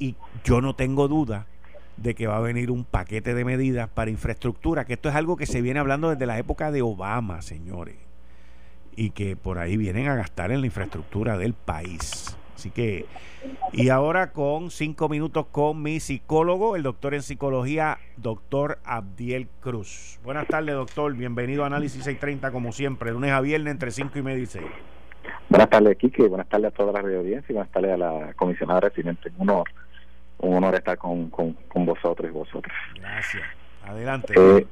y 0.00 0.16
yo 0.42 0.60
no 0.60 0.74
tengo 0.74 1.06
duda 1.06 1.46
de 1.96 2.16
que 2.16 2.26
va 2.26 2.38
a 2.38 2.40
venir 2.40 2.72
un 2.72 2.84
paquete 2.84 3.34
de 3.34 3.44
medidas 3.44 3.88
para 3.88 4.10
infraestructura 4.10 4.84
que 4.84 4.94
esto 4.94 5.08
es 5.08 5.14
algo 5.14 5.36
que 5.36 5.46
se 5.46 5.62
viene 5.62 5.78
hablando 5.78 6.10
desde 6.10 6.26
la 6.26 6.38
época 6.38 6.72
de 6.72 6.82
Obama 6.82 7.42
señores 7.42 7.96
y 8.96 9.10
que 9.10 9.36
por 9.36 9.58
ahí 9.58 9.76
vienen 9.76 10.08
a 10.08 10.16
gastar 10.16 10.50
en 10.50 10.60
la 10.60 10.66
infraestructura 10.66 11.38
del 11.38 11.52
país 11.52 12.36
Así 12.60 12.70
que, 12.70 13.06
y 13.72 13.88
ahora 13.88 14.32
con 14.32 14.70
cinco 14.70 15.08
minutos 15.08 15.46
con 15.50 15.82
mi 15.82 15.98
psicólogo, 15.98 16.76
el 16.76 16.82
doctor 16.82 17.14
en 17.14 17.22
psicología, 17.22 17.96
doctor 18.18 18.80
Abdiel 18.84 19.48
Cruz. 19.60 20.20
Buenas 20.22 20.46
tardes, 20.46 20.74
doctor. 20.74 21.14
Bienvenido 21.14 21.64
a 21.64 21.68
Análisis 21.68 22.04
630, 22.04 22.50
como 22.50 22.72
siempre, 22.72 23.12
lunes 23.12 23.32
a 23.32 23.40
viernes 23.40 23.70
entre 23.70 23.90
cinco 23.90 24.18
y 24.18 24.22
media 24.22 24.42
y 24.42 24.46
seis. 24.46 24.66
Buenas 25.48 25.70
tardes, 25.70 25.96
Kike. 25.96 26.28
Buenas 26.28 26.50
tardes 26.50 26.66
a 26.66 26.70
toda 26.70 26.92
la 26.92 27.00
audiencia 27.00 27.46
y 27.48 27.54
buenas 27.54 27.72
tardes 27.72 27.92
a 27.92 27.96
la 27.96 28.34
comisionada 28.34 28.80
residente. 28.80 29.32
Honor, 29.38 29.64
un 30.40 30.54
honor 30.54 30.74
estar 30.74 30.96
con, 30.98 31.30
con, 31.30 31.86
vosotros 31.86 32.30
y 32.30 32.32
vosotras. 32.32 32.76
Gracias. 32.94 33.42
Adelante. 33.84 34.34
Eh, 34.36 34.66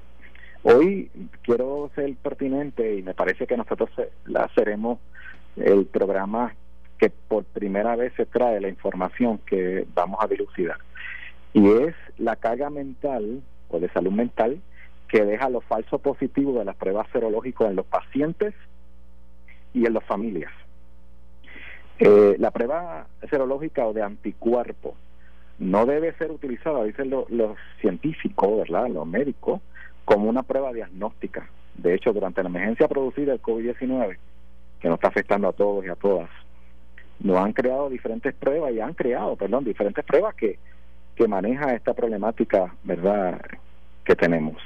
hoy 0.63 1.11
quiero 1.43 1.91
ser 1.95 2.15
pertinente 2.17 2.97
y 2.97 3.03
me 3.03 3.15
parece 3.15 3.47
que 3.47 3.57
nosotros 3.57 3.91
la 4.27 4.51
haremos 4.57 4.99
el 5.57 5.87
programa 5.87 6.55
que 6.99 7.11
por 7.11 7.45
primera 7.45 7.97
vez 7.97 8.13
se 8.17 8.27
trae 8.27 8.61
la 8.61 8.69
información 8.69 9.39
que 9.39 9.87
vamos 9.95 10.19
a 10.23 10.27
dilucidar. 10.27 10.79
Y 11.53 11.69
es 11.69 11.95
la 12.19 12.37
carga 12.37 12.71
mental 12.71 13.43
o 13.69 13.79
de 13.79 13.89
salud 13.91 14.13
mental 14.13 14.61
que 15.09 15.25
deja 15.25 15.49
los 15.49 15.65
falsos 15.65 16.01
positivos 16.01 16.57
de 16.57 16.65
las 16.65 16.77
pruebas 16.77 17.07
serológicas 17.13 17.71
en 17.71 17.77
los 17.77 17.87
pacientes 17.87 18.55
y 19.73 19.87
en 19.87 19.95
las 19.95 20.05
familias. 20.05 20.53
Eh, 21.99 22.37
la 22.39 22.51
prueba 22.51 23.07
serológica 23.29 23.87
o 23.87 23.93
de 23.93 24.03
anticuerpo 24.03 24.95
no 25.59 25.87
debe 25.87 26.13
ser 26.15 26.31
utilizada, 26.31 26.85
dicen 26.85 27.11
los, 27.11 27.29
los 27.31 27.57
científicos, 27.81 28.59
¿verdad? 28.59 28.89
los 28.89 29.07
médicos, 29.07 29.61
como 30.05 30.29
una 30.29 30.43
prueba 30.43 30.73
diagnóstica. 30.73 31.49
De 31.75 31.95
hecho, 31.95 32.13
durante 32.13 32.43
la 32.43 32.49
emergencia 32.49 32.89
producida 32.89 33.33
del 33.33 33.43
COVID-19, 33.43 34.17
que 34.81 34.89
nos 34.89 34.97
está 34.97 35.09
afectando 35.09 35.49
a 35.49 35.53
todos 35.53 35.85
y 35.85 35.89
a 35.89 35.97
todas, 35.97 36.31
nos 37.21 37.37
han 37.39 37.53
creado 37.53 37.91
diferentes 37.91 38.33
pruebas 38.35 38.73
y 38.73 38.81
han 38.81 38.95
creado, 38.95 39.37
perdón, 39.37 39.65
diferentes 39.65 40.05
pruebas 40.05 40.35
que, 40.35 40.59
que 41.17 41.27
maneja 41.27 41.75
esta 41.75 41.95
problemática, 41.95 42.75
¿verdad?, 42.85 43.41
que 44.05 44.15
tenemos. 44.15 44.57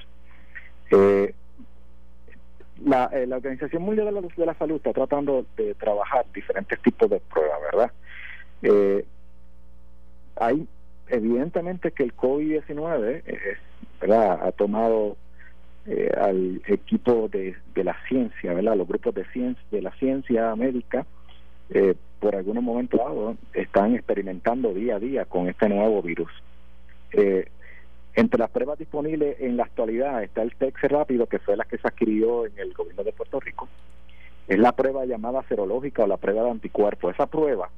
Eh, 0.91 1.35
la, 2.85 3.11
eh, 3.13 3.27
la 3.27 3.37
Organización 3.37 3.83
Mundial 3.83 4.07
de 4.07 4.13
la, 4.13 4.21
de 4.21 4.47
la, 4.47 4.55
Salud 4.55 4.77
está 4.77 4.93
tratando 4.93 5.47
de 5.57 5.75
trabajar 5.75 6.27
diferentes 6.35 6.81
tipos 6.81 7.09
de 7.09 7.21
pruebas, 7.21 7.61
¿verdad? 7.73 7.93
Eh, 8.63 9.05
hay 10.37 10.67
evidentemente 11.09 11.93
que 11.93 12.03
el 12.03 12.17
COVID-19 12.17 13.23
¿verdad? 14.01 14.47
ha 14.47 14.53
tomado 14.53 15.17
al 16.17 16.63
equipo 16.67 17.29
de, 17.29 17.57
la 17.75 17.97
ciencia. 18.09 18.53
Los 18.53 18.89
grupos 18.89 19.15
de 19.15 19.25
ciencia, 19.33 19.63
de 19.71 19.83
la 19.83 19.91
ciencia 19.93 20.55
médica, 20.55 21.07
por 22.21 22.37
algún 22.37 22.63
momento 22.65 22.99
dado, 22.99 23.37
están 23.53 23.95
experimentando 23.95 24.73
día 24.73 24.97
a 24.97 25.01
día 25.01 25.25
con 25.25 25.49
este 25.49 25.69
nuevo 25.69 26.03
virus. 26.03 26.31
Eh, 27.13 27.49
entre 28.15 28.39
las 28.39 28.51
pruebas 28.51 28.79
disponibles 28.79 29.41
en 29.41 29.57
la 29.57 29.65
actualidad 29.65 30.23
está 30.23 30.43
el 30.43 30.55
TEX 30.55 30.83
rápido, 30.83 31.27
que 31.27 31.39
fue 31.39 31.57
la 31.57 31.65
que 31.65 31.79
se 31.79 31.89
adquirió 31.89 32.47
en 32.47 32.59
el 32.59 32.75
gobierno 32.75 33.03
de 33.03 33.13
Puerto 33.13 33.41
Rico. 33.41 33.69
Es 34.47 34.59
la 34.59 34.73
prueba 34.73 35.07
llamada 35.07 35.43
serológica 35.49 36.05
o 36.05 36.07
la 36.07 36.17
prueba 36.17 36.43
de 36.43 36.51
anticuerpos. 36.51 37.15
Esa 37.15 37.27
prueba, 37.27 37.71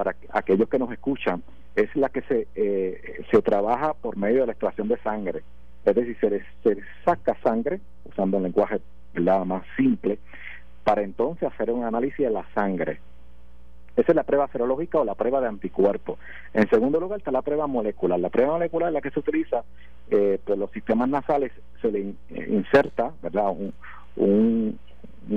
para 0.00 0.16
aquellos 0.32 0.66
que 0.66 0.78
nos 0.78 0.90
escuchan, 0.90 1.42
es 1.76 1.94
la 1.94 2.08
que 2.08 2.22
se, 2.22 2.48
eh, 2.54 3.22
se 3.30 3.42
trabaja 3.42 3.92
por 3.92 4.16
medio 4.16 4.40
de 4.40 4.46
la 4.46 4.52
extracción 4.52 4.88
de 4.88 4.96
sangre. 5.02 5.42
Es 5.84 5.94
decir, 5.94 6.16
se, 6.18 6.42
se 6.62 6.80
saca 7.04 7.36
sangre, 7.42 7.80
usando 8.06 8.38
un 8.38 8.44
lenguaje 8.44 8.80
más 9.44 9.62
simple, 9.76 10.18
para 10.84 11.02
entonces 11.02 11.52
hacer 11.52 11.70
un 11.70 11.84
análisis 11.84 12.16
de 12.16 12.30
la 12.30 12.46
sangre. 12.54 12.98
Esa 13.94 14.12
es 14.12 14.16
la 14.16 14.22
prueba 14.22 14.48
serológica 14.48 15.00
o 15.00 15.04
la 15.04 15.14
prueba 15.14 15.42
de 15.42 15.48
anticuerpos. 15.48 16.18
En 16.54 16.66
segundo 16.70 16.98
lugar 16.98 17.18
está 17.18 17.30
la 17.30 17.42
prueba 17.42 17.66
molecular. 17.66 18.18
La 18.18 18.30
prueba 18.30 18.52
molecular 18.52 18.88
es 18.88 18.94
la 18.94 19.02
que 19.02 19.10
se 19.10 19.20
utiliza 19.20 19.64
eh, 20.10 20.40
los 20.46 20.70
sistemas 20.70 21.10
nasales, 21.10 21.52
se 21.82 21.92
le 21.92 22.00
eh, 22.30 22.46
inserta, 22.48 23.12
¿verdad? 23.20 23.50
Un, 23.50 23.74
un, 24.16 24.78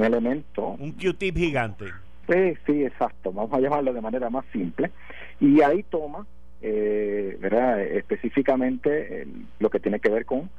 elemento. 0.01 0.77
Un 0.79 0.93
Q-tip 0.93 1.35
gigante. 1.35 1.87
Sí, 2.27 2.53
sí, 2.65 2.85
exacto. 2.85 3.31
Vamos 3.31 3.53
a 3.53 3.59
llamarlo 3.59 3.93
de 3.93 4.01
manera 4.01 4.29
más 4.29 4.45
simple. 4.51 4.91
Y 5.39 5.61
ahí 5.61 5.83
toma, 5.83 6.25
eh, 6.61 7.37
¿verdad? 7.39 7.81
Específicamente 7.81 9.27
lo 9.59 9.69
que 9.69 9.79
tiene 9.79 9.99
que 9.99 10.09
ver 10.09 10.25
con 10.25 10.49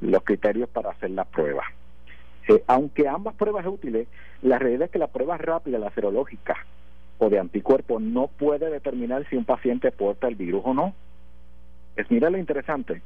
los 0.00 0.22
criterios 0.22 0.68
para 0.68 0.90
hacer 0.90 1.10
la 1.10 1.24
prueba. 1.24 1.64
Eh, 2.48 2.62
aunque 2.66 3.08
ambas 3.08 3.34
pruebas 3.34 3.66
útiles, 3.66 4.08
la 4.42 4.58
realidad 4.58 4.86
es 4.86 4.90
que 4.90 4.98
la 4.98 5.08
prueba 5.08 5.36
rápida, 5.36 5.78
la 5.78 5.90
serológica, 5.90 6.56
o 7.18 7.28
de 7.28 7.38
anticuerpos 7.38 8.00
no 8.00 8.28
puede 8.28 8.70
determinar 8.70 9.28
si 9.28 9.36
un 9.36 9.44
paciente 9.44 9.90
porta 9.90 10.28
el 10.28 10.36
virus 10.36 10.62
o 10.64 10.74
no. 10.74 10.94
Es 11.96 12.10
mira 12.10 12.30
lo 12.30 12.38
interesante. 12.38 13.02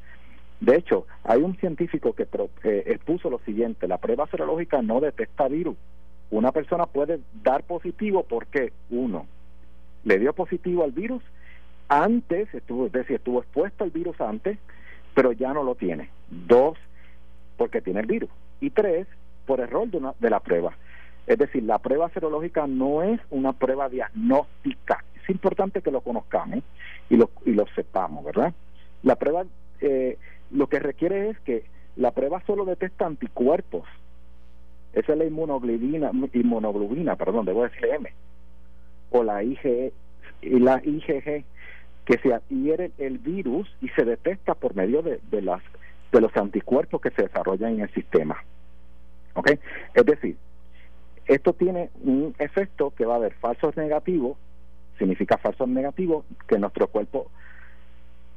De 0.61 0.77
hecho, 0.77 1.07
hay 1.25 1.43
un 1.43 1.57
científico 1.57 2.13
que 2.13 2.29
eh, 2.65 2.83
expuso 2.87 3.31
lo 3.31 3.41
siguiente, 3.41 3.89
la 3.89 3.99
prueba 3.99 4.29
serológica 4.29 4.81
no 4.83 5.01
detecta 5.01 5.49
virus. 5.49 5.77
Una 6.33 6.51
persona 6.51 6.87
puede 6.87 7.21
dar 7.45 7.63
positivo 7.63 8.25
porque, 8.25 8.73
uno, 8.89 9.27
le 10.03 10.19
dio 10.19 10.33
positivo 10.33 10.83
al 10.83 10.93
virus 10.93 11.23
antes, 11.89 12.53
estuvo, 12.55 12.87
es 12.87 12.93
decir, 12.93 13.17
estuvo 13.17 13.41
expuesto 13.41 13.85
al 13.85 13.91
virus 13.91 14.19
antes, 14.19 14.59
pero 15.15 15.33
ya 15.33 15.53
no 15.53 15.63
lo 15.63 15.75
tiene. 15.75 16.09
Dos, 16.31 16.79
porque 17.59 17.83
tiene 17.83 18.01
el 18.01 18.07
virus. 18.07 18.31
Y 18.63 18.71
tres, 18.71 19.07
por 19.45 19.61
error 19.61 19.89
de, 19.89 19.99
una, 19.99 20.15
de 20.21 20.31
la 20.31 20.41
prueba. 20.41 20.73
Es 21.27 21.37
decir, 21.37 21.65
la 21.65 21.79
prueba 21.79 22.09
serológica 22.09 22.67
no 22.67 23.03
es 23.03 23.21
una 23.29 23.53
prueba 23.53 23.91
diagnóstica. 23.91 25.05
Es 25.23 25.29
importante 25.29 25.83
que 25.83 25.91
lo 25.91 26.01
conozcamos 26.01 26.61
y 27.11 27.17
lo, 27.17 27.31
y 27.45 27.53
lo 27.53 27.67
sepamos, 27.75 28.25
¿verdad? 28.25 28.55
La 29.03 29.17
prueba, 29.17 29.45
eh, 29.83 30.17
lo 30.51 30.67
que 30.67 30.79
requiere 30.79 31.29
es 31.29 31.39
que 31.41 31.67
la 31.97 32.13
prueba 32.13 32.43
solo 32.47 32.65
detecta 32.65 33.05
anticuerpos. 33.05 33.85
Esa 34.93 35.13
es 35.13 35.19
la 35.19 35.25
inmunoglobina, 35.25 36.11
inmunoglobina 36.33 37.17
perdón, 37.17 37.47
debo 37.47 37.65
decir 37.65 37.85
M. 37.87 38.13
O 39.11 39.23
la 39.23 39.43
IgE 39.43 39.93
y 40.43 40.59
la 40.59 40.81
IgG, 40.85 41.45
que 42.05 42.19
se 42.19 42.35
adhiere 42.35 42.91
el 42.99 43.19
virus 43.19 43.69
y 43.81 43.89
se 43.91 44.05
detecta 44.05 44.55
por 44.55 44.75
medio 44.75 45.03
de, 45.03 45.21
de, 45.31 45.43
las, 45.43 45.63
de 46.11 46.21
los 46.21 46.37
anticuerpos 46.37 47.01
que 47.01 47.11
se 47.11 47.23
desarrollan 47.23 47.75
en 47.75 47.81
el 47.83 47.91
sistema. 47.95 48.43
¿Ok? 49.35 49.53
Es 49.95 50.05
decir, 50.05 50.37
esto 51.27 51.53
tiene 51.53 51.91
un 52.03 52.35
efecto 52.39 52.93
que 52.97 53.05
va 53.07 53.15
a 53.15 53.17
haber 53.19 53.35
falsos 53.35 53.77
negativos, 53.77 54.37
significa 54.99 55.39
falsos 55.39 55.69
negativos, 55.69 56.25
que 56.49 56.59
nuestro 56.59 56.89
cuerpo 56.89 57.31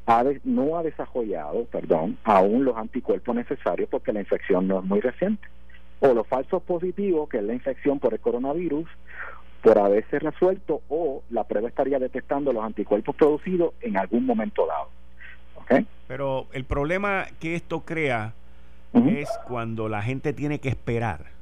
ha 0.05 0.23
no 0.43 0.77
ha 0.77 0.83
desarrollado, 0.83 1.65
perdón, 1.65 2.17
aún 2.23 2.63
los 2.63 2.77
anticuerpos 2.77 3.35
necesarios 3.35 3.89
porque 3.89 4.13
la 4.13 4.19
infección 4.19 4.67
no 4.67 4.79
es 4.79 4.85
muy 4.85 5.01
reciente. 5.01 5.47
O 5.99 6.13
los 6.13 6.27
falsos 6.27 6.61
positivos, 6.63 7.29
que 7.29 7.37
es 7.37 7.43
la 7.43 7.53
infección 7.53 7.99
por 7.99 8.13
el 8.13 8.19
coronavirus, 8.19 8.87
por 9.61 9.79
haberse 9.79 10.19
resuelto 10.19 10.81
o 10.89 11.23
la 11.31 11.43
prueba 11.43 11.67
estaría 11.67 11.97
detectando 11.97 12.53
los 12.53 12.63
anticuerpos 12.63 13.15
producidos 13.15 13.73
en 13.81 13.97
algún 13.97 14.25
momento 14.25 14.67
dado. 14.67 14.89
¿Okay? 15.63 15.87
Pero 16.07 16.45
el 16.51 16.65
problema 16.65 17.25
que 17.39 17.55
esto 17.55 17.81
crea 17.81 18.33
es 18.93 19.29
cuando 19.47 19.89
la 19.89 20.01
gente 20.01 20.31
tiene 20.31 20.59
que 20.59 20.69
esperar 20.69 21.35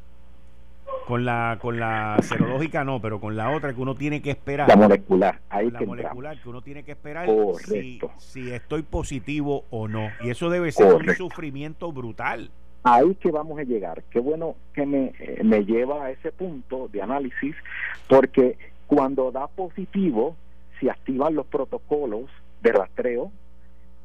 con 1.06 1.26
la, 1.26 1.58
con 1.62 1.80
la 1.80 2.18
serológica 2.22 2.84
no, 2.84 3.00
pero 3.02 3.20
con 3.20 3.36
la 3.36 3.52
otra 3.52 3.74
que 3.74 3.82
uno 3.82 3.96
tiene 3.96 4.22
que 4.22 4.32
esperar. 4.32 4.70
La 4.70 4.76
molecular, 4.76 5.40
ahí 5.50 5.70
La 5.70 5.82
molecular 5.82 6.42
que 6.42 6.50
uno 6.50 6.62
tiene 6.62 6.84
que 6.84 6.92
esperar 6.92 7.28
si, 7.66 8.00
si, 8.18 8.52
estoy 8.52 8.84
positivo 8.84 9.66
o 9.70 9.88
no. 9.88 10.10
Y 10.22 10.30
eso 10.30 10.50
debe 10.50 10.72
ser 10.72 10.94
un 10.94 11.16
sufrimiento 11.16 11.92
brutal. 11.92 12.50
Ahí 12.84 13.16
que 13.16 13.32
vamos 13.32 13.60
a 13.60 13.64
llegar. 13.64 14.04
Qué 14.10 14.20
bueno 14.20 14.56
que 14.74 14.86
me, 14.86 15.14
eh, 15.20 15.42
me 15.44 15.64
lleva 15.66 16.06
a 16.06 16.12
ese 16.12 16.32
punto 16.32 16.90
de 16.90 17.02
análisis, 17.02 17.56
porque 18.10 18.58
cuando 18.88 19.32
da 19.32 19.48
positivo, 19.48 20.36
se 20.80 20.90
activan 20.90 21.36
los 21.36 21.46
protocolos 21.46 22.30
de 22.62 22.72
rastreo, 22.72 23.32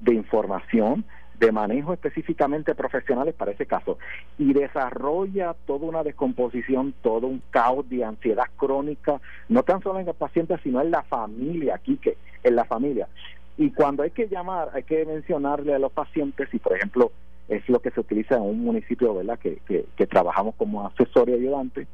de 0.00 0.14
información, 0.14 1.04
de 1.38 1.52
manejo 1.52 1.92
específicamente 1.92 2.74
profesionales 2.74 3.34
para 3.34 3.52
ese 3.52 3.66
caso 3.66 3.98
y 4.38 4.52
desarrolla 4.52 5.54
toda 5.66 5.86
una 5.86 6.02
descomposición, 6.02 6.94
todo 7.02 7.26
un 7.26 7.42
caos 7.50 7.88
de 7.88 8.04
ansiedad 8.04 8.46
crónica, 8.56 9.20
no 9.48 9.62
tan 9.62 9.82
solo 9.82 10.00
en 10.00 10.08
el 10.08 10.14
paciente, 10.14 10.58
sino 10.62 10.80
en 10.80 10.90
la 10.90 11.02
familia, 11.04 11.76
aquí 11.76 11.96
que 11.96 12.16
en 12.42 12.56
la 12.56 12.64
familia. 12.64 13.08
Y 13.56 13.70
cuando 13.70 14.02
hay 14.02 14.10
que 14.10 14.28
llamar, 14.28 14.70
hay 14.72 14.82
que 14.82 15.04
mencionarle 15.04 15.74
a 15.74 15.78
los 15.78 15.92
pacientes, 15.92 16.48
y 16.52 16.58
por 16.58 16.76
ejemplo 16.76 17.12
es 17.48 17.68
lo 17.68 17.80
que 17.80 17.90
se 17.90 18.00
utiliza 18.00 18.36
en 18.36 18.42
un 18.42 18.60
municipio, 18.60 19.14
¿verdad? 19.14 19.38
Que, 19.38 19.58
que, 19.66 20.06
trabajamos 20.06 20.54
como 20.56 20.86
asesor 20.86 21.28
y 21.28 21.34
ayudante, 21.34 21.86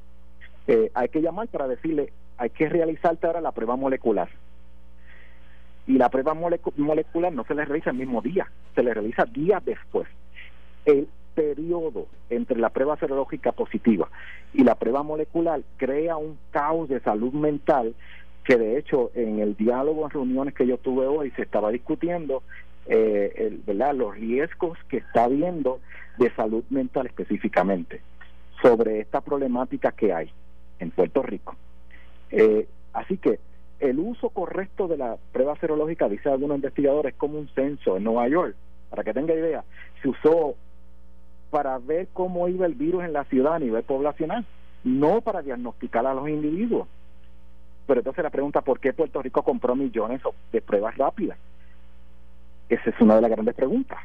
eh, 0.67 0.91
hay 0.95 1.09
que 1.09 1.23
llamar 1.23 1.49
para 1.49 1.69
decirle, 1.69 2.13
hay 2.39 2.51
que 2.51 2.69
realizarte 2.69 3.27
ahora 3.27 3.41
la 3.41 3.53
prueba 3.53 3.77
molecular 3.77 4.29
y 5.87 5.99
la 5.99 6.09
prueba 6.09 6.35
molecular 6.35 7.33
no 7.33 7.45
se 7.45 7.55
le 7.55 7.65
realiza 7.65 7.91
el 7.91 7.97
mismo 7.97 8.23
día, 8.23 8.51
se 8.75 8.83
le 8.83 8.95
realiza 8.95 9.25
días 9.27 9.65
después. 9.65 10.09
El 10.87 11.09
periodo 11.35 12.07
entre 12.31 12.59
la 12.59 12.71
prueba 12.71 12.97
serológica 12.97 13.53
positiva 13.53 14.09
y 14.53 14.63
la 14.65 14.77
prueba 14.77 15.03
molecular 15.03 15.61
crea 15.77 16.17
un 16.17 16.39
caos 16.53 16.89
de 16.89 17.01
salud 17.01 17.33
mental 17.33 17.95
que 18.45 18.57
de 18.57 18.79
hecho 18.79 19.11
en 19.15 19.41
el 19.41 19.57
diálogo 19.57 20.05
en 20.05 20.11
reuniones 20.11 20.55
que 20.55 20.67
yo 20.67 20.79
tuve 20.79 21.07
hoy 21.07 21.33
se 21.33 21.43
estaba 21.43 21.71
discutiendo 21.71 22.43
eh, 22.87 23.33
el, 23.37 23.63
¿verdad? 23.67 23.95
los 23.95 24.15
riesgos 24.15 24.79
que 24.89 24.99
está 24.99 25.25
habiendo 25.25 25.81
de 26.19 26.31
salud 26.35 26.65
mental 26.71 27.07
específicamente 27.07 28.01
sobre 28.63 29.01
esta 29.01 29.21
problemática 29.21 29.93
que 29.93 30.13
hay 30.13 30.31
en 30.79 30.91
Puerto 30.91 31.23
Rico. 31.23 31.57
Eh, 32.31 32.67
así 32.93 33.17
que 33.17 33.39
el 33.81 33.99
uso 33.99 34.31
correcto 34.31 34.89
de 34.89 34.97
la 34.97 35.17
prueba 35.33 35.57
serológica, 35.57 36.09
dice 36.09 36.29
algunos 36.29 36.57
investigadores, 36.57 37.15
como 37.15 37.39
un 37.39 37.49
censo 37.49 37.97
en 37.97 38.05
Nueva 38.05 38.29
York. 38.29 38.55
Para 38.91 39.03
que 39.03 39.13
tenga 39.13 39.35
idea, 39.35 39.65
se 40.03 40.09
usó 40.09 40.55
para 41.51 41.79
ver 41.79 42.09
cómo 42.13 42.49
iba 42.49 42.67
el 42.67 42.75
virus 42.75 43.05
en 43.05 43.13
la 43.13 43.25
ciudad 43.25 43.55
a 43.55 43.59
nivel 43.59 43.83
poblacional, 43.83 44.45
no 44.85 45.21
para 45.21 45.43
diagnosticar 45.43 46.07
a 46.07 46.15
los 46.15 46.29
individuos. 46.29 46.89
Pero 47.87 48.01
entonces 48.01 48.25
la 48.25 48.31
pregunta, 48.31 48.61
¿por 48.63 48.81
qué 48.81 48.93
Puerto 48.93 49.21
Rico 49.21 49.43
compró 49.43 49.75
millones 49.75 50.21
de 50.53 50.61
pruebas 50.63 50.97
rápidas? 50.97 51.39
Esa 52.69 52.91
es 52.91 53.01
una 53.01 53.17
de 53.17 53.23
las 53.23 53.31
grandes 53.31 53.55
preguntas. 53.55 53.99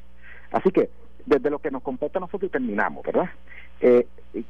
Así 0.51 0.72
que, 0.72 0.89
desde 1.26 1.49
lo 1.49 1.60
que 1.60 1.72
nos 1.72 1.84
compete 1.84 2.18
a 2.18 2.22
nosotros 2.22 2.51
terminamos, 2.51 3.05
¿verdad? 3.05 3.30
Eh, 3.82 4.07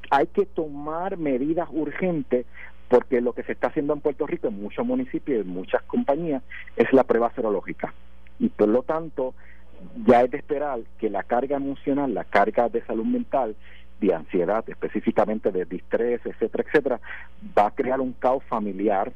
hay 0.10 0.28
que 0.28 0.46
tomar 0.46 1.18
medidas 1.18 1.68
urgentes 1.72 2.46
porque 2.88 3.22
lo 3.22 3.34
que 3.34 3.44
se 3.44 3.52
está 3.52 3.68
haciendo 3.68 3.94
en 3.94 4.02
Puerto 4.02 4.26
Rico, 4.26 4.48
en 4.48 4.62
muchos 4.62 4.86
municipios, 4.86 5.38
y 5.38 5.42
en 5.42 5.54
muchas 5.54 5.84
compañías, 5.84 6.42
es 6.76 6.92
la 6.92 7.04
prueba 7.04 7.32
serológica. 7.36 7.94
Y 8.40 8.50
por 8.50 8.68
lo 8.68 8.82
tanto, 8.82 9.36
ya 10.08 10.24
es 10.24 10.32
de 10.32 10.38
esperar 10.38 10.80
que 10.98 11.10
la 11.10 11.24
carga 11.24 11.58
emocional, 11.58 12.14
la 12.14 12.24
carga 12.24 12.68
de 12.68 12.82
salud 12.86 13.06
mental, 13.06 13.56
de 14.02 14.14
ansiedad, 14.14 14.64
específicamente 14.68 15.52
de 15.52 15.66
distrés, 15.66 16.22
etcétera, 16.26 16.64
etcétera, 16.68 17.00
va 17.58 17.68
a 17.68 17.72
crear 17.72 18.00
un 18.00 18.14
caos 18.14 18.44
familiar 18.46 19.12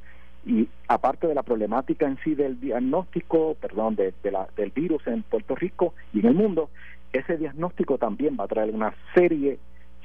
y 0.46 0.68
aparte 0.88 1.28
de 1.28 1.36
la 1.36 1.44
problemática 1.44 2.06
en 2.06 2.18
sí 2.24 2.36
del 2.36 2.60
diagnóstico, 2.60 3.56
perdón, 3.56 3.96
de, 3.96 4.14
la, 4.24 4.48
del 4.58 4.72
virus 4.72 5.06
en 5.08 5.24
Puerto 5.24 5.56
Rico 5.56 5.94
y 6.14 6.20
en 6.20 6.28
el 6.28 6.34
mundo, 6.34 6.70
ese 7.14 7.38
diagnóstico 7.38 7.98
también 7.98 8.36
va 8.40 8.46
a 8.46 8.48
traer 8.48 8.74
una 8.74 8.94
serie 9.14 9.60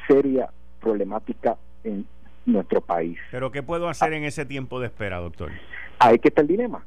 seria 0.06 0.50
problemática 0.80 1.56
en 1.82 2.06
nuestro 2.46 2.80
país. 2.80 3.18
Pero 3.30 3.50
¿qué 3.50 3.62
puedo 3.62 3.88
hacer 3.88 4.12
en 4.12 4.24
ese 4.24 4.46
tiempo 4.46 4.80
de 4.80 4.86
espera, 4.86 5.18
doctor? 5.18 5.50
Ahí 5.98 6.18
que 6.18 6.28
está 6.28 6.42
el 6.42 6.46
dilema, 6.46 6.84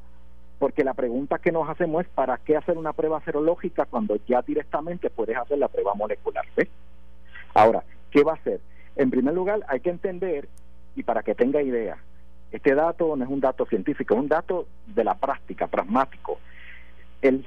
porque 0.58 0.82
la 0.82 0.94
pregunta 0.94 1.38
que 1.38 1.52
nos 1.52 1.68
hacemos 1.68 2.02
es 2.02 2.08
¿para 2.08 2.38
qué 2.38 2.56
hacer 2.56 2.78
una 2.78 2.94
prueba 2.94 3.20
serológica 3.20 3.84
cuando 3.84 4.16
ya 4.26 4.40
directamente 4.42 5.10
puedes 5.10 5.36
hacer 5.36 5.58
la 5.58 5.68
prueba 5.68 5.94
molecular? 5.94 6.44
¿ves? 6.56 6.68
Ahora, 7.52 7.84
¿qué 8.10 8.22
va 8.22 8.32
a 8.32 8.36
hacer? 8.36 8.60
En 8.96 9.10
primer 9.10 9.34
lugar, 9.34 9.60
hay 9.68 9.80
que 9.80 9.90
entender, 9.90 10.48
y 10.96 11.02
para 11.02 11.22
que 11.22 11.34
tenga 11.34 11.62
idea, 11.62 11.98
este 12.52 12.74
dato 12.74 13.16
no 13.16 13.24
es 13.24 13.30
un 13.30 13.40
dato 13.40 13.66
científico, 13.66 14.14
es 14.14 14.20
un 14.20 14.28
dato 14.28 14.66
de 14.86 15.04
la 15.04 15.14
práctica, 15.14 15.66
pragmático. 15.66 16.38
El 17.22 17.44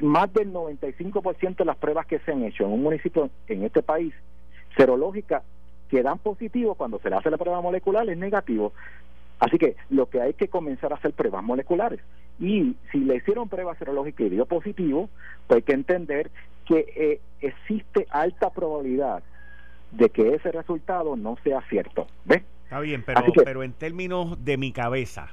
más 0.00 0.32
del 0.32 0.52
95% 0.52 1.56
de 1.56 1.64
las 1.64 1.76
pruebas 1.76 2.06
que 2.06 2.20
se 2.20 2.32
han 2.32 2.44
hecho 2.44 2.64
en 2.64 2.72
un 2.72 2.82
municipio 2.82 3.30
en 3.48 3.64
este 3.64 3.82
país, 3.82 4.14
serológica, 4.76 5.42
que 5.88 6.02
dan 6.02 6.18
positivo 6.18 6.74
cuando 6.74 6.98
se 7.00 7.10
le 7.10 7.16
hace 7.16 7.30
la 7.30 7.38
prueba 7.38 7.60
molecular 7.60 8.08
es 8.08 8.16
negativo. 8.16 8.72
Así 9.40 9.58
que 9.58 9.76
lo 9.90 10.08
que 10.08 10.20
hay 10.20 10.34
que 10.34 10.48
comenzar 10.48 10.92
a 10.92 10.96
hacer 10.96 11.12
pruebas 11.12 11.42
moleculares. 11.42 12.00
Y 12.38 12.76
si 12.90 12.98
le 12.98 13.16
hicieron 13.16 13.48
prueba 13.48 13.74
serológica 13.76 14.22
y 14.22 14.30
dio 14.30 14.46
positivo, 14.46 15.08
pues 15.46 15.58
hay 15.58 15.62
que 15.62 15.72
entender 15.72 16.30
que 16.66 16.86
eh, 16.96 17.20
existe 17.40 18.06
alta 18.10 18.50
probabilidad 18.50 19.22
de 19.92 20.10
que 20.10 20.34
ese 20.34 20.50
resultado 20.50 21.16
no 21.16 21.36
sea 21.44 21.60
cierto. 21.68 22.06
¿Ves? 22.24 22.42
Está 22.64 22.80
bien, 22.80 23.02
pero, 23.04 23.22
pero 23.44 23.62
en 23.62 23.72
términos 23.72 24.42
de 24.44 24.56
mi 24.56 24.72
cabeza, 24.72 25.28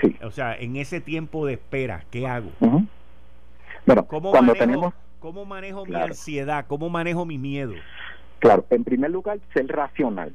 sí. 0.00 0.16
o 0.22 0.30
sea, 0.30 0.56
en 0.56 0.76
ese 0.76 1.00
tiempo 1.00 1.46
de 1.46 1.54
espera, 1.54 2.04
¿qué 2.10 2.26
hago? 2.26 2.50
Bueno, 3.86 4.06
¿Cómo 4.06 4.30
cuando 4.30 4.52
manejo, 4.52 4.66
tenemos... 4.66 4.94
¿Cómo 5.20 5.44
manejo 5.44 5.86
mi 5.86 5.94
ansiedad? 5.94 6.66
¿Cómo 6.68 6.88
manejo 6.88 7.24
mi 7.24 7.38
miedo? 7.38 7.74
Claro, 8.38 8.64
en 8.70 8.84
primer 8.84 9.10
lugar, 9.10 9.38
ser 9.52 9.66
racional. 9.66 10.34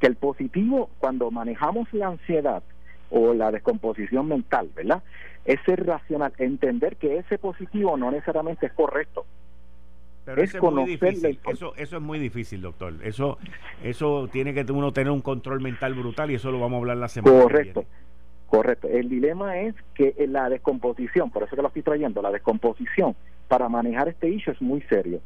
Que 0.00 0.06
el 0.06 0.16
positivo, 0.16 0.90
cuando 0.98 1.30
manejamos 1.30 1.92
la 1.92 2.08
ansiedad 2.08 2.62
o 3.10 3.34
la 3.34 3.50
descomposición 3.50 4.28
mental, 4.28 4.70
¿verdad? 4.74 5.02
Es 5.44 5.58
ser 5.64 5.86
racional, 5.86 6.32
entender 6.38 6.96
que 6.96 7.18
ese 7.18 7.38
positivo 7.38 7.96
no 7.96 8.10
necesariamente 8.10 8.66
es 8.66 8.72
correcto. 8.72 9.24
Pero 10.24 10.42
es 10.42 10.54
eso 10.54 10.58
es 10.68 10.74
muy 10.74 10.84
difícil. 10.84 11.40
Eso, 11.48 11.74
eso 11.76 11.96
es 11.96 12.02
muy 12.02 12.18
difícil, 12.18 12.62
doctor. 12.62 12.94
Eso, 13.02 13.38
eso 13.82 14.28
tiene 14.30 14.54
que 14.54 14.70
uno 14.70 14.92
tener 14.92 15.10
un 15.10 15.22
control 15.22 15.60
mental 15.60 15.94
brutal 15.94 16.30
y 16.30 16.34
eso 16.34 16.50
lo 16.50 16.60
vamos 16.60 16.76
a 16.76 16.78
hablar 16.80 16.96
la 16.98 17.08
semana 17.08 17.42
Correcto. 17.42 17.84
Correcto. 18.46 18.88
El 18.88 19.08
dilema 19.08 19.60
es 19.60 19.74
que 19.94 20.14
la 20.28 20.48
descomposición, 20.48 21.30
por 21.30 21.44
eso 21.44 21.54
que 21.54 21.62
lo 21.62 21.68
estoy 21.68 21.82
trayendo, 21.82 22.20
la 22.20 22.32
descomposición 22.32 23.14
para 23.48 23.68
manejar 23.68 24.08
este 24.08 24.28
issue 24.28 24.52
es 24.52 24.60
muy 24.60 24.82
serio. 24.82 25.20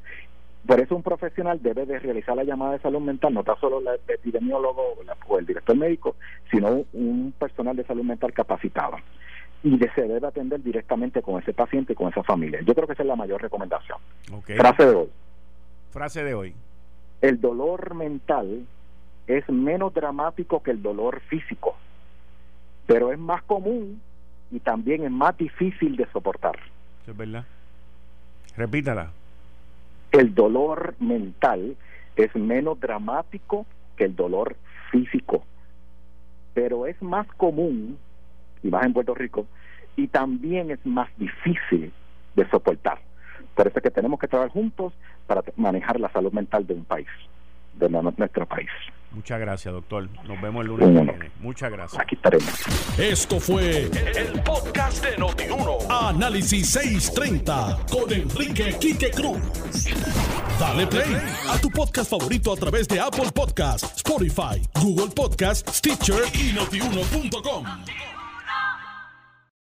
Por 0.66 0.80
eso 0.80 0.97
un 0.97 1.03
profesional 1.03 1.61
debe 1.62 1.84
de 1.84 1.99
realizar 1.99 2.36
la 2.36 2.45
llamada 2.45 2.72
de 2.72 2.78
salud 2.78 3.01
mental, 3.01 3.34
no 3.34 3.40
está 3.40 3.55
solo 3.57 3.80
el 3.80 4.01
epidemiólogo 4.09 4.95
o 5.28 5.38
el 5.38 5.45
director 5.45 5.76
médico, 5.76 6.16
sino 6.51 6.84
un 6.95 7.34
personal 7.38 7.76
de 7.76 7.84
salud 7.84 8.03
mental 8.03 8.32
capacitado. 8.32 8.97
Y 9.64 9.78
se 9.78 10.02
debe 10.02 10.26
atender 10.26 10.62
directamente 10.62 11.22
con 11.22 11.42
ese 11.42 11.52
paciente 11.52 11.94
y 11.94 11.96
con 11.96 12.08
esa 12.08 12.22
familia. 12.22 12.60
Yo 12.60 12.74
creo 12.74 12.86
que 12.86 12.92
esa 12.92 13.02
es 13.02 13.08
la 13.08 13.16
mayor 13.16 13.42
recomendación. 13.42 13.98
Frase 14.56 14.86
de 14.86 14.94
hoy. 14.94 15.08
Frase 15.90 16.22
de 16.22 16.34
hoy. 16.34 16.54
El 17.20 17.40
dolor 17.40 17.94
mental 17.94 18.66
es 19.26 19.48
menos 19.48 19.92
dramático 19.92 20.62
que 20.62 20.70
el 20.70 20.82
dolor 20.82 21.20
físico 21.22 21.74
pero 22.86 23.12
es 23.12 23.18
más 23.18 23.42
común 23.42 24.00
y 24.50 24.60
también 24.60 25.04
es 25.04 25.10
más 25.10 25.36
difícil 25.36 25.96
de 25.96 26.06
soportar. 26.12 26.58
Es 27.06 27.16
verdad. 27.16 27.44
Repítala. 28.56 29.10
El 30.12 30.34
dolor 30.34 30.94
mental 31.00 31.76
es 32.16 32.34
menos 32.36 32.78
dramático 32.78 33.66
que 33.96 34.04
el 34.04 34.14
dolor 34.14 34.56
físico, 34.90 35.44
pero 36.52 36.86
es 36.86 37.00
más 37.02 37.26
común, 37.34 37.98
y 38.64 38.68
más 38.68 38.84
en 38.84 38.92
Puerto 38.92 39.14
Rico, 39.14 39.46
y 39.96 40.08
también 40.08 40.70
es 40.70 40.84
más 40.84 41.08
difícil 41.16 41.92
de 42.34 42.50
soportar. 42.50 42.98
Por 43.54 43.68
eso 43.68 43.78
es 43.78 43.82
que 43.82 43.90
tenemos 43.90 44.18
que 44.18 44.26
trabajar 44.26 44.50
juntos 44.50 44.92
para 45.26 45.42
manejar 45.56 46.00
la 46.00 46.10
salud 46.10 46.32
mental 46.32 46.66
de 46.66 46.74
un 46.74 46.84
país, 46.84 47.06
de 47.74 47.88
nuestro 47.88 48.46
país. 48.46 48.70
Muchas 49.12 49.38
gracias, 49.38 49.72
doctor. 49.72 50.08
Nos 50.26 50.40
vemos 50.42 50.62
el 50.62 50.68
lunes. 50.68 51.30
Muchas 51.38 51.70
gracias. 51.70 52.02
Aquí 52.02 52.16
estaremos. 52.16 52.98
Esto 52.98 53.38
fue 53.38 53.82
el, 53.84 54.42
podcast 54.42 55.04
de 55.04 55.16
Notiuno. 55.16 55.78
Análisis 55.88 56.70
630 56.70 57.78
con 57.92 58.12
Enrique 58.12 58.76
Quique 58.80 59.10
Cruz. 59.12 59.38
Dale 60.58 60.86
play 60.88 61.16
a 61.48 61.60
tu 61.60 61.70
podcast 61.70 62.10
favorito 62.10 62.52
a 62.52 62.56
través 62.56 62.88
de 62.88 62.98
Apple 62.98 63.30
Podcasts, 63.32 63.98
Spotify, 63.98 64.60
Google 64.82 65.12
Podcasts, 65.14 65.78
Stitcher 65.78 66.24
y 66.34 66.52
notiuno.com. 66.52 67.64